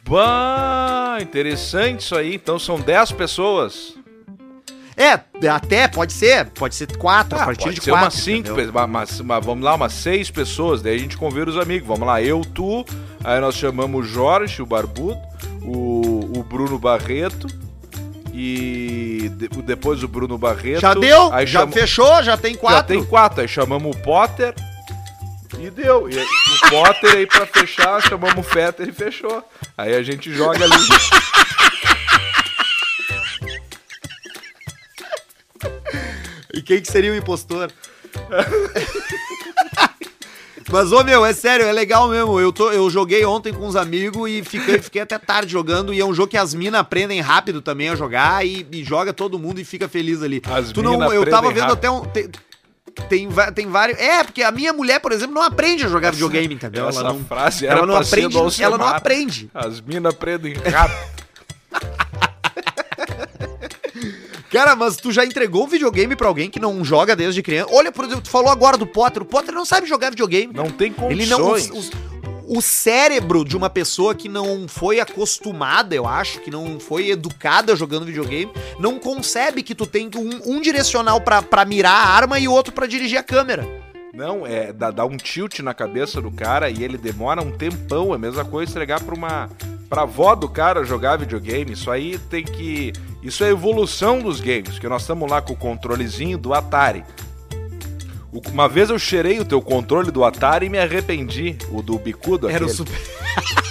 Bah, 0.08 1.18
interessante 1.22 2.02
isso 2.02 2.16
aí. 2.16 2.34
Então 2.34 2.58
são 2.58 2.80
10 2.80 3.12
pessoas. 3.12 3.99
É, 5.00 5.48
até 5.50 5.88
pode 5.88 6.12
ser, 6.12 6.48
pode 6.48 6.76
ser 6.76 6.98
quatro, 6.98 7.40
a 7.40 7.44
Ah, 7.44 7.46
partir 7.46 7.64
pode 7.64 7.76
de 7.78 7.84
ser 7.86 7.92
quatro. 7.92 8.06
umas 8.06 8.14
5, 8.16 8.50
entendeu? 8.52 8.88
mas, 8.88 9.22
mas 9.22 9.46
vamos 9.46 9.64
lá, 9.64 9.74
umas 9.76 9.94
6 9.94 10.30
pessoas. 10.30 10.82
Daí 10.82 10.96
a 10.96 11.00
gente 11.00 11.16
convida 11.18 11.50
os 11.50 11.58
amigos. 11.58 11.88
Vamos 11.88 12.06
lá, 12.06 12.22
eu, 12.22 12.42
tu. 12.54 12.86
Aí 13.24 13.40
nós 13.40 13.56
chamamos 13.56 14.02
o 14.06 14.08
Jorge, 14.08 14.62
o 14.62 14.66
Barbudo, 14.66 15.18
o, 15.64 16.38
o 16.40 16.44
Bruno 16.44 16.78
Barreto. 16.78 17.48
E 18.34 19.32
de- 19.36 19.48
depois 19.64 20.04
o 20.04 20.08
Bruno 20.08 20.38
Barreto. 20.38 20.82
Já 20.82 20.94
deu? 20.94 21.32
Aí 21.34 21.48
já 21.48 21.66
fechou? 21.68 22.22
Já 22.24 22.38
tem 22.38 22.54
Já 22.54 22.60
quatro? 22.60 22.96
tem 22.96 23.04
quatro. 23.06 23.42
Aí 23.42 23.48
chamamos 23.48 23.96
o 23.96 24.00
Potter. 24.00 24.54
E 25.58 25.70
deu. 25.70 26.10
E 26.10 26.18
aí, 26.18 26.26
o 26.26 26.70
Potter 26.70 27.16
aí 27.16 27.26
pra 27.26 27.46
fechar, 27.46 28.02
chamamos 28.02 28.38
o 28.38 28.44
Fetter 28.44 28.88
e 28.88 28.92
fechou. 28.92 29.44
Aí 29.78 29.96
a 29.96 30.04
gente 30.04 30.32
joga 30.34 30.64
ali. 30.64 30.74
E 36.54 36.62
quem 36.62 36.82
que 36.82 36.92
seria 36.92 37.12
o 37.12 37.16
impostor? 37.16 37.72
Mas, 40.72 40.92
ô 40.92 41.04
meu, 41.04 41.26
é 41.26 41.34
sério, 41.34 41.66
é 41.66 41.72
legal 41.72 42.08
mesmo. 42.08 42.40
Eu, 42.40 42.54
tô, 42.54 42.72
eu 42.72 42.90
joguei 42.90 43.26
ontem 43.26 43.52
com 43.52 43.66
uns 43.66 43.76
amigos 43.76 44.30
e 44.30 44.44
fiquei, 44.44 44.80
fiquei 44.80 45.02
até 45.02 45.18
tarde 45.18 45.52
jogando. 45.52 45.94
E 45.94 46.00
é 46.00 46.06
um 46.06 46.14
jogo 46.14 46.30
que 46.30 46.38
as 46.38 46.54
minas 46.54 46.80
aprendem 46.80 47.20
rápido 47.22 47.62
também 47.62 47.90
a 47.90 47.96
jogar 47.96 48.46
e, 48.46 48.66
e 48.72 48.84
joga 48.84 49.12
todo 49.12 49.40
mundo 49.40 49.60
e 49.60 49.66
fica 49.66 49.88
feliz 49.88 50.22
ali. 50.22 50.42
As 50.46 50.72
tu 50.72 50.84
não, 50.84 51.12
eu 51.12 51.28
tava 51.28 51.50
vendo 51.50 51.70
rápido. 51.70 51.74
até 51.74 51.90
um. 51.90 52.02
Tem, 53.08 53.30
tem, 53.56 53.68
vários. 53.68 53.98
É, 53.98 54.24
porque 54.24 54.44
a 54.44 54.52
minha 54.52 54.74
mulher, 54.74 55.00
por 55.00 55.12
exemplo, 55.12 55.34
não 55.34 55.42
aprende 55.42 55.86
a 55.86 55.88
jogar 55.88 56.12
videogame, 56.12 56.54
entendeu? 56.54 56.88
Essa 56.88 57.00
ela 57.00 57.14
não, 57.14 57.24
frase 57.24 57.66
ela 57.66 57.86
não 57.86 57.96
aprende. 57.96 58.64
Ela 58.64 58.78
não 58.78 58.88
aprende. 58.88 59.50
As 59.54 59.82
minas 59.82 60.14
aprendem 60.14 60.54
rápido. 60.54 61.19
Cara, 64.52 64.76
mas 64.76 64.96
tu 64.98 65.12
já 65.12 65.24
entregou 65.26 65.66
um 65.66 65.68
videogame 65.68 66.16
pra 66.16 66.28
alguém 66.28 66.50
que 66.50 66.60
não 66.60 66.84
joga 66.84 67.16
desde 67.16 67.42
criança? 67.44 67.70
Olha, 67.72 67.92
por 67.92 68.06
exemplo, 68.06 68.24
tu 68.24 68.30
falou 68.30 68.50
agora 68.52 68.78
do 68.78 68.88
Potter. 68.88 69.22
O 69.22 69.26
Potter 69.26 69.54
não 69.54 69.64
sabe 69.66 69.88
jogar 69.88 70.10
videogame. 70.10 70.52
Não 70.54 70.70
tem 70.72 70.94
Ele 71.10 71.26
não. 71.28 71.38
condições. 71.40 71.70
os- 71.70 71.90
os- 71.90 71.92
o 72.52 72.62
cérebro 72.64 73.46
de 73.46 73.56
uma 73.56 73.70
pessoa 73.70 74.16
que 74.16 74.28
não 74.28 74.68
foi 74.68 75.00
acostumada, 75.00 75.94
eu 75.94 76.08
acho, 76.08 76.40
que 76.40 76.50
não 76.50 76.80
foi 76.80 77.12
educada 77.12 77.76
jogando 77.76 78.08
videogame, 78.08 78.52
não 78.80 78.98
concebe 78.98 79.62
que 79.62 79.76
tu 79.76 79.86
tem 79.86 80.10
um, 80.16 80.56
um 80.56 80.60
direcional 80.60 81.22
pra, 81.22 81.44
pra 81.44 81.64
mirar 81.64 81.92
a 81.94 82.10
arma 82.10 82.40
e 82.40 82.48
outro 82.48 82.74
pra 82.74 82.88
dirigir 82.88 83.20
a 83.20 83.24
câmera. 83.24 83.68
Não, 84.13 84.45
é 84.45 84.74
dá, 84.74 84.91
dá 84.91 85.06
um 85.06 85.17
tilt 85.17 85.60
na 85.60 85.74
cabeça 85.74 86.19
do 86.22 86.32
cara 86.32 86.69
e 86.69 86.84
ele 86.84 86.98
demora 86.98 87.41
um 87.41 87.52
tempão. 87.52 88.12
É 88.12 88.15
a 88.15 88.19
mesma 88.19 88.43
coisa 88.43 88.72
entregar 88.72 89.02
pra 89.02 89.13
uma. 89.15 89.50
pra 89.88 90.02
avó 90.04 90.36
do 90.36 90.50
cara 90.50 90.84
jogar 90.84 91.17
videogame. 91.17 91.74
Isso 91.74 91.89
aí 91.91 92.17
tem 92.17 92.43
que. 92.43 92.91
Isso 93.22 93.43
é 93.43 93.50
evolução 93.50 94.19
dos 94.19 94.39
games, 94.39 94.72
porque 94.72 94.88
nós 94.89 95.02
estamos 95.02 95.30
lá 95.30 95.41
com 95.41 95.54
o 95.54 95.58
controlezinho 95.58 96.38
do 96.38 96.54
Atari. 96.54 97.04
Uma 98.52 98.69
vez 98.69 98.89
eu 98.89 99.00
cheirei 99.00 99.39
o 99.39 99.45
teu 99.45 99.62
controle 99.62 100.12
do 100.12 100.24
Atari 100.24 100.67
e 100.67 100.69
me 100.69 100.78
arrependi, 100.80 101.58
o 101.72 101.82
do 101.82 101.98
bicudo 101.98 102.48
Era 102.48 102.63
o 102.65 102.69
aquele. 102.69 102.72
super. 102.72 102.95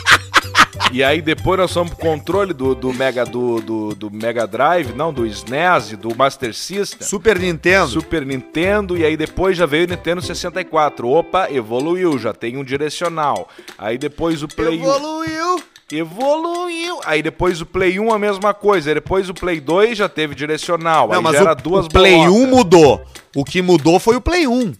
E 0.91 1.05
aí 1.05 1.21
depois 1.21 1.59
nós 1.61 1.73
fomos 1.73 1.93
pro 1.93 1.99
controle 2.01 2.55
do, 2.55 2.75
do 2.75 2.93
Mega 2.95 3.25
do, 3.25 3.61
do, 3.61 3.95
do 3.95 4.11
Mega 4.11 4.47
Drive, 4.47 4.95
não, 4.95 5.13
do 5.13 5.27
SNES, 5.27 5.97
do 5.99 6.17
Master 6.17 6.55
System. 6.55 7.07
Super 7.07 7.39
Nintendo. 7.39 7.89
Super 7.89 8.25
Nintendo 8.25 8.97
e 8.97 9.05
aí 9.05 9.17
depois 9.17 9.57
já 9.57 9.67
veio 9.67 9.85
o 9.85 9.91
Nintendo 9.91 10.23
64. 10.23 11.07
Opa, 11.07 11.49
evoluiu, 11.51 12.19
já 12.19 12.33
tem 12.33 12.57
um 12.57 12.65
direcional. 12.65 13.49
Aí 13.77 13.99
depois 13.99 14.43
o 14.43 14.49
Play 14.49 14.79
1 14.79 14.83
Evoluiu. 14.83 15.63
evoluiu. 15.93 17.01
Aí 17.05 17.23
depois 17.23 17.61
o 17.61 17.67
Play 17.67 18.01
1 18.01 18.11
a 18.11 18.19
mesma 18.19 18.55
coisa. 18.55 18.89
Aí 18.89 18.95
depois 18.95 19.29
o 19.29 19.35
Play 19.35 19.61
2 19.61 19.99
já 19.99 20.09
teve 20.09 20.35
direcional. 20.35 21.09
Não, 21.09 21.17
aí 21.17 21.23
mas 21.23 21.35
já 21.35 21.41
o, 21.41 21.43
era 21.43 21.55
duas 21.55 21.85
o 21.85 21.91
Play 21.91 22.17
bolotas. 22.17 22.35
1 22.35 22.47
mudou. 22.47 23.05
O 23.37 23.45
que 23.45 23.61
mudou 23.61 24.01
foi 24.01 24.17
o 24.17 24.23
Play 24.23 24.47
1. 24.47 24.73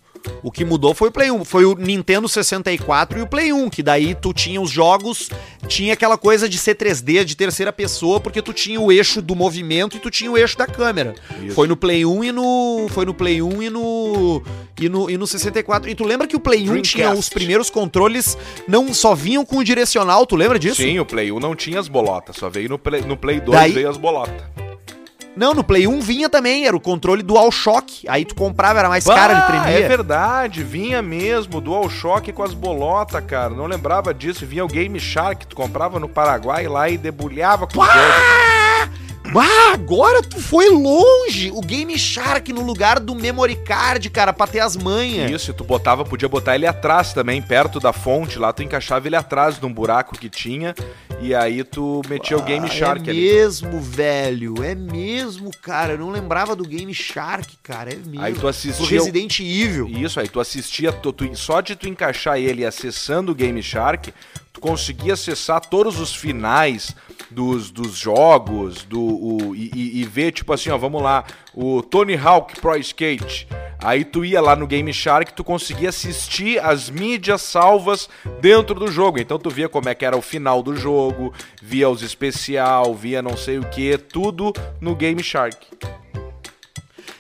O 0.43 0.51
que 0.51 0.65
mudou 0.65 0.95
foi 0.95 1.09
o 1.09 1.13
Play 1.13 1.31
1. 1.31 1.45
Foi 1.45 1.65
o 1.65 1.75
Nintendo 1.75 2.29
64 2.29 3.19
e 3.19 3.23
o 3.23 3.27
Play 3.27 3.53
1. 3.53 3.69
Que 3.71 3.83
daí 3.83 4.15
tu 4.15 4.33
tinha 4.33 4.61
os 4.61 4.71
jogos. 4.71 5.29
Tinha 5.67 5.93
aquela 5.95 6.17
coisa 6.17 6.49
de 6.49 6.57
ser 6.59 6.75
3D, 6.77 7.25
de 7.25 7.37
terceira 7.37 7.73
pessoa, 7.73 8.21
porque 8.21 8.41
tu 8.43 8.53
tinha 8.53 8.81
o 8.81 8.91
eixo 8.93 9.21
do 9.21 9.35
movimento 9.35 9.97
e 9.97 10.01
tu 10.01 10.11
tinha 10.11 10.31
o 10.31 10.37
eixo 10.39 10.57
da 10.57 10.67
câmera. 10.67 11.15
Isso. 11.43 11.55
Foi 11.55 11.67
no 11.69 11.77
Play 11.77 12.05
1 12.05 12.25
e 12.25 12.33
no. 12.33 12.87
Foi 12.91 13.05
no 13.05 13.15
Play 13.15 13.43
1 13.43 13.63
e 13.63 13.71
no. 13.71 14.43
E 14.81 14.89
no, 14.89 15.11
e 15.11 15.17
no 15.19 15.27
64. 15.27 15.91
E 15.91 15.95
tu 15.95 16.05
lembra 16.05 16.27
que 16.27 16.37
o 16.37 16.41
Play 16.41 16.61
1 16.63 16.65
Dreamcast. 16.67 16.97
tinha 16.97 17.13
os 17.13 17.29
primeiros 17.29 17.69
controles, 17.69 18.39
não 18.69 18.95
só 18.95 19.15
vinham 19.15 19.45
com 19.45 19.59
o 19.59 19.65
direcional, 19.65 20.25
tu 20.25 20.37
lembra 20.37 20.59
disso? 20.59 20.77
Sim, 20.83 20.99
o 21.01 21.05
Play 21.05 21.33
1 21.33 21.41
não 21.41 21.57
tinha 21.57 21.81
as 21.81 21.89
bolotas, 21.89 22.37
só 22.37 22.49
veio 22.49 22.69
no 22.69 22.79
Play, 22.79 23.03
no 23.03 23.17
Play 23.17 23.41
2 23.41 23.59
Daí- 23.59 23.73
veio 23.73 23.89
as 23.91 23.97
bolotas. 23.97 24.41
Não, 25.39 25.55
no 25.55 25.63
Play 25.63 25.87
1 25.87 26.01
vinha 26.01 26.29
também, 26.29 26.67
era 26.67 26.77
o 26.77 26.81
controle 26.81 27.23
DualShock. 27.23 28.09
Aí 28.09 28.25
tu 28.25 28.35
comprava, 28.35 28.81
era 28.81 28.89
mais 28.89 29.05
caro, 29.05 29.33
ele 29.33 29.41
Bah, 29.41 29.47
tremia. 29.47 29.79
É 29.79 29.89
verdade, 29.89 30.65
vinha 30.65 31.01
mesmo, 31.01 31.61
DualShock 31.61 32.33
com 32.33 32.43
as 32.43 32.53
bolotas, 32.53 33.25
cara. 33.25 33.51
Não 33.51 33.67
lembrava 33.67 34.13
disso. 34.13 34.45
Vinha 34.45 34.65
o 34.65 34.69
Game 34.69 34.99
Shark, 34.99 35.47
tu 35.47 35.55
comprava 35.55 36.01
no 36.01 36.09
Paraguai 36.09 36.67
lá 36.67 36.91
e 36.91 36.99
debulhava 36.99 37.69
com 37.69 37.81
o 37.81 37.87
jogo. 37.87 38.58
Ah, 39.37 39.73
agora 39.75 40.23
tu 40.23 40.41
foi 40.41 40.69
longe! 40.71 41.51
O 41.53 41.61
Game 41.61 41.97
Shark 41.99 42.53
no 42.53 42.63
lugar 42.63 42.99
do 42.99 43.15
Memory 43.15 43.57
Card, 43.57 44.09
cara, 44.11 44.33
pra 44.33 44.47
ter 44.47 44.61
as 44.61 44.75
manhas. 44.77 45.31
Isso, 45.31 45.51
e 45.51 45.55
tu 45.55 45.63
botava, 45.65 46.05
podia 46.05 46.29
botar 46.29 46.55
ele 46.55 46.67
atrás 46.67 47.13
também, 47.13 47.41
perto 47.43 47.79
da 47.79 47.93
fonte 47.93 48.39
lá, 48.39 48.53
tu 48.53 48.63
encaixava 48.63 49.07
ele 49.07 49.17
atrás 49.17 49.59
de 49.59 49.67
um 49.67 49.73
buraco 49.73 50.19
que 50.19 50.29
tinha, 50.31 50.75
e 51.21 51.35
aí 51.35 51.63
tu 51.63 52.01
metia 52.09 52.37
o 52.39 52.43
Game 52.43 52.67
Ah, 52.67 52.71
Shark 52.71 53.07
é 53.07 53.11
ali. 53.11 53.21
mesmo, 53.21 53.81
velho. 53.81 54.55
É 54.65 54.75
mesmo, 54.75 55.51
cara. 55.63 55.93
Eu 55.93 55.99
não 55.99 56.11
lembrava 56.11 56.57
do 56.57 56.65
Game 56.65 56.93
Shark, 56.95 57.57
cara. 57.63 57.93
É 57.93 57.97
mesmo. 57.97 58.21
Aí 58.23 58.33
tu 58.35 58.49
assistia. 58.49 58.85
o- 58.85 58.89
Resident 58.89 59.39
Evil. 59.41 59.89
Isso, 59.89 60.19
aí 60.19 60.29
tu 60.29 60.41
assistia, 60.41 60.91
tu, 60.91 61.13
tu- 61.13 61.37
só 61.37 61.61
de 61.61 61.77
tu 61.77 61.87
encaixar 61.89 62.39
ele 62.39 62.65
acessando 62.65 63.33
o 63.33 63.35
Game 63.35 63.63
Shark, 63.63 64.13
conseguia 64.59 65.15
acessar 65.15 65.61
todos 65.61 65.99
os 66.01 66.15
finais 66.15 66.95
dos, 67.31 67.71
dos 67.71 67.97
jogos, 67.97 68.85
do, 68.85 69.01
o- 69.01 69.55
e, 69.57 69.71
e- 69.75 70.01
e 70.01 70.05
ver, 70.05 70.33
tipo 70.33 70.53
assim, 70.53 70.71
ó, 70.71 70.79
vamos 70.79 71.03
lá, 71.03 71.25
o 71.55 71.83
Tony 71.83 72.17
Hawk 72.17 72.61
Pro 72.61 72.77
Skate. 72.77 73.47
Aí 73.81 74.05
tu 74.05 74.25
ia 74.25 74.41
lá 74.41 74.57
no 74.57 74.67
Game 74.67 74.93
Shark, 74.93 75.33
tu 75.35 75.45
conseguia 75.45 75.91
assistir 75.91 76.59
as 76.59 76.91
mídias 76.91 77.43
salvas 77.43 78.09
dentro 78.41 78.75
do 78.75 78.91
jogo. 78.91 79.21
Então 79.21 79.39
tu 79.39 79.49
via 79.51 79.69
como 79.69 79.89
é 79.89 79.95
que 79.95 80.05
era 80.05 80.17
o 80.17 80.23
final 80.23 80.63
do 80.63 80.75
jogo, 80.77 81.33
via 81.63 81.89
os 81.89 82.03
especial, 82.03 82.93
via 82.95 83.23
não 83.23 83.37
sei 83.37 83.59
o 83.59 83.65
que, 83.69 83.97
tudo 83.97 84.53
no 84.81 84.97
Game 84.97 85.23
Shark. 85.23 85.57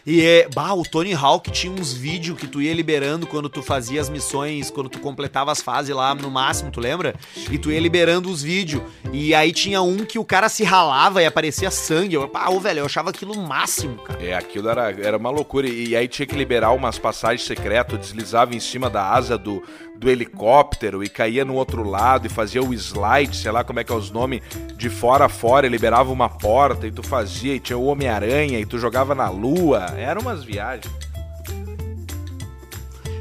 E 0.09 0.25
é. 0.25 0.49
Bah, 0.55 0.73
o 0.73 0.83
Tony 0.83 1.13
Hawk 1.13 1.51
tinha 1.51 1.71
uns 1.71 1.93
vídeos 1.93 2.39
que 2.39 2.47
tu 2.47 2.63
ia 2.63 2.73
liberando 2.73 3.27
quando 3.27 3.47
tu 3.51 3.63
fazia 3.63 4.01
as 4.01 4.09
missões, 4.09 4.71
quando 4.71 4.89
tu 4.89 4.99
completava 5.01 5.53
as 5.53 5.61
fases 5.61 5.95
lá 5.95 6.15
no 6.15 6.31
máximo, 6.31 6.71
tu 6.71 6.81
lembra? 6.81 7.15
E 7.51 7.59
tu 7.59 7.71
ia 7.71 7.79
liberando 7.79 8.31
os 8.31 8.43
vídeos. 8.43 8.83
E 9.13 9.35
aí 9.35 9.53
tinha 9.53 9.83
um 9.83 9.99
que 9.99 10.19
o 10.19 10.25
cara 10.25 10.49
se 10.49 10.65
ralava 10.65 11.23
e 11.23 11.27
aparecia 11.27 11.71
sangue. 11.71 12.15
Eu, 12.15 12.27
pá, 12.27 12.49
velho, 12.59 12.81
eu 12.81 12.87
achava 12.87 13.11
aquilo 13.11 13.37
máximo, 13.37 13.97
cara. 13.99 14.25
É, 14.25 14.35
aquilo 14.35 14.71
era, 14.71 14.91
era 14.91 15.19
uma 15.19 15.29
loucura. 15.29 15.69
E, 15.69 15.95
aí 15.95 16.09
tinha 16.09 16.25
que 16.25 16.35
liberar 16.35 16.71
umas 16.73 16.99
passagens 16.99 17.47
secretas, 17.47 17.99
deslizava 17.99 18.57
em 18.57 18.61
cima 18.61 18.89
da 18.89 19.11
asa 19.11 19.37
do, 19.37 19.63
do 19.99 20.09
helicóptero 20.09 21.03
e 21.03 21.09
caía 21.09 21.45
no 21.45 21.55
outro 21.55 21.83
lado 21.83 22.27
e 22.27 22.31
fazia 22.31 22.63
o 22.63 22.73
slide, 22.73 23.37
sei 23.37 23.51
lá 23.51 23.65
como 23.65 23.81
é 23.81 23.85
que 23.85 23.93
é 23.93 23.95
os 23.95 24.11
nomes, 24.11 24.41
de 24.77 24.89
fora 24.89 25.25
a 25.25 25.29
fora, 25.29 25.67
e 25.67 25.71
liberava 25.71 26.13
uma 26.13 26.29
porta 26.29 26.87
e 26.87 26.91
tu 26.93 27.03
fazia, 27.03 27.55
e 27.55 27.61
tinha 27.61 27.77
o 27.77 27.85
Homem-Aranha, 27.87 28.61
e 28.61 28.65
tu 28.65 28.79
jogava 28.79 29.15
na 29.15 29.29
lua. 29.29 29.87
Era 29.97 30.21
umas 30.21 30.45
viagens. 30.45 30.89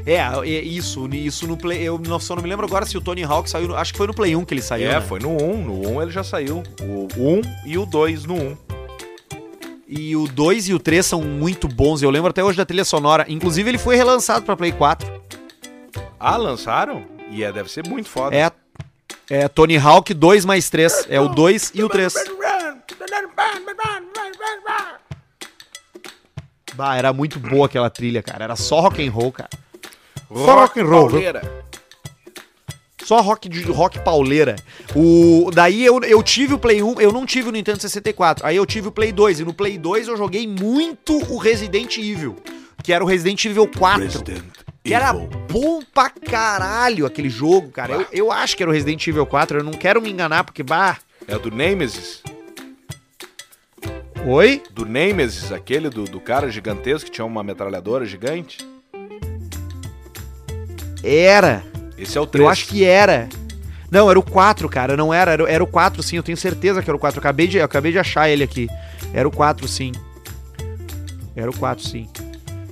É, 0.06 0.16
é 0.16 0.46
isso, 0.62 1.06
isso 1.12 1.46
no 1.46 1.56
Play. 1.56 1.82
Eu 1.82 1.98
não- 1.98 2.18
só 2.18 2.34
não 2.34 2.42
me 2.42 2.48
lembro 2.48 2.64
agora 2.64 2.86
se 2.86 2.96
o 2.96 3.00
Tony 3.00 3.22
Hawk 3.24 3.50
saiu. 3.50 3.76
Acho 3.76 3.92
que 3.92 3.98
foi 3.98 4.06
no 4.06 4.14
Play 4.14 4.34
1 4.34 4.44
que 4.44 4.54
ele 4.54 4.62
saiu. 4.62 4.88
é, 4.88 4.94
né? 4.94 5.00
foi 5.02 5.18
no 5.20 5.30
1. 5.36 5.64
No 5.64 5.88
1 5.90 6.02
ele 6.02 6.10
já 6.10 6.24
saiu. 6.24 6.62
O 6.80 7.08
1 7.18 7.42
e 7.66 7.76
o 7.76 7.84
2 7.84 8.24
no 8.24 8.34
1. 8.34 8.56
E 9.86 10.16
o 10.16 10.26
2 10.26 10.68
e 10.68 10.74
o 10.74 10.78
3 10.78 11.04
são 11.04 11.20
muito 11.22 11.68
bons. 11.68 12.00
Eu 12.02 12.08
lembro 12.10 12.30
até 12.30 12.42
hoje 12.42 12.56
da 12.56 12.64
trilha 12.64 12.84
sonora. 12.84 13.26
Inclusive, 13.28 13.68
ele 13.70 13.78
foi 13.78 13.96
relançado 13.96 14.44
pra 14.46 14.56
Play 14.56 14.72
4. 14.72 15.06
Ah, 16.20 16.36
lançaram? 16.36 17.04
E 17.30 17.44
é, 17.44 17.52
deve 17.52 17.70
ser 17.70 17.86
muito 17.86 18.08
foda. 18.08 18.34
É. 18.34 18.50
É 19.30 19.46
Tony 19.46 19.76
Hawk 19.76 20.14
2 20.14 20.44
mais 20.44 20.70
3. 20.70 21.06
É 21.10 21.20
o 21.20 21.28
2 21.28 21.72
e 21.74 21.82
o 21.82 21.88
3. 21.88 22.14
Bah, 26.74 26.96
era 26.96 27.12
muito 27.12 27.38
boa 27.38 27.66
aquela 27.66 27.90
trilha, 27.90 28.22
cara. 28.22 28.44
Era 28.44 28.56
só 28.56 28.80
rock 28.80 29.06
and 29.06 29.10
roll, 29.10 29.32
cara. 29.32 29.50
Só 30.32 30.54
rock 30.60 30.80
and 30.80 30.84
roll? 30.84 31.10
Pauleira. 31.10 31.64
Só 33.04 33.20
rock 33.20 33.48
de 33.48 33.62
rock 33.64 33.98
pauleira. 34.00 34.56
O 34.94 35.50
daí 35.52 35.84
eu, 35.84 35.98
eu 36.02 36.22
tive 36.22 36.54
o 36.54 36.58
Play 36.58 36.82
1, 36.82 37.00
eu 37.00 37.10
não 37.10 37.24
tive 37.24 37.48
o 37.48 37.52
Nintendo 37.52 37.80
64. 37.80 38.46
Aí 38.46 38.56
eu 38.56 38.66
tive 38.66 38.88
o 38.88 38.92
Play 38.92 39.12
2 39.12 39.40
e 39.40 39.44
no 39.44 39.54
Play 39.54 39.78
2 39.78 40.08
eu 40.08 40.16
joguei 40.16 40.46
muito 40.46 41.16
o 41.32 41.38
Resident 41.38 41.96
Evil, 41.96 42.36
que 42.82 42.92
era 42.92 43.02
o 43.02 43.06
Resident 43.06 43.42
Evil 43.44 43.66
4. 43.66 44.02
Resident 44.02 44.42
Que 44.88 44.94
era 44.94 45.12
bom 45.12 45.82
pra 45.92 46.08
caralho 46.08 47.04
aquele 47.04 47.28
jogo, 47.28 47.70
cara. 47.70 47.92
Eu, 47.92 48.06
eu 48.10 48.32
acho 48.32 48.56
que 48.56 48.62
era 48.62 48.70
o 48.70 48.72
Resident 48.72 49.06
Evil 49.06 49.26
4, 49.26 49.58
eu 49.58 49.64
não 49.64 49.72
quero 49.72 50.00
me 50.00 50.10
enganar, 50.10 50.44
porque, 50.44 50.62
bah. 50.62 50.96
É 51.26 51.38
do 51.38 51.50
Nemesis? 51.50 52.22
Oi? 54.26 54.62
Do 54.70 54.86
Nemesis, 54.86 55.52
aquele 55.52 55.90
do, 55.90 56.04
do 56.04 56.18
cara 56.18 56.50
gigantesco 56.50 57.04
que 57.04 57.12
tinha 57.12 57.24
uma 57.24 57.42
metralhadora 57.42 58.06
gigante? 58.06 58.58
Era. 61.04 61.62
Esse 61.98 62.16
é 62.16 62.20
o 62.20 62.26
3. 62.26 62.44
Eu 62.44 62.50
acho 62.50 62.66
que 62.66 62.82
era. 62.82 63.28
Não, 63.90 64.10
era 64.10 64.18
o 64.18 64.22
4, 64.22 64.68
cara. 64.70 64.96
Não 64.96 65.12
era. 65.12 65.32
Era, 65.32 65.50
era 65.50 65.62
o 65.62 65.66
4, 65.66 66.02
sim. 66.02 66.16
Eu 66.16 66.22
tenho 66.22 66.36
certeza 66.36 66.82
que 66.82 66.88
era 66.88 66.96
o 66.96 67.00
4. 67.00 67.18
Eu 67.18 67.20
acabei, 67.20 67.46
de, 67.46 67.58
eu 67.58 67.64
acabei 67.64 67.92
de 67.92 67.98
achar 67.98 68.28
ele 68.30 68.42
aqui. 68.42 68.68
Era 69.12 69.28
o 69.28 69.30
4, 69.30 69.68
sim. 69.68 69.92
Era 71.36 71.50
o 71.50 71.56
4, 71.56 71.84
sim. 71.84 72.08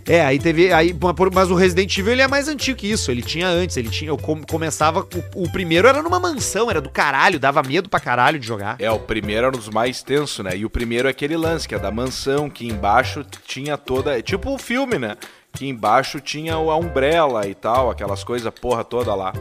É, 0.08 0.24
aí 0.24 0.38
teve. 0.38 0.72
Aí, 0.72 0.94
mas 1.34 1.50
o 1.50 1.54
Resident 1.56 1.98
Evil 1.98 2.12
ele 2.12 2.22
é 2.22 2.28
mais 2.28 2.46
antigo 2.46 2.78
que 2.78 2.86
isso. 2.90 3.10
Ele 3.10 3.22
tinha 3.22 3.48
antes. 3.48 3.76
Ele 3.76 3.88
tinha. 3.88 4.10
Eu 4.10 4.16
com- 4.16 4.40
começava. 4.44 5.00
O, 5.34 5.42
o 5.44 5.50
primeiro 5.50 5.88
era 5.88 6.00
numa 6.00 6.20
mansão, 6.20 6.70
era 6.70 6.80
do 6.80 6.88
caralho. 6.88 7.40
Dava 7.40 7.60
medo 7.62 7.88
pra 7.88 7.98
caralho 7.98 8.38
de 8.38 8.46
jogar. 8.46 8.76
É, 8.78 8.88
o 8.90 9.00
primeiro 9.00 9.46
era 9.46 9.56
um 9.56 9.58
dos 9.58 9.68
mais 9.68 10.02
tensos, 10.04 10.44
né? 10.44 10.56
E 10.56 10.64
o 10.64 10.70
primeiro 10.70 11.08
é 11.08 11.10
aquele 11.10 11.36
lance, 11.36 11.66
que 11.66 11.74
é 11.74 11.78
da 11.78 11.90
mansão, 11.90 12.48
que 12.48 12.66
embaixo 12.68 13.24
tinha 13.46 13.76
toda. 13.76 14.16
É 14.16 14.22
tipo 14.22 14.54
o 14.54 14.58
filme, 14.58 14.96
né? 14.96 15.16
Que 15.52 15.66
embaixo 15.66 16.20
tinha 16.20 16.54
a 16.54 16.76
Umbrella 16.76 17.46
e 17.48 17.54
tal, 17.54 17.90
aquelas 17.90 18.22
coisas, 18.22 18.52
porra 18.60 18.84
toda 18.84 19.12
lá. 19.14 19.32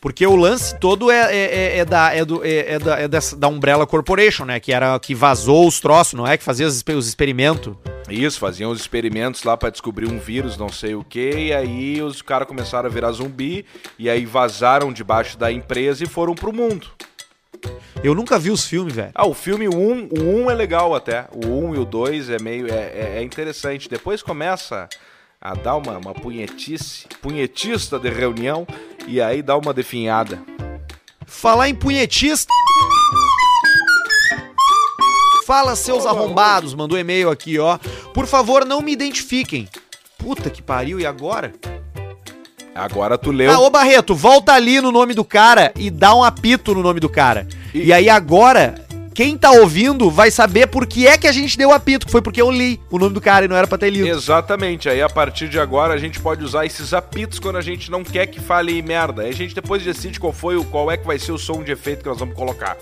Porque 0.00 0.26
o 0.26 0.34
lance 0.34 0.74
todo 0.78 1.10
é, 1.10 1.30
é, 1.30 1.36
é- 1.36 1.78
é 1.80 1.84
da, 1.84 2.14
é, 2.14 2.24
do, 2.24 2.42
é, 2.42 2.74
é 2.74 2.78
da, 2.78 2.98
é 2.98 3.06
dessa, 3.08 3.36
da 3.36 3.48
Umbrella 3.48 3.86
Corporation, 3.86 4.46
né? 4.46 4.58
Que 4.58 4.72
era 4.72 4.98
que 4.98 5.14
vazou 5.14 5.68
os 5.68 5.78
troços, 5.80 6.14
não 6.14 6.26
é? 6.26 6.38
Que 6.38 6.44
fazia 6.44 6.66
os, 6.66 6.82
os 6.96 7.06
experimentos. 7.08 7.74
Isso, 8.10 8.38
faziam 8.40 8.70
os 8.70 8.80
experimentos 8.80 9.42
lá 9.44 9.56
pra 9.56 9.70
descobrir 9.70 10.06
um 10.10 10.18
vírus, 10.18 10.56
não 10.56 10.68
sei 10.68 10.94
o 10.94 11.04
que, 11.04 11.30
e 11.30 11.52
aí 11.52 12.02
os 12.02 12.20
caras 12.22 12.48
começaram 12.48 12.88
a 12.88 12.92
virar 12.92 13.12
zumbi, 13.12 13.64
e 13.98 14.10
aí 14.10 14.26
vazaram 14.26 14.92
debaixo 14.92 15.38
da 15.38 15.50
empresa 15.52 16.02
e 16.04 16.08
foram 16.08 16.34
pro 16.34 16.52
mundo. 16.52 16.88
Eu 18.02 18.14
nunca 18.14 18.38
vi 18.38 18.50
os 18.50 18.64
filmes, 18.66 18.94
velho. 18.94 19.10
Ah, 19.14 19.26
o 19.26 19.34
filme 19.34 19.68
1, 19.68 19.72
o 20.10 20.44
1 20.44 20.50
é 20.50 20.54
legal 20.54 20.94
até. 20.94 21.26
O 21.32 21.46
1 21.68 21.74
e 21.74 21.78
o 21.78 21.84
2 21.84 22.30
é 22.30 22.38
meio. 22.40 22.66
É, 22.72 22.74
é- 22.76 23.14
é 23.18 23.22
interessante. 23.22 23.88
Depois 23.90 24.22
começa 24.22 24.88
a 25.38 25.54
dar 25.54 25.76
uma, 25.76 25.98
uma 25.98 26.14
punhetice, 26.14 27.06
punhetista 27.20 27.98
de 27.98 28.08
reunião, 28.08 28.66
e 29.06 29.20
aí 29.20 29.42
dá 29.42 29.56
uma 29.56 29.74
definhada. 29.74 30.42
Falar 31.26 31.68
em 31.68 31.74
punhetista. 31.74 32.50
Fala, 35.50 35.74
seus 35.74 36.06
arrombados. 36.06 36.74
Mandou 36.74 36.96
e-mail 36.96 37.28
aqui, 37.28 37.58
ó. 37.58 37.76
Por 38.14 38.24
favor, 38.24 38.64
não 38.64 38.80
me 38.80 38.92
identifiquem. 38.92 39.68
Puta 40.16 40.48
que 40.48 40.62
pariu, 40.62 41.00
e 41.00 41.04
agora? 41.04 41.52
Agora 42.72 43.18
tu 43.18 43.32
leu. 43.32 43.50
Ah, 43.50 43.58
ô 43.58 43.68
Barreto, 43.68 44.14
volta 44.14 44.52
ali 44.52 44.80
no 44.80 44.92
nome 44.92 45.12
do 45.12 45.24
cara 45.24 45.72
e 45.74 45.90
dá 45.90 46.14
um 46.14 46.22
apito 46.22 46.72
no 46.72 46.84
nome 46.84 47.00
do 47.00 47.08
cara. 47.08 47.48
E, 47.74 47.86
E- 47.88 47.92
aí 47.92 48.08
agora, 48.08 48.76
quem 49.12 49.36
tá 49.36 49.50
ouvindo 49.50 50.08
vai 50.08 50.30
saber 50.30 50.68
por 50.68 50.86
que 50.86 51.08
é 51.08 51.18
que 51.18 51.26
a 51.26 51.32
gente 51.32 51.58
deu 51.58 51.70
o 51.70 51.72
apito, 51.72 52.06
que 52.06 52.12
foi 52.12 52.22
porque 52.22 52.40
eu 52.40 52.48
li 52.52 52.80
o 52.88 52.96
nome 52.96 53.14
do 53.14 53.20
cara 53.20 53.44
e 53.44 53.48
não 53.48 53.56
era 53.56 53.66
pra 53.66 53.76
ter 53.76 53.90
lido. 53.90 54.06
Exatamente, 54.06 54.88
aí 54.88 55.02
a 55.02 55.08
partir 55.08 55.48
de 55.48 55.58
agora 55.58 55.92
a 55.94 55.98
gente 55.98 56.20
pode 56.20 56.44
usar 56.44 56.64
esses 56.64 56.94
apitos 56.94 57.40
quando 57.40 57.56
a 57.56 57.60
gente 57.60 57.90
não 57.90 58.04
quer 58.04 58.28
que 58.28 58.38
fale 58.40 58.80
merda. 58.82 59.22
Aí 59.22 59.30
a 59.30 59.34
gente 59.34 59.52
depois 59.52 59.82
decide 59.82 60.20
qual 60.20 60.32
foi 60.32 60.54
o 60.54 60.62
qual 60.64 60.88
é 60.92 60.96
que 60.96 61.04
vai 61.04 61.18
ser 61.18 61.32
o 61.32 61.38
som 61.38 61.60
de 61.64 61.72
efeito 61.72 62.04
que 62.04 62.08
nós 62.08 62.20
vamos 62.20 62.36
colocar. 62.36 62.76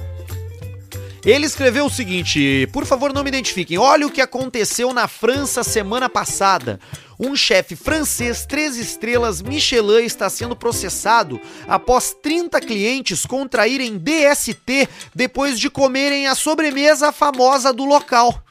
Ele 1.28 1.44
escreveu 1.44 1.84
o 1.84 1.90
seguinte: 1.90 2.66
por 2.72 2.86
favor, 2.86 3.12
não 3.12 3.22
me 3.22 3.28
identifiquem. 3.28 3.76
Olha 3.76 4.06
o 4.06 4.10
que 4.10 4.22
aconteceu 4.22 4.94
na 4.94 5.06
França 5.06 5.62
semana 5.62 6.08
passada. 6.08 6.80
Um 7.20 7.36
chefe 7.36 7.76
francês, 7.76 8.46
três 8.46 8.78
estrelas 8.78 9.42
Michelin, 9.42 10.04
está 10.04 10.30
sendo 10.30 10.56
processado 10.56 11.38
após 11.68 12.16
30 12.22 12.58
clientes 12.62 13.26
contraírem 13.26 13.98
DST 13.98 14.88
depois 15.14 15.60
de 15.60 15.68
comerem 15.68 16.26
a 16.26 16.34
sobremesa 16.34 17.12
famosa 17.12 17.74
do 17.74 17.84
local. 17.84 18.42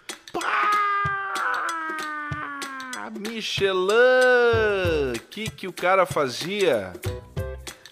Michelin! 3.20 3.88
O 5.16 5.20
que, 5.32 5.50
que 5.50 5.68
o 5.68 5.74
cara 5.74 6.06
fazia? 6.06 6.94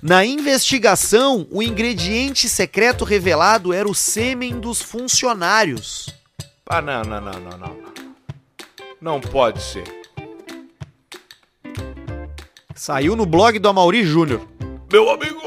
Na 0.08 0.24
investigação, 0.24 1.48
o 1.50 1.64
ingrediente 1.64 2.48
secreto 2.48 3.04
revelado 3.04 3.74
era 3.74 3.90
o 3.90 3.96
sêmen 3.96 4.60
dos 4.60 4.80
funcionários. 4.80 6.14
Ah, 6.70 6.80
não, 6.80 7.02
não, 7.02 7.20
não, 7.20 7.32
não, 7.40 7.58
não. 7.58 7.78
não. 9.02 9.20
Pode 9.20 9.64
ser. 9.64 9.84
Saiu 12.76 13.16
no 13.16 13.26
blog 13.26 13.58
do 13.58 13.68
Amaury 13.68 14.06
Júnior. 14.06 14.48
Meu 14.92 15.10
amigo! 15.10 15.42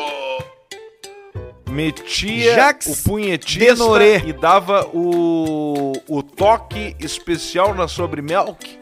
Metia 1.71 2.57
Jacques 2.57 2.89
o 2.89 3.09
punhetista 3.09 3.61
Denoré. 3.61 4.25
e 4.27 4.33
dava 4.33 4.89
o, 4.93 5.93
o 6.09 6.21
toque 6.21 6.97
especial 6.99 7.77
na 7.77 7.87
sobremilk. 7.87 8.77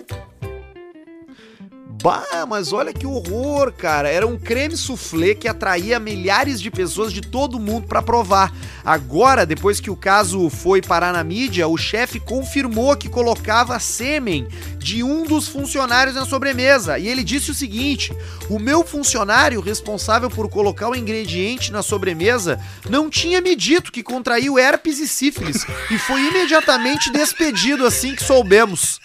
Bah, 2.02 2.46
mas 2.48 2.72
olha 2.72 2.92
que 2.92 3.06
horror, 3.06 3.72
cara. 3.72 4.08
Era 4.08 4.26
um 4.26 4.38
creme 4.38 4.76
soufflé 4.76 5.34
que 5.34 5.48
atraía 5.48 5.98
milhares 5.98 6.60
de 6.60 6.70
pessoas 6.70 7.12
de 7.12 7.20
todo 7.20 7.58
mundo 7.58 7.86
pra 7.86 8.02
provar. 8.02 8.52
Agora, 8.84 9.44
depois 9.44 9.80
que 9.80 9.90
o 9.90 9.96
caso 9.96 10.48
foi 10.48 10.80
parar 10.80 11.12
na 11.12 11.24
mídia, 11.24 11.66
o 11.66 11.76
chefe 11.76 12.20
confirmou 12.20 12.96
que 12.96 13.08
colocava 13.08 13.78
sêmen 13.80 14.46
de 14.78 15.02
um 15.02 15.24
dos 15.24 15.48
funcionários 15.48 16.14
na 16.14 16.24
sobremesa. 16.24 16.98
E 16.98 17.08
ele 17.08 17.24
disse 17.24 17.50
o 17.50 17.54
seguinte: 17.54 18.12
o 18.48 18.58
meu 18.58 18.84
funcionário 18.84 19.60
responsável 19.60 20.30
por 20.30 20.48
colocar 20.48 20.88
o 20.88 20.94
ingrediente 20.94 21.72
na 21.72 21.82
sobremesa 21.82 22.60
não 22.88 23.10
tinha 23.10 23.40
me 23.40 23.56
dito 23.56 23.90
que 23.90 24.02
contraiu 24.02 24.58
herpes 24.58 25.00
e 25.00 25.08
sífilis 25.08 25.66
e 25.90 25.98
foi 25.98 26.20
imediatamente 26.28 27.10
despedido 27.10 27.84
assim 27.84 28.14
que 28.14 28.22
soubemos. 28.22 29.00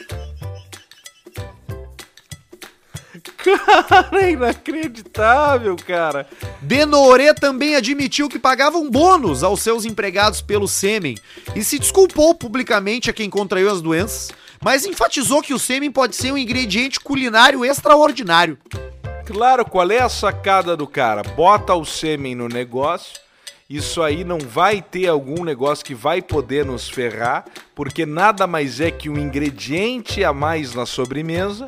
Cara, 3.43 4.09
é 4.21 4.31
inacreditável, 4.31 5.75
cara. 5.75 6.27
Denoré 6.61 7.33
também 7.33 7.75
admitiu 7.75 8.29
que 8.29 8.37
pagava 8.37 8.77
um 8.77 8.89
bônus 8.89 9.43
aos 9.43 9.61
seus 9.61 9.83
empregados 9.83 10.41
pelo 10.41 10.67
sêmen 10.67 11.17
e 11.55 11.63
se 11.63 11.79
desculpou 11.79 12.35
publicamente 12.35 13.09
a 13.09 13.13
quem 13.13 13.29
contraiu 13.29 13.71
as 13.71 13.81
doenças, 13.81 14.31
mas 14.63 14.85
enfatizou 14.85 15.41
que 15.41 15.53
o 15.53 15.59
sêmen 15.59 15.91
pode 15.91 16.15
ser 16.15 16.31
um 16.31 16.37
ingrediente 16.37 16.99
culinário 16.99 17.65
extraordinário. 17.65 18.57
Claro, 19.25 19.65
qual 19.65 19.89
é 19.89 19.99
a 19.99 20.09
sacada 20.09 20.77
do 20.77 20.85
cara? 20.85 21.23
Bota 21.23 21.73
o 21.73 21.85
sêmen 21.85 22.35
no 22.35 22.47
negócio. 22.47 23.19
Isso 23.69 24.03
aí 24.03 24.25
não 24.25 24.37
vai 24.37 24.81
ter 24.81 25.07
algum 25.07 25.45
negócio 25.45 25.85
que 25.85 25.95
vai 25.95 26.21
poder 26.21 26.65
nos 26.65 26.89
ferrar, 26.89 27.45
porque 27.73 28.05
nada 28.05 28.45
mais 28.45 28.81
é 28.81 28.91
que 28.91 29.09
um 29.09 29.17
ingrediente 29.17 30.25
a 30.25 30.33
mais 30.33 30.75
na 30.75 30.85
sobremesa. 30.85 31.65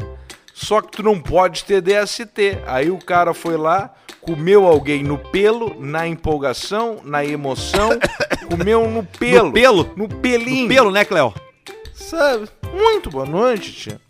Só 0.53 0.81
que 0.81 0.91
tu 0.91 1.03
não 1.03 1.19
pode 1.19 1.65
ter 1.65 1.81
DST. 1.81 2.59
Aí 2.67 2.91
o 2.91 2.99
cara 2.99 3.33
foi 3.33 3.57
lá, 3.57 3.93
comeu 4.21 4.65
alguém 4.65 5.03
no 5.03 5.17
pelo, 5.17 5.75
na 5.81 6.07
empolgação, 6.07 7.01
na 7.03 7.25
emoção, 7.25 7.89
comeu 8.49 8.89
no 8.89 9.03
pelo. 9.03 9.47
No 9.47 9.53
pelo? 9.53 9.93
No 9.95 10.07
pelinho. 10.07 10.63
No 10.63 10.69
pelo, 10.69 10.91
né, 10.91 11.03
Cléo? 11.03 11.33
Sabe? 11.93 12.47
Muito 12.71 13.09
boa 13.09 13.25
noite, 13.25 13.71
tia. 13.73 14.02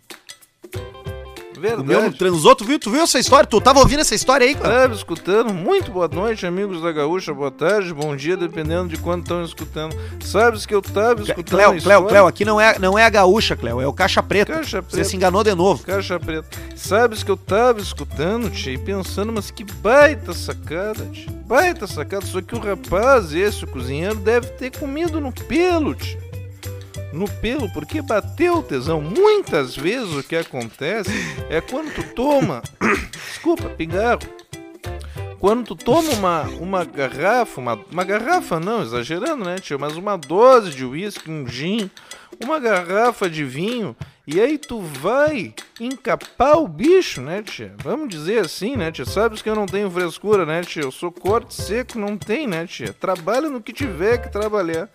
Comeu 1.70 1.78
no 1.78 1.84
Verdade. 2.02 2.18
transou, 2.18 2.54
tu 2.54 2.64
viu, 2.64 2.78
tu 2.78 2.90
viu 2.90 3.02
essa 3.02 3.18
história? 3.18 3.46
Tu 3.46 3.60
tava 3.60 3.78
ouvindo 3.80 4.00
essa 4.00 4.14
história 4.14 4.46
aí, 4.46 4.54
Cléo? 4.54 4.72
Estava 4.72 4.94
escutando. 4.94 5.52
Muito 5.54 5.90
boa 5.90 6.08
noite, 6.08 6.46
amigos 6.46 6.82
da 6.82 6.92
Gaúcha. 6.92 7.32
Boa 7.32 7.50
tarde, 7.50 7.92
bom 7.92 8.14
dia, 8.14 8.36
dependendo 8.36 8.88
de 8.88 8.96
quando 8.96 9.22
estão 9.22 9.42
escutando. 9.44 9.96
Sabes 10.20 10.66
que 10.66 10.74
eu 10.74 10.82
tava 10.82 11.22
escutando. 11.22 11.44
Cléo, 11.44 11.68
Cléo, 11.70 11.76
história- 11.78 12.08
Cléo, 12.08 12.26
aqui 12.26 12.44
não 12.44 12.60
é, 12.60 12.78
não 12.78 12.98
é 12.98 13.04
a 13.04 13.10
gaúcha, 13.10 13.56
Cléo, 13.56 13.80
é 13.80 13.86
o 13.86 13.92
caixa 13.92 14.22
preta. 14.22 14.52
Caixa 14.52 14.80
Você 14.82 14.90
preta. 14.96 15.08
se 15.08 15.16
enganou 15.16 15.42
de 15.44 15.54
novo. 15.54 15.82
Caixa 15.84 16.18
preta. 16.20 16.48
Sabes 16.76 17.22
que 17.22 17.30
eu 17.30 17.36
tava 17.36 17.80
escutando, 17.80 18.50
tia, 18.50 18.72
e 18.74 18.78
pensando, 18.78 19.32
mas 19.32 19.50
que 19.50 19.64
baita 19.64 20.32
sacada, 20.32 21.04
tia. 21.12 21.32
Baita 21.46 21.86
sacada. 21.86 22.24
Só 22.26 22.40
que 22.40 22.54
o 22.54 22.58
rapaz, 22.58 23.32
esse, 23.32 23.64
o 23.64 23.66
cozinheiro, 23.66 24.16
deve 24.16 24.46
ter 24.48 24.70
comido 24.78 25.20
no 25.20 25.32
pelo, 25.32 25.94
tia. 25.94 26.18
No 27.14 27.28
pelo, 27.28 27.72
porque 27.72 28.02
bateu 28.02 28.56
o 28.58 28.62
tesão. 28.62 29.00
Muitas 29.00 29.76
vezes 29.76 30.12
o 30.14 30.22
que 30.22 30.34
acontece 30.34 31.10
é 31.48 31.60
quando 31.60 31.94
tu 31.94 32.02
toma. 32.12 32.60
Desculpa, 33.12 33.68
pigarro. 33.68 34.18
Quando 35.38 35.64
tu 35.64 35.76
toma 35.76 36.10
uma, 36.10 36.42
uma 36.58 36.84
garrafa, 36.84 37.60
uma, 37.60 37.78
uma 37.92 38.02
garrafa 38.02 38.58
não, 38.58 38.82
exagerando, 38.82 39.44
né, 39.44 39.56
tio? 39.60 39.78
Mas 39.78 39.96
uma 39.96 40.16
dose 40.16 40.70
de 40.70 40.84
uísque, 40.84 41.30
um 41.30 41.46
gin, 41.46 41.88
uma 42.42 42.58
garrafa 42.58 43.30
de 43.30 43.44
vinho, 43.44 43.94
e 44.26 44.40
aí 44.40 44.58
tu 44.58 44.80
vai 44.80 45.54
encapar 45.78 46.58
o 46.58 46.66
bicho, 46.66 47.20
né, 47.20 47.42
tia? 47.42 47.74
Vamos 47.84 48.08
dizer 48.08 48.40
assim, 48.40 48.74
né, 48.74 48.90
tia? 48.90 49.04
Sabes 49.04 49.40
que 49.40 49.48
eu 49.48 49.54
não 49.54 49.66
tenho 49.66 49.90
frescura, 49.90 50.44
né, 50.44 50.62
tia? 50.62 50.82
Eu 50.82 50.90
sou 50.90 51.12
corte 51.12 51.54
seco, 51.54 51.96
não 51.96 52.16
tem, 52.16 52.46
né, 52.46 52.66
tia? 52.66 52.92
Trabalha 52.92 53.48
no 53.50 53.60
que 53.60 53.72
tiver 53.72 54.18
que 54.18 54.32
trabalhar. 54.32 54.88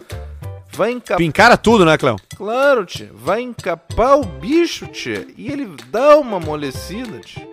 Vai 0.80 0.92
encapar. 0.92 1.18
Tu 1.18 1.24
encara 1.24 1.58
tudo, 1.58 1.84
né, 1.84 1.98
Cléo? 1.98 2.16
Claro, 2.38 2.86
tia. 2.86 3.12
Vai 3.14 3.42
encapar 3.42 4.18
o 4.18 4.24
bicho, 4.24 4.88
tia. 4.88 5.28
E 5.36 5.52
ele 5.52 5.76
dá 5.92 6.18
uma 6.18 6.38
amolecida, 6.38 7.20
tia. 7.20 7.46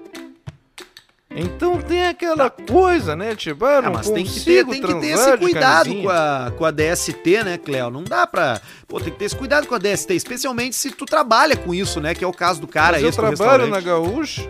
Então 1.28 1.82
tem 1.82 2.06
aquela 2.06 2.48
coisa, 2.48 3.16
né, 3.16 3.34
tia? 3.34 3.52
Ah, 3.60 3.82
não 3.82 3.88
Ah, 3.88 3.92
mas 3.94 4.08
tem 4.08 4.24
que 4.24 4.40
ter, 4.44 4.64
tem 4.64 4.80
que 4.80 4.94
ter 5.00 5.06
esse 5.08 5.36
cuidado 5.38 5.92
com 5.92 6.08
a, 6.08 6.52
com 6.56 6.64
a 6.64 6.70
DST, 6.70 7.42
né, 7.44 7.58
Cléo? 7.58 7.90
Não 7.90 8.04
dá 8.04 8.28
pra. 8.28 8.60
Pô, 8.86 9.00
tem 9.00 9.12
que 9.12 9.18
ter 9.18 9.24
esse 9.24 9.36
cuidado 9.36 9.66
com 9.66 9.74
a 9.74 9.78
DST, 9.78 10.14
especialmente 10.14 10.76
se 10.76 10.92
tu 10.92 11.04
trabalha 11.04 11.56
com 11.56 11.74
isso, 11.74 12.00
né? 12.00 12.14
Que 12.14 12.22
é 12.22 12.28
o 12.28 12.32
caso 12.32 12.60
do 12.60 12.68
cara 12.68 12.92
Mas 12.92 13.02
eu 13.02 13.10
trabalho 13.10 13.66
na 13.66 13.80
gaúcha. 13.80 14.48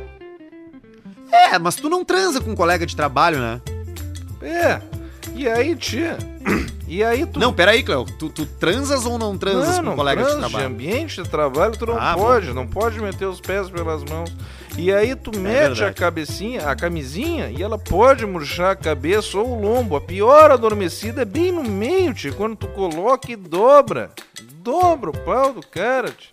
É, 1.33 1.59
mas 1.59 1.77
tu 1.77 1.89
não 1.89 2.05
transa 2.05 2.43
com 2.43 2.51
um 2.51 2.55
colega 2.55 2.85
de 2.85 2.95
trabalho, 2.95 3.39
né? 3.39 3.61
É. 4.43 4.96
E 5.35 5.49
aí, 5.49 5.77
tia? 5.77 6.17
E 6.89 7.03
aí 7.03 7.27
tu 7.27 7.39
Não, 7.41 7.53
peraí, 7.53 7.83
Cléo. 7.83 8.05
Tu, 8.05 8.29
tu 8.31 8.47
transas 8.47 9.05
ou 9.05 9.19
não 9.19 9.37
transas 9.37 9.69
não, 9.69 9.77
com 9.79 9.83
não 9.83 9.93
um 9.93 9.97
colega 9.97 10.25
de 10.25 10.37
trabalho? 10.37 10.67
ambiente 10.67 11.23
de 11.23 11.29
trabalho 11.29 11.73
tu 11.77 11.85
não 11.87 11.99
Ah, 11.99 12.15
bom. 12.15 12.23
pode, 12.23 12.53
não 12.53 12.67
pode 12.67 13.01
meter 13.01 13.27
os 13.27 13.41
pés 13.41 13.69
pelas 13.69 14.03
mãos. 14.05 14.33
E 14.79 14.93
aí 14.93 15.15
tu 15.17 15.37
mete 15.37 15.57
a 15.57 15.59
É 15.65 15.69
verdade. 15.69 15.95
cabecinha, 15.97 16.69
a 16.71 16.77
camisinha, 16.77 17.49
e 17.51 17.63
ela 17.63 17.77
pode 17.79 18.25
murchar 18.25 18.71
a 18.73 18.77
cabeça 18.77 19.37
ou 19.39 19.57
o 19.59 19.61
lombo. 19.61 19.97
A 19.97 20.01
pior 20.01 20.51
adormecida 20.51 21.23
é 21.23 21.25
bem 21.25 21.51
no 21.51 21.65
meio, 21.65 22.15
tio, 22.15 22.35
quando 22.35 22.55
tu 22.57 22.69
coloca 22.69 23.31
e 23.33 23.37
dobra. 23.37 24.11
Dobra 24.63 25.11
o 25.11 25.19
pau 25.19 25.53
do 25.53 25.67
cara, 25.67 26.09
tio. 26.11 26.31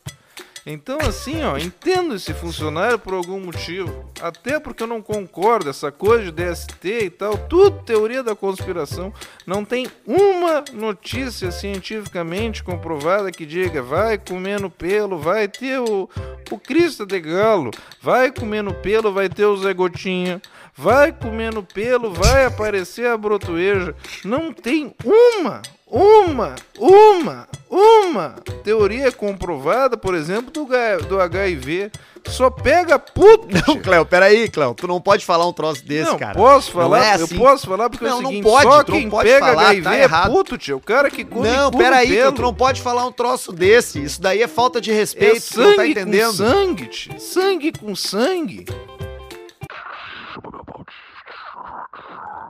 Então, 0.65 0.97
assim, 1.01 1.43
ó, 1.43 1.57
entendo 1.57 2.15
esse 2.15 2.33
funcionário 2.33 2.97
por 2.97 3.13
algum 3.13 3.39
motivo. 3.39 4.09
Até 4.21 4.59
porque 4.59 4.83
eu 4.83 4.87
não 4.87 5.01
concordo, 5.01 5.69
essa 5.69 5.91
coisa 5.91 6.23
de 6.23 6.31
DST 6.31 6.87
e 6.87 7.09
tal, 7.09 7.37
tudo 7.37 7.83
teoria 7.83 8.23
da 8.23 8.33
conspiração. 8.33 9.13
Não 9.45 9.65
tem 9.65 9.87
uma 10.07 10.63
notícia 10.71 11.51
cientificamente 11.51 12.63
comprovada 12.63 13.29
que 13.29 13.45
diga 13.45 13.81
vai 13.81 14.17
comer 14.17 14.59
no 14.59 14.69
pelo, 14.69 15.17
vai 15.17 15.49
ter 15.49 15.79
o, 15.79 16.09
o 16.49 16.57
Cristo 16.57 17.05
de 17.05 17.19
Galo, 17.19 17.71
vai 18.01 18.31
comer 18.31 18.61
no 18.61 18.73
pelo, 18.73 19.11
vai 19.11 19.27
ter 19.27 19.45
o 19.45 19.57
Zé 19.57 19.73
Gotinha, 19.73 20.41
vai 20.75 21.11
comer 21.11 21.53
no 21.53 21.63
pelo, 21.63 22.11
vai 22.13 22.45
aparecer 22.45 23.07
a 23.07 23.17
brotoeja. 23.17 23.95
Não 24.23 24.51
tem 24.53 24.93
uma, 25.03 25.61
uma, 25.87 26.55
uma, 26.77 27.47
uma 27.69 28.29
teoria 28.63 29.11
comprovada, 29.11 29.95
por 29.97 30.15
exemplo, 30.15 30.51
do, 30.51 30.67
do 31.07 31.19
HIV. 31.19 31.91
Só 32.25 32.49
pega 32.49 32.97
puto. 32.97 33.49
Não. 33.67 33.81
Cléo, 33.81 34.05
peraí, 34.05 34.47
Cléo. 34.47 34.73
Tu 34.73 34.87
não 34.87 35.01
pode 35.01 35.25
falar 35.25 35.45
um 35.45 35.51
troço 35.51 35.83
desse, 35.83 36.09
não, 36.09 36.17
cara. 36.17 36.33
posso 36.33 36.73
Não 36.73 36.83
falar? 36.83 37.05
é 37.05 37.19
Eu 37.19 37.25
assim. 37.25 37.37
posso 37.37 37.67
falar 37.67 37.89
porque 37.89 38.05
é 38.05 38.09
Não, 38.09 38.19
o 38.19 38.21
não 38.21 38.29
seguinte, 38.29 38.43
pode, 38.45 38.63
só 38.63 38.77
não 38.77 38.83
quem 38.85 39.09
pode 39.09 39.29
pega 39.29 39.45
falar, 39.45 39.61
HIV 39.67 39.81
tá 39.83 39.95
é 39.97 40.03
errado. 40.03 40.31
puto, 40.31 40.57
tio. 40.57 40.77
O 40.77 40.79
cara 40.79 41.11
que 41.11 41.25
come 41.25 41.49
Não, 41.49 41.69
peraí, 41.69 42.07
pelo. 42.15 42.31
tu 42.31 42.41
não 42.41 42.53
pode 42.53 42.81
falar 42.81 43.05
um 43.05 43.11
troço 43.11 43.51
desse. 43.51 44.01
Isso 44.01 44.21
daí 44.21 44.41
é 44.41 44.47
falta 44.47 44.79
de 44.79 44.89
É 44.89 44.93
respeito, 44.93 45.43
tu 45.51 45.59
não 45.59 45.71
tá 45.71 45.75
sangue 45.81 45.91
entendendo. 45.91 46.27
com 46.27 46.33
sangue, 46.33 46.85
tio. 46.87 47.19
Sangue 47.19 47.71
com 47.73 47.93
sangue. 47.93 48.65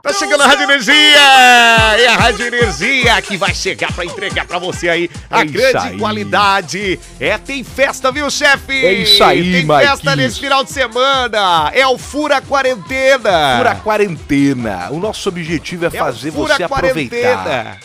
Tá 0.02 0.12
chegando 0.12 0.42
a 0.42 0.46
Rádio 0.46 0.64
Energia! 0.64 0.94
E 1.98 2.06
a 2.06 2.16
Rádio 2.16 2.46
Energia 2.46 3.22
que 3.22 3.36
vai 3.36 3.54
chegar 3.54 3.92
pra 3.92 4.04
entregar 4.04 4.46
pra 4.46 4.58
você 4.58 4.88
aí 4.88 5.10
a 5.30 5.40
É 5.40 5.44
grande 5.44 5.76
aí. 5.78 5.98
qualidade. 5.98 7.00
É, 7.18 7.38
tem 7.38 7.64
festa, 7.64 8.12
viu, 8.12 8.30
chefe? 8.30 8.84
É 8.84 8.92
isso 8.92 9.22
aí, 9.24 9.52
Tem 9.52 9.64
Marquinhos. 9.64 10.00
festa 10.00 10.16
nesse 10.16 10.40
final 10.40 10.62
de 10.62 10.70
semana. 10.72 11.70
É 11.72 11.86
o 11.86 11.96
Fura 11.96 12.40
Quarentena. 12.42 13.56
Fura 13.58 13.74
quarentena. 13.76 14.88
O 14.90 14.98
nosso 14.98 15.28
objetivo 15.28 15.84
é, 15.84 15.88
É 15.88 15.90
fazer 15.90 16.32
Fura 16.32 16.56
você 16.56 16.62
aproveitar. 16.64 17.16
Quarentena. 17.44 17.76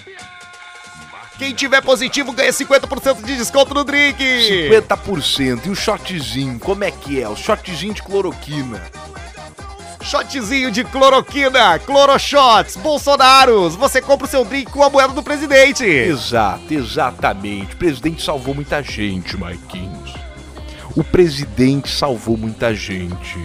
Quem 1.37 1.53
tiver 1.53 1.81
positivo 1.81 2.33
ganha 2.33 2.51
50% 2.51 3.23
de 3.23 3.37
desconto 3.37 3.73
no 3.73 3.85
drink. 3.85 4.21
50%. 4.69 5.67
E 5.67 5.69
o 5.69 5.75
shotzinho, 5.75 6.59
como 6.59 6.83
é 6.83 6.91
que 6.91 7.21
é? 7.21 7.29
O 7.29 7.35
shotzinho 7.37 7.93
de 7.93 8.03
cloroquina. 8.03 8.83
Shotzinho 10.09 10.71
de 10.71 10.83
cloroquina, 10.83 11.77
cloroshots, 11.77 12.75
Bolsonaros. 12.77 13.75
Você 13.75 14.01
compra 14.01 14.25
o 14.25 14.29
seu 14.29 14.43
drink 14.43 14.71
com 14.71 14.81
a 14.81 14.89
moeda 14.89 15.13
do 15.13 15.21
presidente. 15.21 15.85
Exato, 15.85 16.73
exatamente. 16.73 17.75
O 17.75 17.77
presidente 17.77 18.23
salvou 18.23 18.55
muita 18.55 18.81
gente, 18.81 19.37
Marquinhos. 19.37 20.15
O 20.95 21.03
presidente 21.03 21.95
salvou 21.95 22.35
muita 22.35 22.73
gente. 22.73 23.37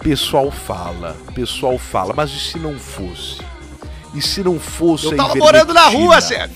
Pessoal 0.00 0.50
fala, 0.50 1.16
pessoal 1.34 1.78
fala, 1.78 2.12
mas 2.14 2.30
e 2.32 2.38
se 2.38 2.58
não 2.58 2.78
fosse? 2.78 3.40
E 4.12 4.20
se 4.20 4.44
não 4.44 4.60
fosse 4.60 5.06
Eu 5.06 5.16
tava 5.16 5.34
morando 5.36 5.72
na 5.72 5.88
rua, 5.88 6.20
chefe. 6.20 6.54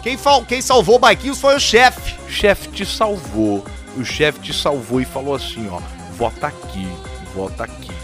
Quem, 0.00 0.16
quem 0.46 0.62
salvou 0.62 0.94
o 0.94 1.00
Baiquinhos 1.00 1.40
foi 1.40 1.56
o 1.56 1.60
chefe. 1.60 2.14
O 2.28 2.30
chefe 2.30 2.68
te 2.68 2.86
salvou. 2.86 3.64
O 3.96 4.04
chefe 4.04 4.38
te 4.38 4.54
salvou 4.54 5.00
e 5.00 5.04
falou 5.04 5.34
assim, 5.34 5.68
ó, 5.72 5.80
vota 6.16 6.46
aqui, 6.46 6.86
vota 7.34 7.64
aqui. 7.64 7.97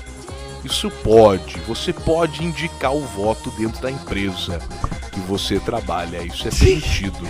Isso 0.64 0.90
pode, 0.90 1.58
você 1.60 1.92
pode 1.92 2.42
indicar 2.42 2.94
o 2.94 3.00
voto 3.00 3.50
dentro 3.50 3.82
da 3.82 3.90
empresa 3.90 4.58
que 5.12 5.20
você 5.20 5.60
trabalha, 5.60 6.22
isso 6.22 6.48
é 6.48 6.50
permitido. 6.50 7.28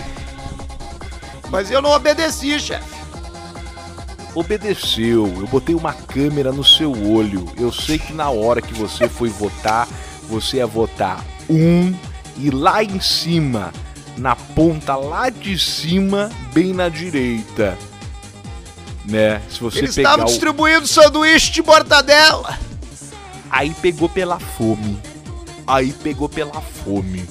Mas 1.49 1.69
eu 1.69 1.81
não 1.81 1.91
obedeci, 1.91 2.59
chefe. 2.59 2.95
obedeceu. 4.33 5.27
Eu 5.37 5.47
botei 5.47 5.75
uma 5.75 5.93
câmera 5.93 6.51
no 6.51 6.63
seu 6.63 6.91
olho. 6.91 7.45
Eu 7.57 7.71
sei 7.71 7.99
que 7.99 8.13
na 8.13 8.29
hora 8.29 8.61
que 8.61 8.73
você 8.73 9.07
foi 9.07 9.29
votar, 9.29 9.87
você 10.27 10.57
ia 10.57 10.67
votar 10.67 11.23
um 11.49 11.93
e 12.37 12.49
lá 12.49 12.83
em 12.83 12.99
cima, 12.99 13.71
na 14.17 14.35
ponta 14.35 14.95
lá 14.95 15.29
de 15.29 15.57
cima, 15.57 16.31
bem 16.53 16.73
na 16.73 16.89
direita. 16.89 17.77
Né? 19.05 19.41
Se 19.49 19.59
você 19.59 19.79
Eles 19.79 19.95
pegar 19.95 20.09
estavam 20.09 20.25
o... 20.25 20.29
distribuindo 20.29 20.87
sanduíche 20.87 21.51
de 21.51 21.61
mortadela. 21.61 22.57
Aí 23.55 23.73
pegou 23.73 24.09
pela 24.09 24.37
fome. 24.37 24.99
Aí 25.65 25.93
pegou 25.93 26.27
pela 26.27 26.59
fome. 26.59 27.25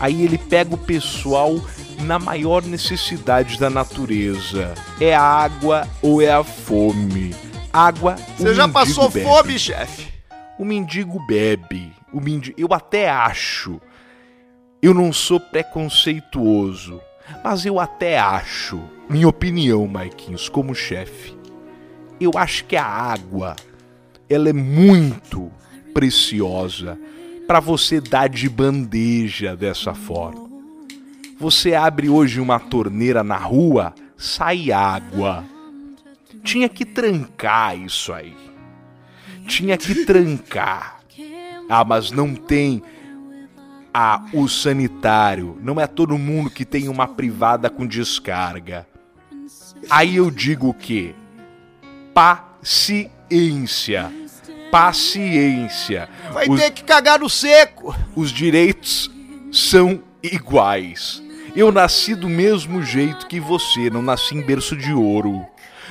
Aí 0.00 0.22
ele 0.22 0.38
pega 0.38 0.74
o 0.74 0.78
pessoal 0.78 1.60
na 1.98 2.18
maior 2.18 2.62
necessidade 2.62 3.60
da 3.60 3.68
natureza. 3.68 4.72
É 4.98 5.14
a 5.14 5.20
água 5.22 5.86
ou 6.00 6.22
é 6.22 6.32
a 6.32 6.42
fome? 6.42 7.34
Água. 7.70 8.16
Você 8.38 8.54
já 8.54 8.66
passou 8.66 9.10
bebe. 9.10 9.26
fome, 9.26 9.58
chefe? 9.58 10.08
O 10.58 10.64
mendigo 10.64 11.20
bebe. 11.26 11.92
O 12.10 12.22
mendigo, 12.22 12.58
eu 12.58 12.68
até 12.72 13.10
acho. 13.10 13.78
Eu 14.80 14.94
não 14.94 15.12
sou 15.12 15.38
preconceituoso, 15.38 17.02
mas 17.44 17.66
eu 17.66 17.78
até 17.78 18.18
acho, 18.18 18.80
minha 19.10 19.28
opinião, 19.28 19.86
Maiquinhos, 19.86 20.48
como 20.48 20.74
chefe. 20.74 21.36
Eu 22.18 22.30
acho 22.34 22.64
que 22.64 22.76
a 22.76 22.84
água, 22.86 23.56
ela 24.30 24.48
é 24.48 24.52
muito 24.52 25.50
preciosa 25.92 26.96
para 27.48 27.58
você 27.58 28.00
dar 28.00 28.28
de 28.28 28.48
bandeja 28.48 29.56
dessa 29.56 29.92
forma. 29.92 30.48
Você 31.36 31.74
abre 31.74 32.08
hoje 32.08 32.40
uma 32.40 32.60
torneira 32.60 33.24
na 33.24 33.36
rua, 33.36 33.92
sai 34.16 34.70
água. 34.70 35.44
Tinha 36.44 36.68
que 36.68 36.84
trancar 36.84 37.76
isso 37.76 38.12
aí. 38.12 38.36
Tinha 39.48 39.76
que 39.76 40.06
trancar. 40.06 41.00
Ah, 41.68 41.84
mas 41.84 42.12
não 42.12 42.34
tem 42.34 42.80
a 43.92 44.24
o 44.32 44.48
sanitário. 44.48 45.58
Não 45.60 45.80
é 45.80 45.88
todo 45.88 46.16
mundo 46.16 46.50
que 46.50 46.64
tem 46.64 46.88
uma 46.88 47.08
privada 47.08 47.68
com 47.68 47.84
descarga. 47.84 48.86
Aí 49.88 50.16
eu 50.16 50.30
digo 50.30 50.68
o 50.68 50.74
quê? 50.74 51.14
Paciência. 52.14 54.12
Paciência. 54.70 56.08
Vai 56.32 56.48
Os- 56.48 56.60
ter 56.60 56.70
que 56.70 56.84
cagar 56.84 57.18
no 57.18 57.28
seco. 57.28 57.94
os 58.14 58.30
direitos 58.30 59.10
são 59.52 60.02
iguais. 60.22 61.22
Eu 61.56 61.72
nasci 61.72 62.14
do 62.14 62.28
mesmo 62.28 62.82
jeito 62.82 63.26
que 63.26 63.40
você, 63.40 63.90
não 63.90 64.02
nasci 64.02 64.36
em 64.36 64.40
berço 64.42 64.76
de 64.76 64.92
ouro. 64.92 65.44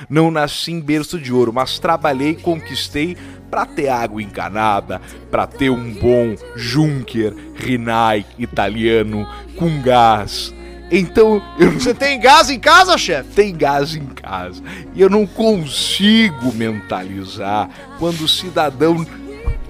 Não 0.08 0.30
nasci 0.30 0.72
em 0.72 0.80
berço 0.80 1.18
de 1.18 1.30
ouro, 1.30 1.52
mas 1.52 1.78
trabalhei 1.78 2.34
conquistei 2.34 3.14
para 3.50 3.66
ter 3.66 3.88
água 3.88 4.22
encanada, 4.22 4.98
para 5.30 5.46
ter 5.46 5.68
um 5.68 5.92
bom 5.92 6.34
Junker, 6.56 7.34
Rinnai 7.54 8.24
italiano 8.38 9.28
com 9.56 9.82
gás. 9.82 10.54
Então 10.90 11.42
eu 11.58 11.70
Você 11.72 11.94
tem 11.94 12.18
gás 12.18 12.50
em 12.50 12.58
casa, 12.58 12.98
chefe? 12.98 13.30
tem 13.34 13.56
gás 13.56 13.94
em 13.94 14.06
casa. 14.06 14.62
E 14.94 15.00
eu 15.00 15.08
não 15.08 15.26
consigo 15.26 16.52
mentalizar 16.52 17.68
quando 17.98 18.22
o 18.22 18.28
cidadão. 18.28 19.06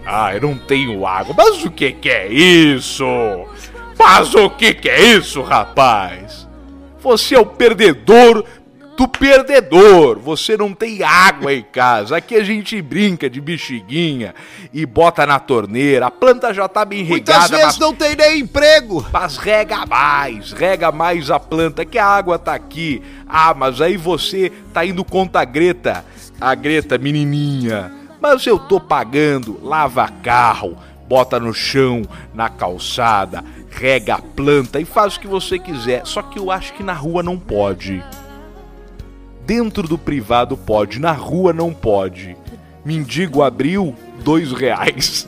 Ah, 0.07 0.35
eu 0.35 0.41
não 0.41 0.57
tenho 0.57 1.07
água. 1.07 1.35
Mas 1.37 1.65
o 1.65 1.71
que, 1.71 1.93
que 1.93 2.09
é 2.09 2.27
isso? 2.29 3.05
Mas 3.99 4.35
o 4.35 4.49
que, 4.49 4.73
que 4.73 4.89
é 4.89 5.17
isso, 5.17 5.43
rapaz? 5.43 6.49
Você 7.03 7.35
é 7.35 7.39
o 7.39 7.47
perdedor 7.47 8.45
do 9.01 9.09
perdedor. 9.09 10.19
Você 10.19 10.59
não 10.59 10.75
tem 10.75 11.03
água 11.03 11.55
em 11.55 11.63
casa. 11.63 12.19
Aqui 12.19 12.37
a 12.37 12.45
gente 12.45 12.83
brinca 12.83 13.31
de 13.31 13.41
bexiguinha 13.41 14.35
e 14.75 14.85
bota 14.85 15.27
na 15.27 15.39
torneira. 15.39 16.09
A 16.09 16.11
planta 16.11 16.53
já 16.53 16.69
tá 16.69 16.85
bem 16.85 17.03
Muitas 17.03 17.35
regada, 17.35 17.57
vezes 17.57 17.65
mas 17.65 17.79
não 17.79 17.95
tem 17.95 18.15
nem 18.15 18.41
emprego. 18.41 19.07
mas 19.11 19.39
rega 19.39 19.87
mais, 19.87 20.53
rega 20.53 20.93
mais 20.93 21.31
a 21.31 21.41
planta, 21.41 21.83
que 21.83 21.97
a 21.97 22.05
água 22.05 22.39
tá 22.39 22.53
aqui. 22.53 23.03
Ah, 23.27 23.55
mas 23.55 23.81
aí 23.81 23.97
você 23.97 24.53
tá 24.71 24.85
indo 24.85 25.03
contra 25.03 25.41
a 25.41 25.45
Greta, 25.47 26.05
a 26.39 26.55
Greta 26.55 26.99
menininha. 26.99 27.91
Mas 28.21 28.47
eu 28.47 28.59
tô 28.59 28.79
pagando, 28.79 29.59
lava 29.63 30.07
carro, 30.23 30.77
bota 31.09 31.41
no 31.41 31.55
chão, 31.55 32.03
na 32.35 32.51
calçada, 32.51 33.43
rega 33.71 34.17
a 34.17 34.21
planta 34.21 34.79
e 34.79 34.85
faz 34.85 35.17
o 35.17 35.21
que 35.21 35.27
você 35.27 35.59
quiser. 35.59 36.05
Só 36.05 36.21
que 36.21 36.39
eu 36.39 36.51
acho 36.51 36.75
que 36.75 36.83
na 36.83 36.93
rua 36.93 37.23
não 37.23 37.39
pode. 37.39 38.05
Dentro 39.51 39.89
do 39.89 39.99
privado 39.99 40.57
pode, 40.57 41.01
na 41.01 41.11
rua 41.11 41.53
não 41.53 41.75
pode. 41.75 42.37
Mendigo 42.85 43.43
abriu, 43.43 43.97
dois 44.23 44.53
reais. 44.53 45.27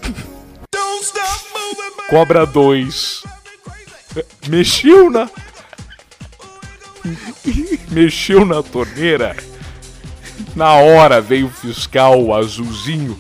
Cobra 2.08 2.46
dois. 2.46 3.24
Mexeu 4.46 5.10
na. 5.10 5.28
Mexeu 7.90 8.44
na 8.46 8.62
torneira. 8.62 9.34
Na 10.54 10.74
hora 10.74 11.20
veio 11.20 11.48
o 11.48 11.50
fiscal 11.50 12.32
azulzinho 12.32 13.18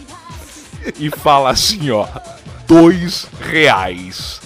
e 1.00 1.10
fala 1.10 1.50
assim, 1.50 1.90
ó, 1.90 2.06
dois 2.68 3.26
reais. 3.40 4.40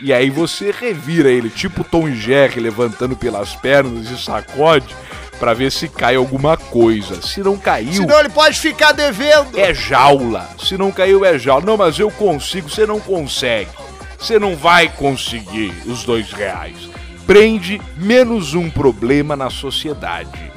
E 0.00 0.10
aí 0.10 0.30
você 0.30 0.70
revira 0.70 1.30
ele, 1.30 1.50
tipo 1.50 1.84
Tom 1.84 2.10
Jerry, 2.12 2.60
levantando 2.60 3.14
pelas 3.14 3.54
pernas 3.54 4.10
e 4.10 4.16
sacode 4.16 4.96
pra 5.42 5.54
ver 5.54 5.72
se 5.72 5.88
cai 5.88 6.14
alguma 6.14 6.56
coisa. 6.56 7.20
Se 7.20 7.40
não 7.40 7.58
caiu, 7.58 7.94
Senão 7.94 8.20
ele 8.20 8.28
pode 8.28 8.60
ficar 8.60 8.92
devendo. 8.92 9.58
é 9.58 9.74
jaula. 9.74 10.48
Se 10.56 10.78
não 10.78 10.92
caiu, 10.92 11.24
é 11.24 11.36
jaula. 11.36 11.66
Não, 11.66 11.76
mas 11.76 11.98
eu 11.98 12.12
consigo. 12.12 12.70
Você 12.70 12.86
não 12.86 13.00
consegue. 13.00 13.68
Você 14.16 14.38
não 14.38 14.54
vai 14.54 14.88
conseguir 14.88 15.74
os 15.84 16.04
dois 16.04 16.30
reais. 16.30 16.88
Prende 17.26 17.82
menos 17.96 18.54
um 18.54 18.70
problema 18.70 19.34
na 19.34 19.50
sociedade. 19.50 20.52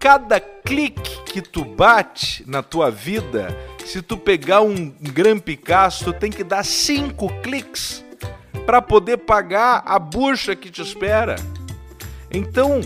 Cada 0.00 0.40
clique 0.40 1.22
que 1.26 1.40
tu 1.40 1.64
bate 1.64 2.42
na 2.44 2.60
tua 2.60 2.90
vida, 2.90 3.56
se 3.86 4.02
tu 4.02 4.16
pegar 4.16 4.62
um 4.62 4.92
Gran 5.00 5.38
Picasso, 5.38 6.06
tu 6.06 6.12
tem 6.12 6.32
que 6.32 6.42
dar 6.42 6.64
cinco 6.64 7.28
cliques 7.40 8.04
para 8.66 8.80
poder 8.82 9.18
pagar 9.18 9.82
a 9.84 9.98
bucha 9.98 10.54
que 10.54 10.70
te 10.70 10.82
espera. 10.82 11.36
Então, 12.30 12.80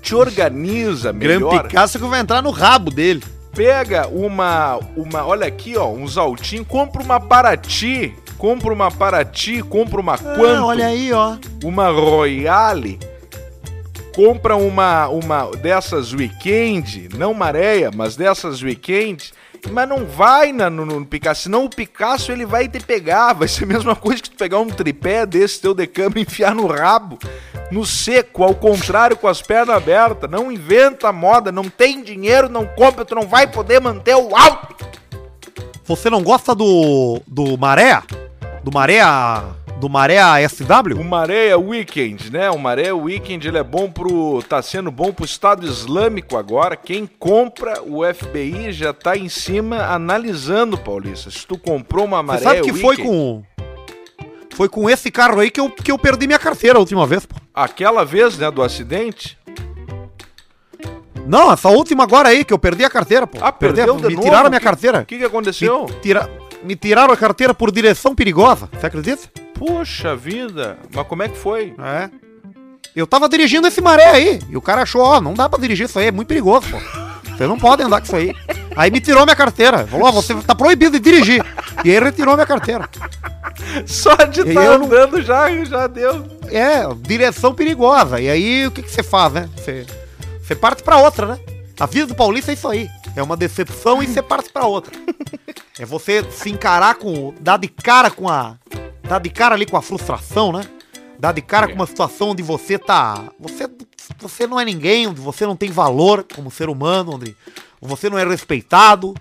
te 0.00 0.14
organiza 0.14 1.12
melhor. 1.12 1.50
Gran 1.50 1.62
Picasso 1.62 1.98
que 1.98 2.06
vai 2.06 2.20
entrar 2.20 2.42
no 2.42 2.50
rabo 2.50 2.90
dele. 2.90 3.22
Pega 3.54 4.06
uma, 4.08 4.78
uma, 4.96 5.26
olha 5.26 5.46
aqui, 5.46 5.76
ó, 5.76 5.88
uns 5.88 6.16
altinhos, 6.16 6.66
compra 6.66 7.02
uma 7.02 7.18
Paraty, 7.18 8.14
compra 8.36 8.72
uma 8.72 8.90
Paraty, 8.90 9.62
compra 9.62 10.00
uma 10.00 10.16
Quanto, 10.16 10.62
Ah, 10.62 10.66
olha 10.66 10.86
aí, 10.86 11.12
ó. 11.12 11.36
uma 11.64 11.88
Royale, 11.88 13.00
compra 14.14 14.54
uma, 14.56 15.08
uma 15.08 15.50
dessas 15.56 16.12
Weekend, 16.12 17.08
não 17.16 17.34
Maréia, 17.34 17.90
mas 17.92 18.14
dessas 18.14 18.62
Weekend, 18.62 19.32
mas 19.70 19.88
não 19.88 20.04
vai 20.06 20.52
na, 20.52 20.68
no, 20.68 20.84
no 20.84 21.04
Picasso, 21.04 21.42
senão 21.42 21.64
o 21.64 21.70
Picasso 21.70 22.32
ele 22.32 22.46
vai 22.46 22.68
te 22.68 22.80
pegar, 22.80 23.32
vai 23.32 23.48
ser 23.48 23.64
a 23.64 23.66
mesma 23.66 23.96
coisa 23.96 24.22
que 24.22 24.30
tu 24.30 24.36
pegar 24.36 24.58
um 24.58 24.68
tripé 24.68 25.24
desse 25.26 25.60
teu 25.60 25.74
de 25.74 25.86
câmera 25.86 26.20
e 26.20 26.22
enfiar 26.22 26.54
no 26.54 26.66
rabo, 26.66 27.18
no 27.70 27.84
seco, 27.84 28.42
ao 28.42 28.54
contrário, 28.54 29.16
com 29.16 29.28
as 29.28 29.42
pernas 29.42 29.76
abertas, 29.76 30.30
não 30.30 30.50
inventa 30.50 31.12
moda, 31.12 31.52
não 31.52 31.64
tem 31.64 32.02
dinheiro, 32.02 32.48
não 32.48 32.66
compra, 32.66 33.04
tu 33.04 33.14
não 33.14 33.26
vai 33.26 33.46
poder 33.46 33.80
manter 33.80 34.16
o 34.16 34.34
alto. 34.34 34.76
Você 35.84 36.10
não 36.10 36.22
gosta 36.22 36.54
do. 36.54 37.22
do 37.26 37.56
Maré? 37.56 38.02
Do 38.62 38.70
Maré. 38.70 39.00
Do 39.80 39.88
Maré 39.88 40.18
SW? 40.48 40.98
O 41.00 41.04
Maré 41.04 41.54
Weekend, 41.54 42.32
né? 42.32 42.50
O 42.50 42.58
Maré 42.58 42.92
Weekend 42.92 43.46
ele 43.46 43.58
é 43.58 43.62
bom 43.62 43.88
pro. 43.88 44.42
tá 44.42 44.60
sendo 44.60 44.90
bom 44.90 45.12
pro 45.12 45.24
Estado 45.24 45.64
Islâmico 45.64 46.36
agora. 46.36 46.74
Quem 46.76 47.06
compra 47.06 47.80
o 47.82 48.00
FBI 48.12 48.72
já 48.72 48.92
tá 48.92 49.16
em 49.16 49.28
cima 49.28 49.84
analisando, 49.84 50.76
Paulista. 50.76 51.30
Se 51.30 51.46
tu 51.46 51.56
comprou 51.56 52.04
uma 52.06 52.22
Maré 52.24 52.38
Você 52.40 52.44
sabe 52.44 52.60
que 52.62 52.72
foi 52.72 52.96
Weekend- 52.96 53.08
com. 53.08 53.42
Foi 54.56 54.68
com 54.68 54.90
esse 54.90 55.08
carro 55.12 55.38
aí 55.38 55.48
que 55.52 55.60
eu, 55.60 55.70
que 55.70 55.92
eu 55.92 55.98
perdi 55.98 56.26
minha 56.26 56.38
carteira 56.40 56.78
a 56.78 56.80
última 56.80 57.06
vez, 57.06 57.24
pô. 57.24 57.36
Aquela 57.54 58.04
vez, 58.04 58.36
né, 58.36 58.50
do 58.50 58.60
acidente. 58.60 59.38
Não, 61.24 61.52
essa 61.52 61.68
última 61.68 62.02
agora 62.02 62.30
aí 62.30 62.44
que 62.44 62.52
eu 62.52 62.58
perdi 62.58 62.84
a 62.84 62.90
carteira, 62.90 63.24
pô. 63.28 63.38
Ah, 63.40 63.52
Perdi 63.52 63.80
a- 63.80 63.84
perdeu 63.84 64.00
de 64.02 64.08
Me 64.08 64.14
novo? 64.14 64.24
tiraram 64.26 64.46
a 64.46 64.50
minha 64.50 64.60
carteira. 64.60 65.00
O 65.02 65.06
que, 65.06 65.18
que 65.18 65.24
aconteceu? 65.24 65.86
Me, 65.86 65.92
tira- 66.00 66.28
me 66.64 66.74
tiraram 66.74 67.12
a 67.12 67.16
carteira 67.16 67.54
por 67.54 67.70
direção 67.70 68.16
perigosa. 68.16 68.68
Você 68.72 68.86
acredita? 68.86 69.28
Poxa 69.58 70.14
vida, 70.16 70.78
mas 70.94 71.06
como 71.06 71.22
é 71.22 71.28
que 71.28 71.36
foi? 71.36 71.74
É. 71.78 72.10
Eu 72.94 73.06
tava 73.06 73.28
dirigindo 73.28 73.66
esse 73.66 73.80
maré 73.80 74.06
aí. 74.10 74.40
E 74.48 74.56
o 74.56 74.60
cara 74.62 74.82
achou, 74.82 75.02
ó, 75.02 75.20
não 75.20 75.34
dá 75.34 75.48
pra 75.48 75.58
dirigir 75.58 75.86
isso 75.86 75.98
aí, 75.98 76.06
é 76.06 76.12
muito 76.12 76.28
perigoso, 76.28 76.66
pô. 76.70 76.78
Você 77.36 77.46
não 77.46 77.58
pode 77.58 77.82
andar 77.82 78.00
com 78.00 78.06
isso 78.06 78.16
aí. 78.16 78.34
Aí 78.76 78.90
me 78.90 79.00
tirou 79.00 79.24
minha 79.24 79.36
carteira. 79.36 79.86
Falou, 79.86 80.08
ó, 80.08 80.12
você 80.12 80.34
tá 80.36 80.54
proibido 80.54 80.92
de 80.92 81.00
dirigir. 81.00 81.44
E 81.84 81.90
aí 81.90 82.00
retirou 82.00 82.34
minha 82.34 82.46
carteira. 82.46 82.88
Só 83.86 84.14
de 84.16 84.40
estar 84.40 84.54
não- 84.78 84.86
andando 84.86 85.22
já, 85.22 85.48
já 85.64 85.86
deu. 85.86 86.24
É, 86.50 86.82
direção 87.02 87.54
perigosa. 87.54 88.20
E 88.20 88.28
aí 88.28 88.66
o 88.66 88.70
que, 88.72 88.82
que 88.82 88.90
você 88.90 89.02
faz, 89.02 89.32
né? 89.32 89.48
Você, 89.56 89.86
você 90.42 90.54
parte 90.56 90.82
pra 90.82 90.96
outra, 90.96 91.26
né? 91.26 91.38
A 91.78 91.86
vida 91.86 92.08
do 92.08 92.14
paulista 92.14 92.50
é 92.50 92.54
isso 92.54 92.66
aí. 92.66 92.88
É 93.14 93.22
uma 93.22 93.36
decepção 93.36 94.02
e 94.02 94.06
você 94.08 94.20
parte 94.20 94.50
pra 94.50 94.66
outra. 94.66 94.92
É 95.78 95.84
você 95.86 96.24
se 96.32 96.50
encarar 96.50 96.96
com. 96.96 97.32
dar 97.40 97.56
de 97.56 97.68
cara 97.68 98.10
com 98.10 98.28
a. 98.28 98.56
dar 99.08 99.18
de 99.20 99.30
cara 99.30 99.54
ali 99.54 99.66
com 99.66 99.76
a 99.76 99.82
frustração, 99.82 100.52
né? 100.52 100.62
Dar 101.18 101.32
de 101.32 101.42
cara 101.42 101.66
com 101.68 101.74
uma 101.74 101.86
situação 101.86 102.30
onde 102.30 102.42
você 102.42 102.78
tá. 102.78 103.30
Você, 103.40 103.68
você 104.18 104.46
não 104.46 104.60
é 104.60 104.64
ninguém, 104.64 105.06
onde 105.08 105.20
você 105.20 105.44
não 105.46 105.56
tem 105.56 105.70
valor 105.70 106.24
como 106.34 106.50
ser 106.50 106.68
humano, 106.68 107.14
onde 107.14 107.36
você 107.80 108.08
não 108.08 108.18
é 108.18 108.24
respeitado. 108.26 109.14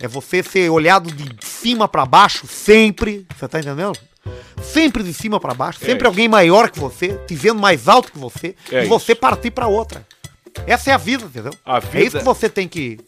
É 0.00 0.08
você 0.08 0.42
ser 0.42 0.68
olhado 0.70 1.10
de 1.12 1.36
cima 1.46 1.86
pra 1.86 2.04
baixo 2.04 2.46
sempre. 2.46 3.24
Você 3.36 3.46
tá 3.46 3.60
entendendo? 3.60 3.96
Sempre 4.62 5.02
de 5.04 5.14
cima 5.14 5.38
pra 5.38 5.54
baixo. 5.54 5.78
É 5.82 5.86
sempre 5.86 6.02
isso. 6.02 6.06
alguém 6.08 6.28
maior 6.28 6.70
que 6.70 6.80
você, 6.80 7.14
te 7.26 7.34
vendo 7.34 7.60
mais 7.60 7.86
alto 7.88 8.10
que 8.10 8.18
você. 8.18 8.56
É 8.72 8.84
e 8.84 8.88
você 8.88 9.14
partir 9.14 9.52
pra 9.52 9.68
outra. 9.68 10.04
Essa 10.66 10.90
é 10.90 10.94
a 10.94 10.98
vida, 10.98 11.24
entendeu? 11.24 11.52
A 11.64 11.76
É 11.76 11.78
isso 11.80 11.90
vida- 11.90 12.18
que 12.18 12.24
você 12.24 12.48
tem 12.48 12.66
que. 12.66 12.98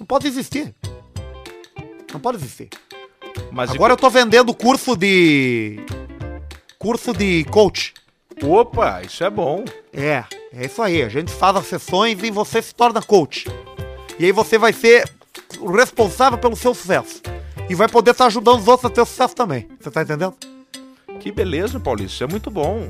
Não 0.00 0.06
pode 0.06 0.26
existir. 0.26 0.74
Não 2.12 2.18
pode 2.20 2.38
existir. 2.38 2.68
Mas 3.52 3.70
Agora 3.70 3.92
eu 3.92 3.96
tô 3.98 4.08
vendendo 4.08 4.54
curso 4.54 4.96
de. 4.96 5.78
Curso 6.78 7.12
de 7.12 7.44
coach. 7.44 7.92
Opa, 8.42 9.02
isso 9.02 9.22
é 9.22 9.28
bom. 9.30 9.64
É, 9.92 10.24
é 10.52 10.64
isso 10.64 10.80
aí. 10.80 11.02
A 11.02 11.08
gente 11.08 11.30
faz 11.30 11.54
as 11.56 11.66
sessões 11.66 12.18
e 12.22 12.30
você 12.30 12.62
se 12.62 12.74
torna 12.74 13.02
coach. 13.02 13.46
E 14.18 14.24
aí 14.24 14.32
você 14.32 14.56
vai 14.56 14.72
ser 14.72 15.08
o 15.60 15.70
responsável 15.70 16.38
pelo 16.38 16.56
seu 16.56 16.74
sucesso. 16.74 17.20
E 17.68 17.74
vai 17.74 17.88
poder 17.88 18.12
estar 18.12 18.26
ajudando 18.26 18.58
os 18.60 18.66
outros 18.66 18.90
a 18.90 18.94
ter 18.94 19.04
sucesso 19.06 19.34
também. 19.34 19.68
Você 19.78 19.90
tá 19.90 20.02
entendendo? 20.02 20.34
Que 21.20 21.30
beleza, 21.30 21.78
Paulista, 21.78 22.14
isso 22.14 22.24
é 22.24 22.26
muito 22.26 22.50
bom. 22.50 22.88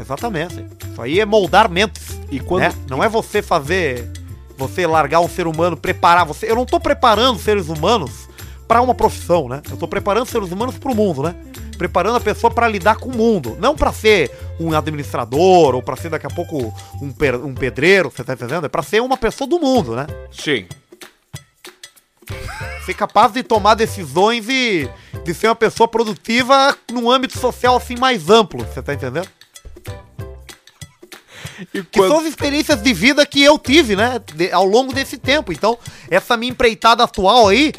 Exatamente. 0.00 0.64
Isso 0.90 1.02
aí 1.02 1.20
é 1.20 1.26
moldar 1.26 1.68
mentes. 1.68 2.18
E 2.30 2.38
quando- 2.40 2.62
né? 2.62 2.72
Não 2.88 3.02
é 3.02 3.08
você 3.08 3.42
fazer. 3.42 4.08
Você 4.56 4.86
largar 4.86 5.20
um 5.20 5.28
ser 5.28 5.46
humano, 5.46 5.76
preparar 5.76 6.24
você. 6.24 6.48
Eu 6.50 6.54
não 6.54 6.64
tô 6.64 6.78
preparando 6.78 7.38
seres 7.38 7.68
humanos 7.68 8.29
para 8.70 8.80
uma 8.80 8.94
profissão, 8.94 9.48
né? 9.48 9.60
Eu 9.68 9.76
tô 9.76 9.88
preparando 9.88 10.26
seres 10.26 10.52
humanos 10.52 10.78
para 10.78 10.92
o 10.92 10.94
mundo, 10.94 11.24
né? 11.24 11.34
Preparando 11.76 12.14
a 12.18 12.20
pessoa 12.20 12.52
para 12.54 12.68
lidar 12.68 12.98
com 12.98 13.08
o 13.08 13.16
mundo. 13.16 13.56
Não 13.58 13.74
para 13.74 13.92
ser 13.92 14.30
um 14.60 14.72
administrador 14.72 15.74
ou 15.74 15.82
para 15.82 15.96
ser 15.96 16.08
daqui 16.08 16.24
a 16.24 16.30
pouco 16.30 16.72
um, 17.02 17.12
um 17.44 17.52
pedreiro, 17.52 18.12
você 18.14 18.22
tá 18.22 18.34
entendendo? 18.34 18.66
É 18.66 18.68
para 18.68 18.84
ser 18.84 19.02
uma 19.02 19.16
pessoa 19.16 19.48
do 19.50 19.58
mundo, 19.58 19.96
né? 19.96 20.06
Sim. 20.30 20.68
Ser 22.86 22.94
capaz 22.94 23.32
de 23.32 23.42
tomar 23.42 23.74
decisões 23.74 24.48
e 24.48 24.88
de 25.24 25.34
ser 25.34 25.48
uma 25.48 25.56
pessoa 25.56 25.88
produtiva 25.88 26.76
num 26.92 27.10
âmbito 27.10 27.36
social 27.40 27.76
assim 27.76 27.96
mais 27.98 28.30
amplo, 28.30 28.64
você 28.64 28.80
tá 28.80 28.94
entendendo? 28.94 29.28
E 31.74 31.82
Que 31.82 32.06
são 32.06 32.20
as 32.20 32.26
experiências 32.26 32.80
de 32.80 32.92
vida 32.94 33.26
que 33.26 33.42
eu 33.42 33.58
tive, 33.58 33.96
né? 33.96 34.20
de- 34.32 34.52
ao 34.52 34.64
longo 34.64 34.92
desse 34.94 35.18
tempo. 35.18 35.52
Então, 35.52 35.76
essa 36.08 36.36
minha 36.36 36.52
empreitada 36.52 37.02
atual 37.02 37.48
aí, 37.48 37.72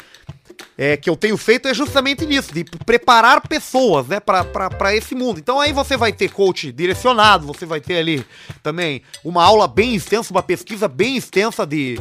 é, 0.76 0.96
que 0.96 1.08
eu 1.08 1.16
tenho 1.16 1.36
feito 1.36 1.68
é 1.68 1.74
justamente 1.74 2.26
nisso, 2.26 2.52
de 2.52 2.64
preparar 2.64 3.46
pessoas, 3.46 4.06
né, 4.06 4.20
pra 4.20 4.94
esse 4.94 5.14
mundo. 5.14 5.38
Então 5.38 5.60
aí 5.60 5.72
você 5.72 5.96
vai 5.96 6.12
ter 6.12 6.30
coach 6.30 6.72
direcionado, 6.72 7.46
você 7.46 7.66
vai 7.66 7.80
ter 7.80 7.98
ali 7.98 8.24
também 8.62 9.02
uma 9.24 9.44
aula 9.44 9.68
bem 9.68 9.94
extensa, 9.94 10.32
uma 10.32 10.42
pesquisa 10.42 10.88
bem 10.88 11.16
extensa 11.16 11.66
de, 11.66 11.98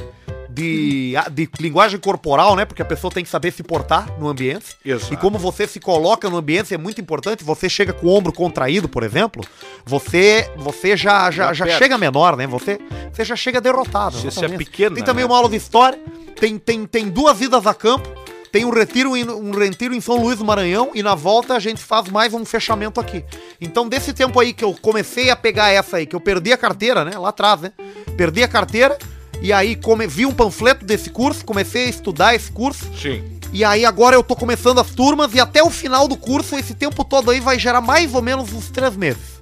de, 0.49 1.13
de 1.31 1.49
linguagem 1.59 1.99
corporal, 1.99 2.55
né, 2.55 2.65
porque 2.65 2.81
a 2.81 2.85
pessoa 2.85 3.11
tem 3.11 3.23
que 3.23 3.29
saber 3.29 3.51
se 3.51 3.63
portar 3.63 4.07
no 4.19 4.27
ambiente. 4.27 4.75
Exato. 4.83 5.13
E 5.13 5.17
como 5.17 5.37
você 5.37 5.67
se 5.67 5.79
coloca 5.79 6.29
no 6.29 6.37
ambiente 6.37 6.73
é 6.73 6.77
muito 6.77 6.99
importante. 7.01 7.43
Você 7.43 7.69
chega 7.69 7.93
com 7.93 8.07
o 8.07 8.09
ombro 8.09 8.33
contraído, 8.33 8.87
por 8.87 9.03
exemplo, 9.03 9.43
você 9.85 10.49
você 10.57 10.95
já, 10.95 11.31
já, 11.31 11.53
Já 11.53 11.77
chega 11.77 11.97
menor, 11.97 12.35
né? 12.35 12.47
Você, 12.47 12.79
você 13.11 13.23
já 13.25 13.35
chega 13.35 13.61
derrotado. 13.61 14.17
Você 14.17 14.45
é 14.45 14.49
pequena, 14.49 14.95
Tem 14.95 15.03
também 15.03 15.23
né? 15.23 15.29
uma 15.29 15.37
aula 15.37 15.49
de 15.49 15.55
história, 15.55 15.99
tem, 16.39 16.57
tem, 16.57 16.85
tem 16.85 17.09
duas 17.09 17.37
vidas 17.37 17.65
a 17.67 17.73
campo, 17.73 18.09
tem 18.51 18.65
um 18.65 18.69
retiro, 18.69 19.15
em, 19.15 19.23
um 19.29 19.51
retiro 19.51 19.95
em 19.95 20.01
São 20.01 20.21
Luís 20.21 20.37
do 20.37 20.45
Maranhão 20.45 20.91
e 20.93 21.01
na 21.01 21.15
volta 21.15 21.55
a 21.55 21.59
gente 21.59 21.81
faz 21.81 22.09
mais 22.09 22.33
um 22.33 22.43
fechamento 22.43 22.99
aqui. 22.99 23.23
Então, 23.61 23.87
desse 23.87 24.11
tempo 24.11 24.39
aí 24.39 24.51
que 24.51 24.63
eu 24.63 24.75
comecei 24.81 25.29
a 25.29 25.35
pegar 25.35 25.69
essa 25.69 25.97
aí, 25.97 26.05
que 26.05 26.15
eu 26.15 26.19
perdi 26.19 26.51
a 26.51 26.57
carteira, 26.57 27.05
né? 27.05 27.17
Lá 27.17 27.29
atrás, 27.29 27.61
né? 27.61 27.71
Perdi 28.17 28.43
a 28.43 28.47
carteira 28.47 28.97
e 29.41 29.53
aí 29.53 29.75
come, 29.75 30.05
vi 30.05 30.25
um 30.25 30.33
panfleto 30.33 30.85
desse 30.85 31.09
curso, 31.09 31.45
comecei 31.45 31.85
a 31.85 31.89
estudar 31.89 32.35
esse 32.35 32.51
curso. 32.51 32.85
Sim. 32.99 33.23
E 33.53 33.63
aí 33.63 33.85
agora 33.85 34.15
eu 34.15 34.23
tô 34.23 34.35
começando 34.35 34.79
as 34.79 34.91
turmas 34.91 35.33
e 35.33 35.39
até 35.39 35.63
o 35.63 35.69
final 35.69 36.07
do 36.07 36.17
curso, 36.17 36.55
esse 36.55 36.73
tempo 36.73 37.05
todo 37.05 37.31
aí 37.31 37.39
vai 37.39 37.57
gerar 37.57 37.81
mais 37.81 38.13
ou 38.13 38.21
menos 38.21 38.51
uns 38.51 38.69
três 38.69 38.95
meses 38.97 39.39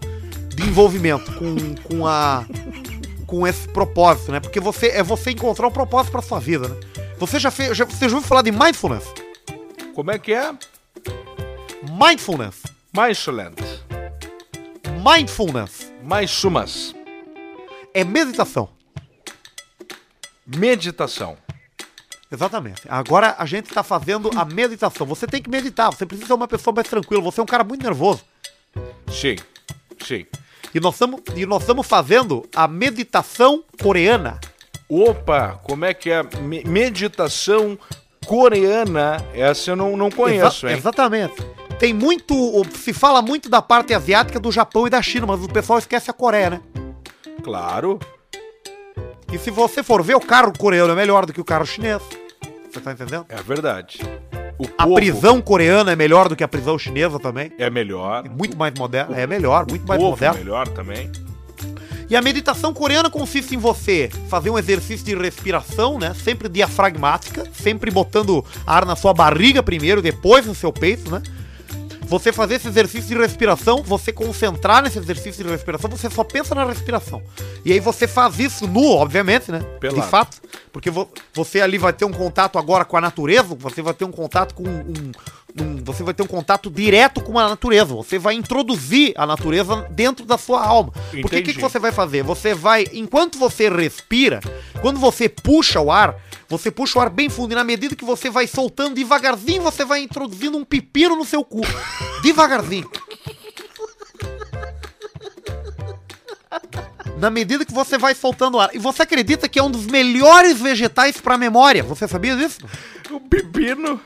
de 0.55 0.63
envolvimento 0.63 1.31
com, 1.33 1.75
com 1.83 2.07
a 2.07 2.45
com 3.25 3.45
esse 3.45 3.67
propósito, 3.67 4.31
né? 4.31 4.39
Porque 4.39 4.59
você 4.59 4.87
é 4.87 5.03
você 5.03 5.29
encontrar 5.29 5.67
um 5.67 5.71
propósito 5.71 6.11
pra 6.11 6.21
sua 6.21 6.39
vida, 6.39 6.67
né? 6.67 6.75
Você 7.19 7.37
já 7.37 7.51
fez, 7.51 7.75
já, 7.75 7.83
você 7.85 8.07
já 8.07 8.15
ouviu 8.15 8.27
falar 8.27 8.41
de 8.41 8.51
mindfulness? 8.51 9.03
Como 9.93 10.09
é 10.09 10.17
que 10.17 10.33
é? 10.33 10.53
Mindfulness. 11.83 12.63
Mindfulness. 12.95 13.83
Mindfulness 15.05 15.91
Mais 16.01 16.31
sumas. 16.31 16.95
é 17.93 18.03
meditação. 18.03 18.69
Meditação. 20.45 21.37
Exatamente. 22.31 22.83
Agora 22.87 23.35
a 23.37 23.45
gente 23.45 23.69
tá 23.69 23.83
fazendo 23.83 24.29
a 24.35 24.45
meditação. 24.45 25.05
Você 25.05 25.27
tem 25.27 25.41
que 25.41 25.49
meditar, 25.49 25.91
você 25.91 26.05
precisa 26.05 26.27
ser 26.27 26.33
uma 26.33 26.47
pessoa 26.47 26.73
mais 26.73 26.87
tranquila, 26.87 27.21
você 27.21 27.39
é 27.39 27.43
um 27.43 27.47
cara 27.47 27.63
muito 27.63 27.83
nervoso. 27.83 28.23
Sim. 29.11 29.35
Sim. 30.05 30.25
E 30.73 30.77
e 31.35 31.45
nós 31.45 31.61
estamos 31.63 31.87
fazendo 31.87 32.47
a 32.55 32.67
meditação 32.67 33.63
coreana. 33.81 34.39
Opa, 34.89 35.59
como 35.63 35.85
é 35.85 35.93
que 35.93 36.09
é? 36.09 36.23
Me- 36.41 36.63
meditação 36.65 37.77
coreana. 38.25 39.17
Essa 39.33 39.71
eu 39.71 39.75
não, 39.75 39.95
não 39.95 40.09
conheço, 40.09 40.65
Exa- 40.65 40.71
hein? 40.71 40.77
Exatamente. 40.79 41.35
tem 41.77 41.93
muito. 41.93 42.33
Se 42.75 42.91
fala 42.91 43.21
muito 43.21 43.49
da 43.49 43.61
parte 43.61 43.93
asiática 43.93 44.39
do 44.39 44.51
Japão 44.51 44.87
e 44.87 44.89
da 44.89 45.01
China, 45.01 45.27
mas 45.27 45.43
o 45.43 45.47
pessoal 45.49 45.77
esquece 45.79 46.09
a 46.09 46.13
Coreia, 46.13 46.49
né? 46.49 46.61
Claro. 47.43 47.99
E 49.31 49.37
se 49.37 49.51
você 49.51 49.83
for 49.83 50.01
ver, 50.03 50.15
o 50.15 50.19
carro 50.19 50.51
coreano 50.57 50.91
é 50.91 50.95
melhor 50.95 51.25
do 51.25 51.31
que 51.33 51.39
o 51.41 51.45
carro 51.45 51.65
chinês. 51.65 52.01
Você 52.71 52.79
tá 52.81 52.91
entendendo? 52.91 53.25
É 53.29 53.35
verdade. 53.43 53.99
O 54.57 54.65
A 54.77 54.83
povo 54.83 54.95
prisão 54.95 55.39
coreana 55.39 55.91
é 55.91 55.95
melhor 55.95 56.27
do 56.27 56.35
que 56.35 56.43
a 56.43 56.47
prisão 56.47 56.77
chinesa 56.77 57.19
também. 57.19 57.51
é 57.57 57.69
melhor. 57.69 58.25
É 58.25 58.29
muito 58.29 58.57
mais 58.57 58.73
moderna. 58.77 59.17
É 59.17 59.25
melhor, 59.27 59.65
muito 59.69 59.85
O 59.85 59.87
mais 59.87 60.01
povo 60.01 60.07
é 60.23 60.27
moderna. 60.27 60.37
melhor 60.39 60.67
também. 60.67 61.11
E 62.09 62.15
a 62.15 62.21
meditação 62.21 62.73
coreana 62.73 63.09
consiste 63.09 63.53
em 63.53 63.57
você 63.57 64.09
fazer 64.29 64.49
um 64.49 64.57
exercício 64.57 65.05
de 65.05 65.15
respiração, 65.15 65.99
né? 65.99 66.15
Sempre 66.23 66.49
diafragmática, 66.49 67.43
sempre 67.53 67.91
botando 67.91 68.43
ar 68.65 68.85
na 68.85 68.95
sua 68.95 69.13
barriga 69.13 69.61
primeiro, 69.61 70.01
depois 70.01 70.45
no 70.45 70.55
seu 70.55 70.73
peito, 70.73 71.11
né? 71.11 71.21
Você 72.07 72.33
fazer 72.33 72.55
esse 72.55 72.67
exercício 72.67 73.07
de 73.09 73.15
respiração, 73.21 73.83
você 73.83 74.11
concentrar 74.11 74.81
nesse 74.81 74.97
exercício 74.97 75.43
de 75.43 75.49
respiração, 75.51 75.87
você 75.87 76.09
só 76.09 76.23
pensa 76.23 76.55
na 76.55 76.65
respiração. 76.65 77.21
E 77.63 77.71
aí 77.71 77.79
você 77.79 78.07
faz 78.07 78.39
isso 78.39 78.65
nu, 78.65 78.83
obviamente, 78.93 79.51
né? 79.51 79.59
Pelado. 79.79 80.01
De 80.01 80.07
fato. 80.07 80.37
Porque 80.73 80.89
vo- 80.89 81.07
você 81.35 81.61
ali 81.61 81.77
vai 81.77 81.93
ter 81.93 82.05
um 82.05 82.11
contato 82.11 82.57
agora 82.57 82.83
com 82.83 82.97
a 82.97 83.01
natureza, 83.01 83.55
você 83.59 83.83
vai 83.83 83.93
ter 83.93 84.05
um 84.05 84.11
contato 84.11 84.55
com 84.55 84.63
um, 84.63 84.79
um- 84.79 85.11
Você 85.83 86.03
vai 86.03 86.13
ter 86.13 86.21
um 86.23 86.27
contato 86.27 86.69
direto 86.69 87.21
com 87.21 87.37
a 87.39 87.49
natureza. 87.49 87.93
Você 87.95 88.19
vai 88.19 88.35
introduzir 88.35 89.13
a 89.17 89.25
natureza 89.25 89.87
dentro 89.89 90.25
da 90.25 90.37
sua 90.37 90.63
alma. 90.63 90.91
Porque 90.91 91.17
o 91.17 91.29
que, 91.29 91.35
Entendi. 91.37 91.53
que 91.55 91.61
você 91.61 91.79
vai 91.79 91.91
fazer? 91.91 92.23
Você 92.23 92.53
vai. 92.53 92.85
Enquanto 92.93 93.37
você 93.39 93.69
respira, 93.69 94.39
quando 94.81 94.99
você 94.99 95.27
puxa 95.27 95.81
o 95.81 95.91
ar, 95.91 96.15
você 96.47 96.69
puxa 96.69 96.99
o 96.99 97.01
ar 97.01 97.09
bem 97.09 97.29
fundo. 97.29 97.51
E 97.51 97.55
na 97.55 97.63
medida 97.63 97.95
que 97.95 98.05
você 98.05 98.29
vai 98.29 98.45
soltando 98.45 98.95
devagarzinho, 98.95 99.61
você 99.63 99.83
vai 99.83 100.01
introduzindo 100.01 100.57
um 100.57 100.63
pepino 100.63 101.15
no 101.15 101.25
seu 101.25 101.43
cu. 101.43 101.61
Devagarzinho. 102.21 102.89
Na 107.17 107.29
medida 107.29 107.65
que 107.65 107.73
você 107.73 107.97
vai 107.97 108.15
soltando 108.15 108.55
o 108.55 108.59
ar. 108.59 108.69
E 108.73 108.79
você 108.79 109.01
acredita 109.01 109.49
que 109.49 109.59
é 109.59 109.63
um 109.63 109.71
dos 109.71 109.87
melhores 109.87 110.59
vegetais 110.59 111.19
pra 111.19 111.37
memória? 111.37 111.83
Você 111.83 112.07
sabia 112.07 112.35
disso? 112.35 112.59
O 113.09 113.19
pepino. 113.19 113.99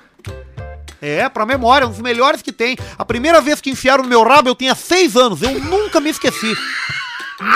É, 1.06 1.28
pra 1.28 1.46
memória, 1.46 1.86
um 1.86 1.90
dos 1.90 2.00
melhores 2.00 2.42
que 2.42 2.54
tem. 2.54 2.78
A 2.98 3.04
primeira 3.04 3.42
vez 3.42 3.60
que 3.60 3.70
enfiaram 3.70 4.04
no 4.04 4.10
meu 4.10 4.24
rabo, 4.24 4.48
eu 4.48 4.56
tinha 4.56 4.74
seis 4.74 5.18
anos. 5.18 5.42
Eu 5.42 5.60
nunca 5.60 6.00
me 6.00 6.10
esqueci. 6.10 6.56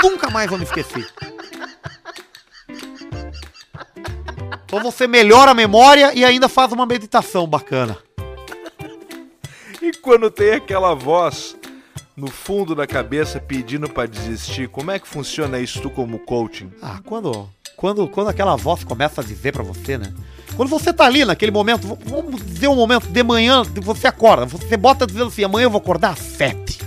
nunca 0.04 0.30
mais 0.30 0.50
vou 0.50 0.60
me 0.60 0.66
esquecer. 0.66 1.10
Então 4.66 4.84
você 4.84 5.08
melhora 5.08 5.52
a 5.52 5.54
memória 5.54 6.14
e 6.14 6.26
ainda 6.26 6.50
faz 6.50 6.74
uma 6.74 6.86
meditação 6.86 7.48
bacana. 7.48 7.98
E 9.82 9.94
quando 9.94 10.30
tem 10.30 10.52
aquela 10.52 10.94
voz 10.94 11.56
no 12.18 12.28
fundo 12.28 12.76
da 12.76 12.86
cabeça 12.86 13.40
pedindo 13.40 13.88
pra 13.88 14.06
desistir, 14.06 14.68
como 14.68 14.92
é 14.92 15.00
que 15.00 15.08
funciona 15.08 15.58
isso 15.58 15.80
tu 15.80 15.90
como 15.90 16.20
coaching? 16.20 16.70
Ah, 16.82 17.00
quando, 17.06 17.50
quando, 17.78 18.10
quando 18.10 18.28
aquela 18.28 18.58
voz 18.58 18.84
começa 18.84 19.22
a 19.22 19.24
dizer 19.24 19.54
pra 19.54 19.64
você, 19.64 19.98
né? 19.98 20.14
Quando 20.56 20.70
você 20.70 20.92
tá 20.92 21.06
ali 21.06 21.24
naquele 21.24 21.52
momento, 21.52 21.98
vamos 22.06 22.44
dizer 22.44 22.68
um 22.68 22.76
momento 22.76 23.08
de 23.08 23.24
manhã, 23.24 23.64
você 23.82 24.08
acorda, 24.08 24.46
você 24.46 24.76
bota 24.76 25.06
dizendo 25.06 25.28
assim, 25.28 25.44
amanhã 25.44 25.66
eu 25.66 25.70
vou 25.70 25.80
acordar 25.80 26.12
às 26.12 26.20
sete. 26.20 26.80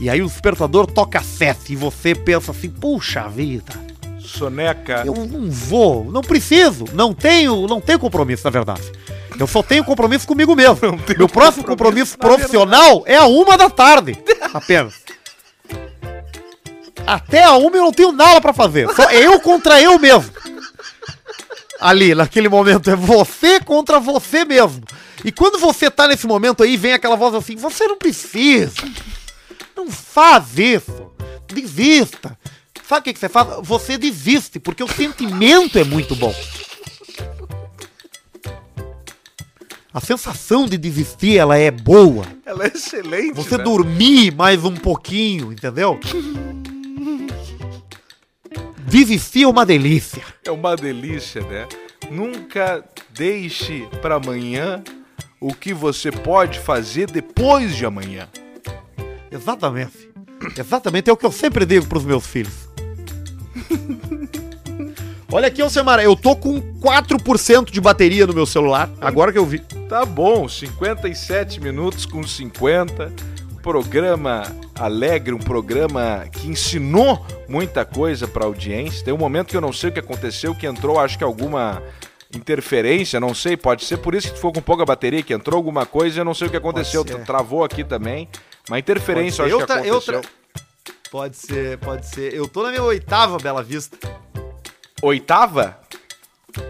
E 0.00 0.10
aí 0.10 0.20
o 0.20 0.26
despertador 0.26 0.86
toca 0.86 1.18
às 1.18 1.26
sete 1.26 1.72
e 1.72 1.76
você 1.76 2.14
pensa 2.14 2.50
assim, 2.50 2.68
puxa 2.68 3.28
vida, 3.28 3.72
Soneca. 4.18 5.02
eu 5.06 5.14
não 5.14 5.50
vou, 5.50 6.04
não 6.04 6.20
preciso, 6.20 6.84
não 6.92 7.14
tenho, 7.14 7.66
não 7.66 7.80
tenho 7.80 7.98
compromisso, 7.98 8.44
na 8.44 8.50
verdade. 8.50 8.82
Eu 9.38 9.46
só 9.46 9.62
tenho 9.62 9.84
compromisso 9.84 10.26
comigo 10.26 10.54
mesmo. 10.56 10.98
Meu 11.16 11.28
próximo 11.28 11.64
compromisso, 11.64 12.16
compromisso, 12.16 12.18
na 12.18 12.28
profissional 12.28 13.02
é 13.06 13.16
a 13.16 13.26
uma 13.26 13.56
da 13.56 13.70
tarde, 13.70 14.18
apenas. 14.52 14.94
Até 17.06 17.44
a 17.44 17.54
uma 17.56 17.76
eu 17.76 17.84
não 17.84 17.92
tenho 17.92 18.10
nada 18.10 18.40
pra 18.40 18.52
fazer. 18.52 18.88
Só 18.94 19.10
eu 19.10 19.38
contra 19.38 19.80
eu 19.80 19.98
mesmo. 19.98 20.32
Ali, 21.80 22.14
naquele 22.14 22.48
momento, 22.48 22.90
é 22.90 22.96
você 22.96 23.60
contra 23.60 24.00
você 24.00 24.44
mesmo. 24.44 24.82
E 25.24 25.32
quando 25.32 25.58
você 25.58 25.90
tá 25.90 26.06
nesse 26.08 26.26
momento 26.26 26.62
aí, 26.62 26.76
vem 26.76 26.92
aquela 26.92 27.16
voz 27.16 27.34
assim: 27.34 27.56
você 27.56 27.86
não 27.86 27.98
precisa. 27.98 28.72
Não 29.76 29.90
faz 29.90 30.58
isso. 30.58 31.10
Desista. 31.46 32.38
Sabe 32.88 33.00
o 33.00 33.04
que, 33.04 33.12
que 33.14 33.18
você 33.18 33.28
faz? 33.28 33.48
Você 33.62 33.98
desiste, 33.98 34.60
porque 34.60 34.82
o 34.82 34.88
sentimento 34.88 35.78
é 35.78 35.84
muito 35.84 36.14
bom. 36.14 36.34
A 39.92 40.00
sensação 40.00 40.66
de 40.66 40.76
desistir, 40.76 41.38
ela 41.38 41.56
é 41.56 41.70
boa. 41.70 42.24
Ela 42.44 42.64
é 42.64 42.68
excelente. 42.68 43.34
Você 43.34 43.56
né? 43.56 43.64
dormir 43.64 44.30
mais 44.34 44.62
um 44.62 44.74
pouquinho, 44.74 45.52
entendeu? 45.52 45.98
Desistir 48.86 49.42
é 49.42 49.48
uma 49.48 49.66
delícia. 49.66 50.22
É 50.44 50.50
uma 50.50 50.76
delícia, 50.76 51.42
né? 51.42 51.66
Nunca 52.08 52.84
deixe 53.10 53.86
pra 54.00 54.14
amanhã 54.14 54.82
o 55.40 55.52
que 55.52 55.74
você 55.74 56.12
pode 56.12 56.60
fazer 56.60 57.10
depois 57.10 57.74
de 57.74 57.84
amanhã. 57.84 58.28
Exatamente. 59.30 60.08
Exatamente, 60.56 61.10
é 61.10 61.12
o 61.12 61.16
que 61.16 61.26
eu 61.26 61.32
sempre 61.32 61.66
digo 61.66 61.86
pros 61.86 62.04
meus 62.04 62.24
filhos. 62.26 62.68
Olha 65.32 65.48
aqui, 65.48 65.60
Alcemar, 65.60 65.98
eu 65.98 66.14
tô 66.14 66.36
com 66.36 66.60
4% 66.80 67.70
de 67.70 67.80
bateria 67.80 68.26
no 68.26 68.32
meu 68.32 68.46
celular, 68.46 68.88
agora 69.00 69.32
que 69.32 69.38
eu 69.38 69.44
vi. 69.44 69.58
Tá 69.88 70.04
bom, 70.04 70.48
57 70.48 71.60
minutos 71.60 72.06
com 72.06 72.22
50. 72.22 73.12
Programa 73.66 74.44
alegre, 74.76 75.34
um 75.34 75.40
programa 75.40 76.24
que 76.30 76.46
ensinou 76.46 77.26
muita 77.48 77.84
coisa 77.84 78.28
pra 78.28 78.44
audiência. 78.44 79.04
Tem 79.04 79.12
um 79.12 79.18
momento 79.18 79.48
que 79.48 79.56
eu 79.56 79.60
não 79.60 79.72
sei 79.72 79.90
o 79.90 79.92
que 79.92 79.98
aconteceu, 79.98 80.54
que 80.54 80.68
entrou, 80.68 81.00
acho 81.00 81.18
que 81.18 81.24
alguma 81.24 81.82
interferência, 82.32 83.18
não 83.18 83.34
sei, 83.34 83.56
pode 83.56 83.84
ser 83.84 83.96
por 83.96 84.14
isso 84.14 84.28
que 84.28 84.34
tu 84.34 84.36
ficou 84.36 84.52
com 84.52 84.62
pouca 84.62 84.84
bateria, 84.84 85.20
que 85.20 85.34
entrou 85.34 85.56
alguma 85.56 85.84
coisa 85.84 86.16
e 86.16 86.20
eu 86.20 86.24
não 86.24 86.32
sei 86.32 86.46
o 86.46 86.50
que 86.50 86.56
aconteceu. 86.56 87.04
Travou 87.04 87.64
aqui 87.64 87.82
também. 87.82 88.28
Uma 88.68 88.78
interferência, 88.78 89.42
eu 89.42 89.46
acho 89.46 89.66
ser. 89.66 89.66
que 89.66 89.88
Eu 89.88 89.96
aconteceu. 89.96 90.22
Pode 91.10 91.36
ser, 91.36 91.78
pode 91.78 92.06
ser. 92.06 92.34
Eu 92.34 92.46
tô 92.46 92.62
na 92.62 92.68
minha 92.68 92.84
oitava 92.84 93.36
Bela 93.36 93.64
Vista. 93.64 93.98
Oitava? 95.02 95.76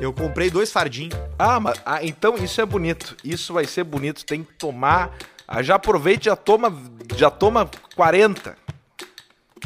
Eu 0.00 0.14
comprei 0.14 0.48
dois 0.48 0.72
fardinhos. 0.72 1.14
Ah, 1.38 1.60
mas 1.60 1.78
ah, 1.84 2.02
então 2.02 2.36
isso 2.36 2.58
é 2.58 2.64
bonito. 2.64 3.14
Isso 3.22 3.52
vai 3.52 3.66
ser 3.66 3.84
bonito. 3.84 4.24
Tem 4.24 4.42
que 4.42 4.54
tomar. 4.54 5.14
Ah, 5.48 5.62
já 5.62 5.76
aproveita, 5.76 6.22
e 6.22 6.24
já 6.26 6.36
toma, 6.36 6.76
já 7.16 7.30
toma 7.30 7.70
40. 7.94 8.56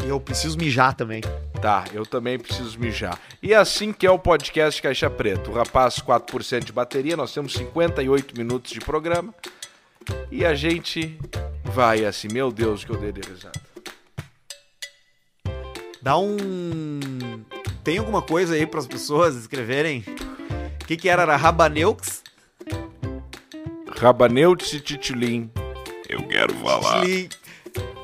E 0.05 0.09
eu 0.09 0.21
preciso 0.21 0.57
mijar 0.59 0.95
também. 0.95 1.23
Tá, 1.61 1.85
eu 1.93 2.07
também 2.07 2.39
preciso 2.39 2.79
mijar. 2.79 3.19
E 3.43 3.53
é 3.53 3.57
assim 3.57 3.93
que 3.93 4.07
é 4.07 4.11
o 4.11 4.19
podcast 4.19 4.81
Caixa 4.81 5.11
Preta. 5.11 5.51
O 5.51 5.55
rapaz 5.55 5.97
4% 5.97 6.65
de 6.65 6.73
bateria, 6.73 7.17
nós 7.17 7.33
temos 7.33 7.53
58 7.55 8.37
minutos 8.37 8.73
de 8.73 8.81
programa. 8.81 9.35
E 10.31 10.45
a 10.45 10.55
gente 10.55 11.19
vai 11.65 12.05
assim, 12.05 12.29
meu 12.33 12.51
Deus, 12.51 12.85
que 12.85 12.91
eu 12.91 12.97
dei 12.97 13.13
de 13.13 13.21
risada. 13.21 13.61
Dá 16.01 16.17
um. 16.17 17.01
Tem 17.85 17.99
alguma 17.99 18.23
coisa 18.23 18.55
aí 18.55 18.67
pras 18.67 18.87
pessoas 18.87 19.37
escreverem? 19.37 20.05
O 20.83 20.87
que, 20.87 20.97
que 20.97 21.09
era? 21.09 21.23
Era 21.23 21.37
Rabaneux? 21.37 22.23
Rabaneutes 23.97 24.73
e 24.73 24.81
Titulim. 24.81 25.51
Eu 26.11 26.23
quero 26.25 26.53
falar. 26.55 27.01
Tchulim. 27.03 27.29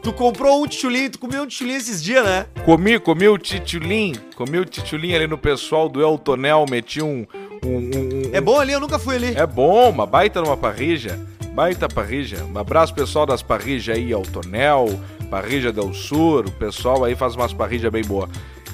Tu 0.02 0.12
comprou 0.12 0.62
um 0.62 0.66
tchulinho, 0.68 1.10
tu 1.10 1.18
comeu 1.18 1.42
um 1.42 1.46
tchulinho 1.46 1.76
esses 1.76 2.00
dias, 2.02 2.24
né? 2.24 2.46
Comi, 2.64 2.98
comi 3.00 3.26
o 3.26 3.36
Titulim. 3.36 4.14
Comi 4.36 4.58
o 4.58 4.64
Titulim 4.64 5.12
ali 5.14 5.26
no 5.26 5.36
pessoal 5.36 5.88
do 5.88 6.00
Eltonel, 6.00 6.64
meti 6.70 7.02
um. 7.02 7.26
um, 7.64 7.68
um- 7.68 7.78
um- 7.78 8.30
É 8.32 8.40
bom 8.40 8.60
ali, 8.60 8.72
eu 8.72 8.78
nunca 8.80 8.98
fui 8.98 9.16
ali. 9.16 9.34
É 9.36 9.44
bom, 9.44 9.90
uma 9.90 10.06
baita 10.06 10.40
numa 10.40 10.56
parrija. 10.56 11.18
Baita 11.52 11.88
parrija. 11.88 12.44
Um 12.44 12.56
abraço 12.56 12.94
pessoal 12.94 13.26
das 13.26 13.42
parrijas 13.42 13.96
aí, 13.96 14.12
Altonel, 14.12 15.00
Parrija 15.28 15.72
del 15.72 15.92
Sur. 15.92 16.46
O 16.46 16.52
pessoal 16.52 17.02
aí 17.02 17.16
faz 17.16 17.34
umas 17.34 17.52
parrijas 17.52 17.90
bem 17.90 18.04
boas. 18.04 18.30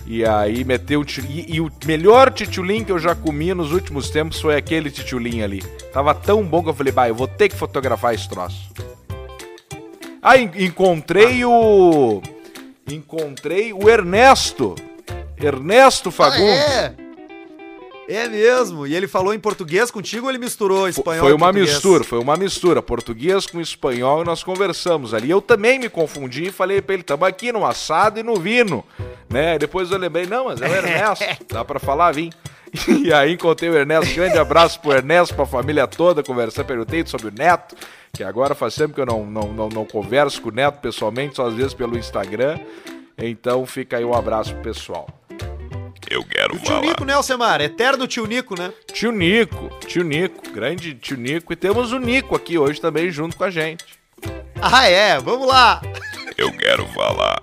E 0.06 0.26
aí 0.26 0.62
meteu 0.64 1.00
o 1.00 1.04
titulim. 1.04 1.46
E 1.48 1.60
o 1.60 1.70
melhor 1.86 2.30
titulim 2.30 2.84
que 2.84 2.92
eu 2.92 2.98
já 2.98 3.14
comi 3.14 3.54
nos 3.54 3.72
últimos 3.72 4.10
tempos 4.10 4.38
foi 4.40 4.56
aquele 4.56 4.90
titulim 4.90 5.40
ali. 5.40 5.62
Tava 5.94 6.12
tão 6.14 6.42
bom 6.44 6.62
que 6.62 6.68
eu 6.68 6.74
falei, 6.74 6.92
bah, 6.92 7.08
eu 7.08 7.14
vou 7.14 7.28
ter 7.28 7.48
que 7.48 7.56
fotografar 7.56 8.12
esse 8.14 8.28
troço. 8.28 8.68
Ah, 10.22 10.38
en- 10.38 10.50
encontrei 10.56 11.44
o. 11.44 12.22
Encontrei 12.88 13.72
o 13.72 13.88
Ernesto. 13.88 14.74
Ernesto 15.40 16.10
Fagundes. 16.10 16.60
Ah, 16.60 16.92
é? 16.98 17.02
É 18.08 18.28
mesmo. 18.28 18.86
E 18.86 18.94
ele 18.94 19.08
falou 19.08 19.32
em 19.32 19.38
português 19.38 19.90
contigo 19.90 20.26
ou 20.26 20.30
ele 20.30 20.38
misturou 20.38 20.88
espanhol 20.88 21.24
Foi 21.24 21.32
uma 21.32 21.46
português? 21.46 21.70
mistura, 21.74 22.04
foi 22.04 22.18
uma 22.18 22.36
mistura. 22.36 22.82
Português 22.82 23.46
com 23.46 23.60
espanhol 23.60 24.22
e 24.22 24.24
nós 24.24 24.42
conversamos 24.44 25.14
ali. 25.14 25.30
Eu 25.30 25.40
também 25.40 25.78
me 25.78 25.88
confundi 25.88 26.48
e 26.48 26.52
falei 26.52 26.82
pra 26.82 26.94
ele, 26.94 27.02
tamo 27.02 27.24
aqui 27.24 27.50
no 27.52 27.64
assado 27.64 28.18
e 28.20 28.22
no 28.22 28.36
vino. 28.36 28.84
Né? 29.30 29.58
Depois 29.58 29.90
eu 29.90 29.98
lembrei, 29.98 30.26
não, 30.26 30.46
mas 30.46 30.60
é 30.60 30.68
o 30.68 30.74
Ernesto, 30.74 31.24
dá 31.48 31.64
pra 31.64 31.78
falar, 31.80 32.12
vim. 32.12 32.30
E 33.04 33.12
aí 33.12 33.34
encontrei 33.34 33.70
o 33.70 33.76
Ernesto. 33.76 34.14
Grande 34.14 34.38
abraço 34.38 34.80
pro 34.80 34.92
Ernesto, 34.92 35.34
pra 35.34 35.46
família 35.46 35.86
toda. 35.86 36.22
Conversar, 36.22 36.64
perguntei 36.64 37.04
sobre 37.06 37.28
o 37.28 37.32
Neto, 37.32 37.76
que 38.12 38.24
agora 38.24 38.54
faz 38.54 38.74
tempo 38.74 38.94
que 38.94 39.00
eu 39.00 39.06
não, 39.06 39.26
não, 39.26 39.52
não, 39.52 39.68
não 39.68 39.84
converso 39.84 40.40
com 40.40 40.48
o 40.48 40.52
Neto 40.52 40.80
pessoalmente, 40.80 41.36
só 41.36 41.46
às 41.46 41.54
vezes 41.54 41.74
pelo 41.74 41.98
Instagram. 41.98 42.58
Então 43.18 43.64
fica 43.66 43.98
aí 43.98 44.04
um 44.04 44.14
abraço 44.14 44.54
pro 44.54 44.62
pessoal. 44.62 45.06
Eu 46.10 46.24
quero 46.24 46.58
Tio 46.58 46.66
falar. 46.66 46.80
Nico, 46.82 47.04
né, 47.04 47.14
Alcemar? 47.14 47.60
Eterno 47.60 48.06
tio 48.06 48.26
Nico, 48.26 48.58
né? 48.58 48.70
Tio 48.92 49.10
Nico, 49.10 49.70
tio 49.86 50.02
Nico, 50.02 50.50
grande 50.50 50.94
tio 50.94 51.16
Nico. 51.16 51.52
E 51.52 51.56
temos 51.56 51.92
o 51.92 51.98
Nico 51.98 52.36
aqui 52.36 52.58
hoje 52.58 52.80
também 52.80 53.10
junto 53.10 53.36
com 53.36 53.44
a 53.44 53.50
gente. 53.50 53.84
Ah, 54.60 54.86
é? 54.86 55.18
Vamos 55.18 55.46
lá. 55.46 55.80
Eu 56.36 56.52
quero 56.52 56.86
falar. 56.88 57.40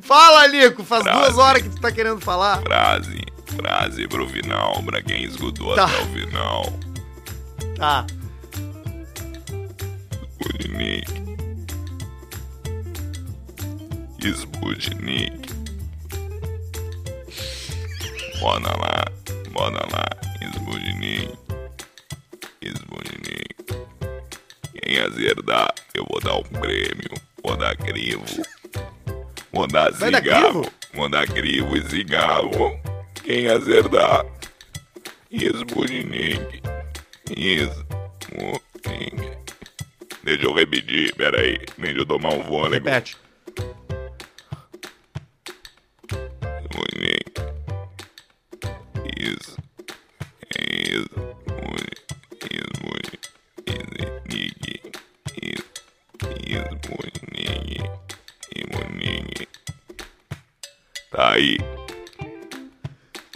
Fala, 0.00 0.48
Nico. 0.48 0.82
Faz 0.82 1.02
Frase. 1.02 1.18
duas 1.18 1.38
horas 1.38 1.62
que 1.62 1.68
tu 1.68 1.80
tá 1.80 1.92
querendo 1.92 2.20
falar. 2.20 2.60
Frase. 2.62 3.27
Frase 3.58 4.06
pro 4.08 4.28
final, 4.28 4.82
pra 4.84 5.02
quem 5.02 5.24
escutou 5.24 5.74
Tá. 5.74 5.84
até 5.86 6.02
o 6.02 6.06
final. 6.06 6.72
Tá. 7.76 8.06
Sputnik. 10.40 11.12
Sputnik. 14.20 15.48
Bora 18.40 18.60
lá, 18.76 19.04
bora 19.50 19.86
lá, 19.92 20.04
Sputnik. 20.54 21.36
Sputnik. 22.62 23.54
Quem 24.82 24.98
acertar, 25.00 25.74
eu 25.94 26.06
vou 26.08 26.20
dar 26.20 26.36
um 26.36 26.42
prêmio. 26.60 27.10
Vou 27.42 27.56
dar 27.56 27.76
crivo. 27.76 28.24
Vou 29.52 29.66
dar 29.66 29.92
cigarro. 29.94 30.64
Vou 30.94 31.08
dar 31.08 31.26
crivo 31.26 31.76
e 31.76 31.82
cigarro. 31.90 32.78
Quem 33.28 33.46
acertar. 33.46 34.24
Sputnik. 35.30 36.62
Sputnik. 38.16 39.36
Deixa 40.24 40.46
eu 40.46 40.54
repetir, 40.54 41.14
peraí. 41.14 41.58
Deixa 41.76 41.98
eu 41.98 42.06
tomar 42.06 42.32
um 42.32 42.42
fôlego. 42.44 42.86
Repete. 42.86 43.18
Tá 61.10 61.32
aí. 61.32 61.58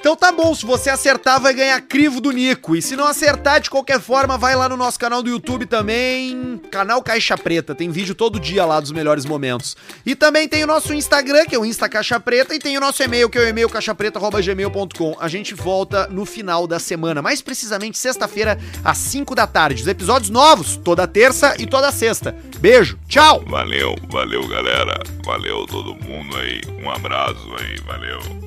Então 0.03 0.17
tá 0.17 0.33
bom, 0.33 0.53
se 0.53 0.67
você 0.67 0.91
acertar 0.91 1.41
vai 1.41 1.55
ganhar 1.55 1.81
crivo 1.81 2.21
do 2.21 2.33
Nico. 2.33 2.75
E 2.75 2.83
se 2.83 2.97
não 2.97 3.07
acertar, 3.07 3.61
de 3.61 3.71
qualquer 3.71 4.01
forma, 4.01 4.37
vai 4.37 4.57
lá 4.57 4.69
no 4.69 4.77
nosso 4.77 4.99
canal 4.99 5.23
do 5.23 5.31
YouTube 5.31 5.65
também, 5.65 6.61
canal 6.73 7.01
Caixa 7.01 7.39
Preta, 7.39 7.73
tem 7.73 7.89
vídeo 7.89 8.13
todo 8.13 8.41
dia 8.41 8.65
lá 8.65 8.81
dos 8.81 8.91
melhores 8.91 9.25
momentos. 9.25 9.77
E 10.05 10.17
também 10.17 10.49
tem 10.49 10.65
o 10.65 10.67
nosso 10.67 10.93
Instagram, 10.93 11.47
que 11.47 11.55
é 11.55 11.59
o 11.59 11.65
Insta 11.65 11.89
Caixa 11.89 12.19
Preta, 12.19 12.53
e 12.53 12.59
tem 12.59 12.77
o 12.77 12.81
nosso 12.81 13.01
e-mail, 13.01 13.31
que 13.31 13.39
é 13.39 13.43
o 13.43 13.49
e-mail 13.49 13.69
caixapreta.gmail.com. 13.69 15.17
A 15.21 15.29
gente 15.29 15.55
volta 15.55 16.09
no 16.09 16.27
final 16.27 16.67
da 16.67 16.81
semana, 16.81 17.23
mais 17.23 17.41
precisamente 17.41 17.97
sexta-feira, 17.97 18.59
às 18.85 18.99
5 18.99 19.37
da 19.37 19.47
tarde. 19.47 19.83
Os 19.83 19.89
episódios 19.89 20.31
novos, 20.31 20.77
toda 20.79 21.07
terça 21.07 21.55
e 21.61 21.65
toda 21.65 21.93
sexta. 21.93 22.37
Beijo, 22.59 22.99
tchau! 23.07 23.45
Valeu, 23.47 23.95
valeu 24.11 24.49
galera. 24.49 25.01
Valeu 25.25 25.65
todo 25.69 25.95
mundo 25.95 26.37
aí. 26.39 26.61
Um 26.83 26.91
abraço 26.91 27.49
aí, 27.61 27.77
valeu. 27.87 28.42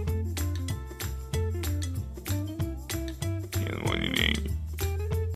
what 3.86 4.00
do 4.00 4.06
you 4.06 4.12
mean? 4.14 4.55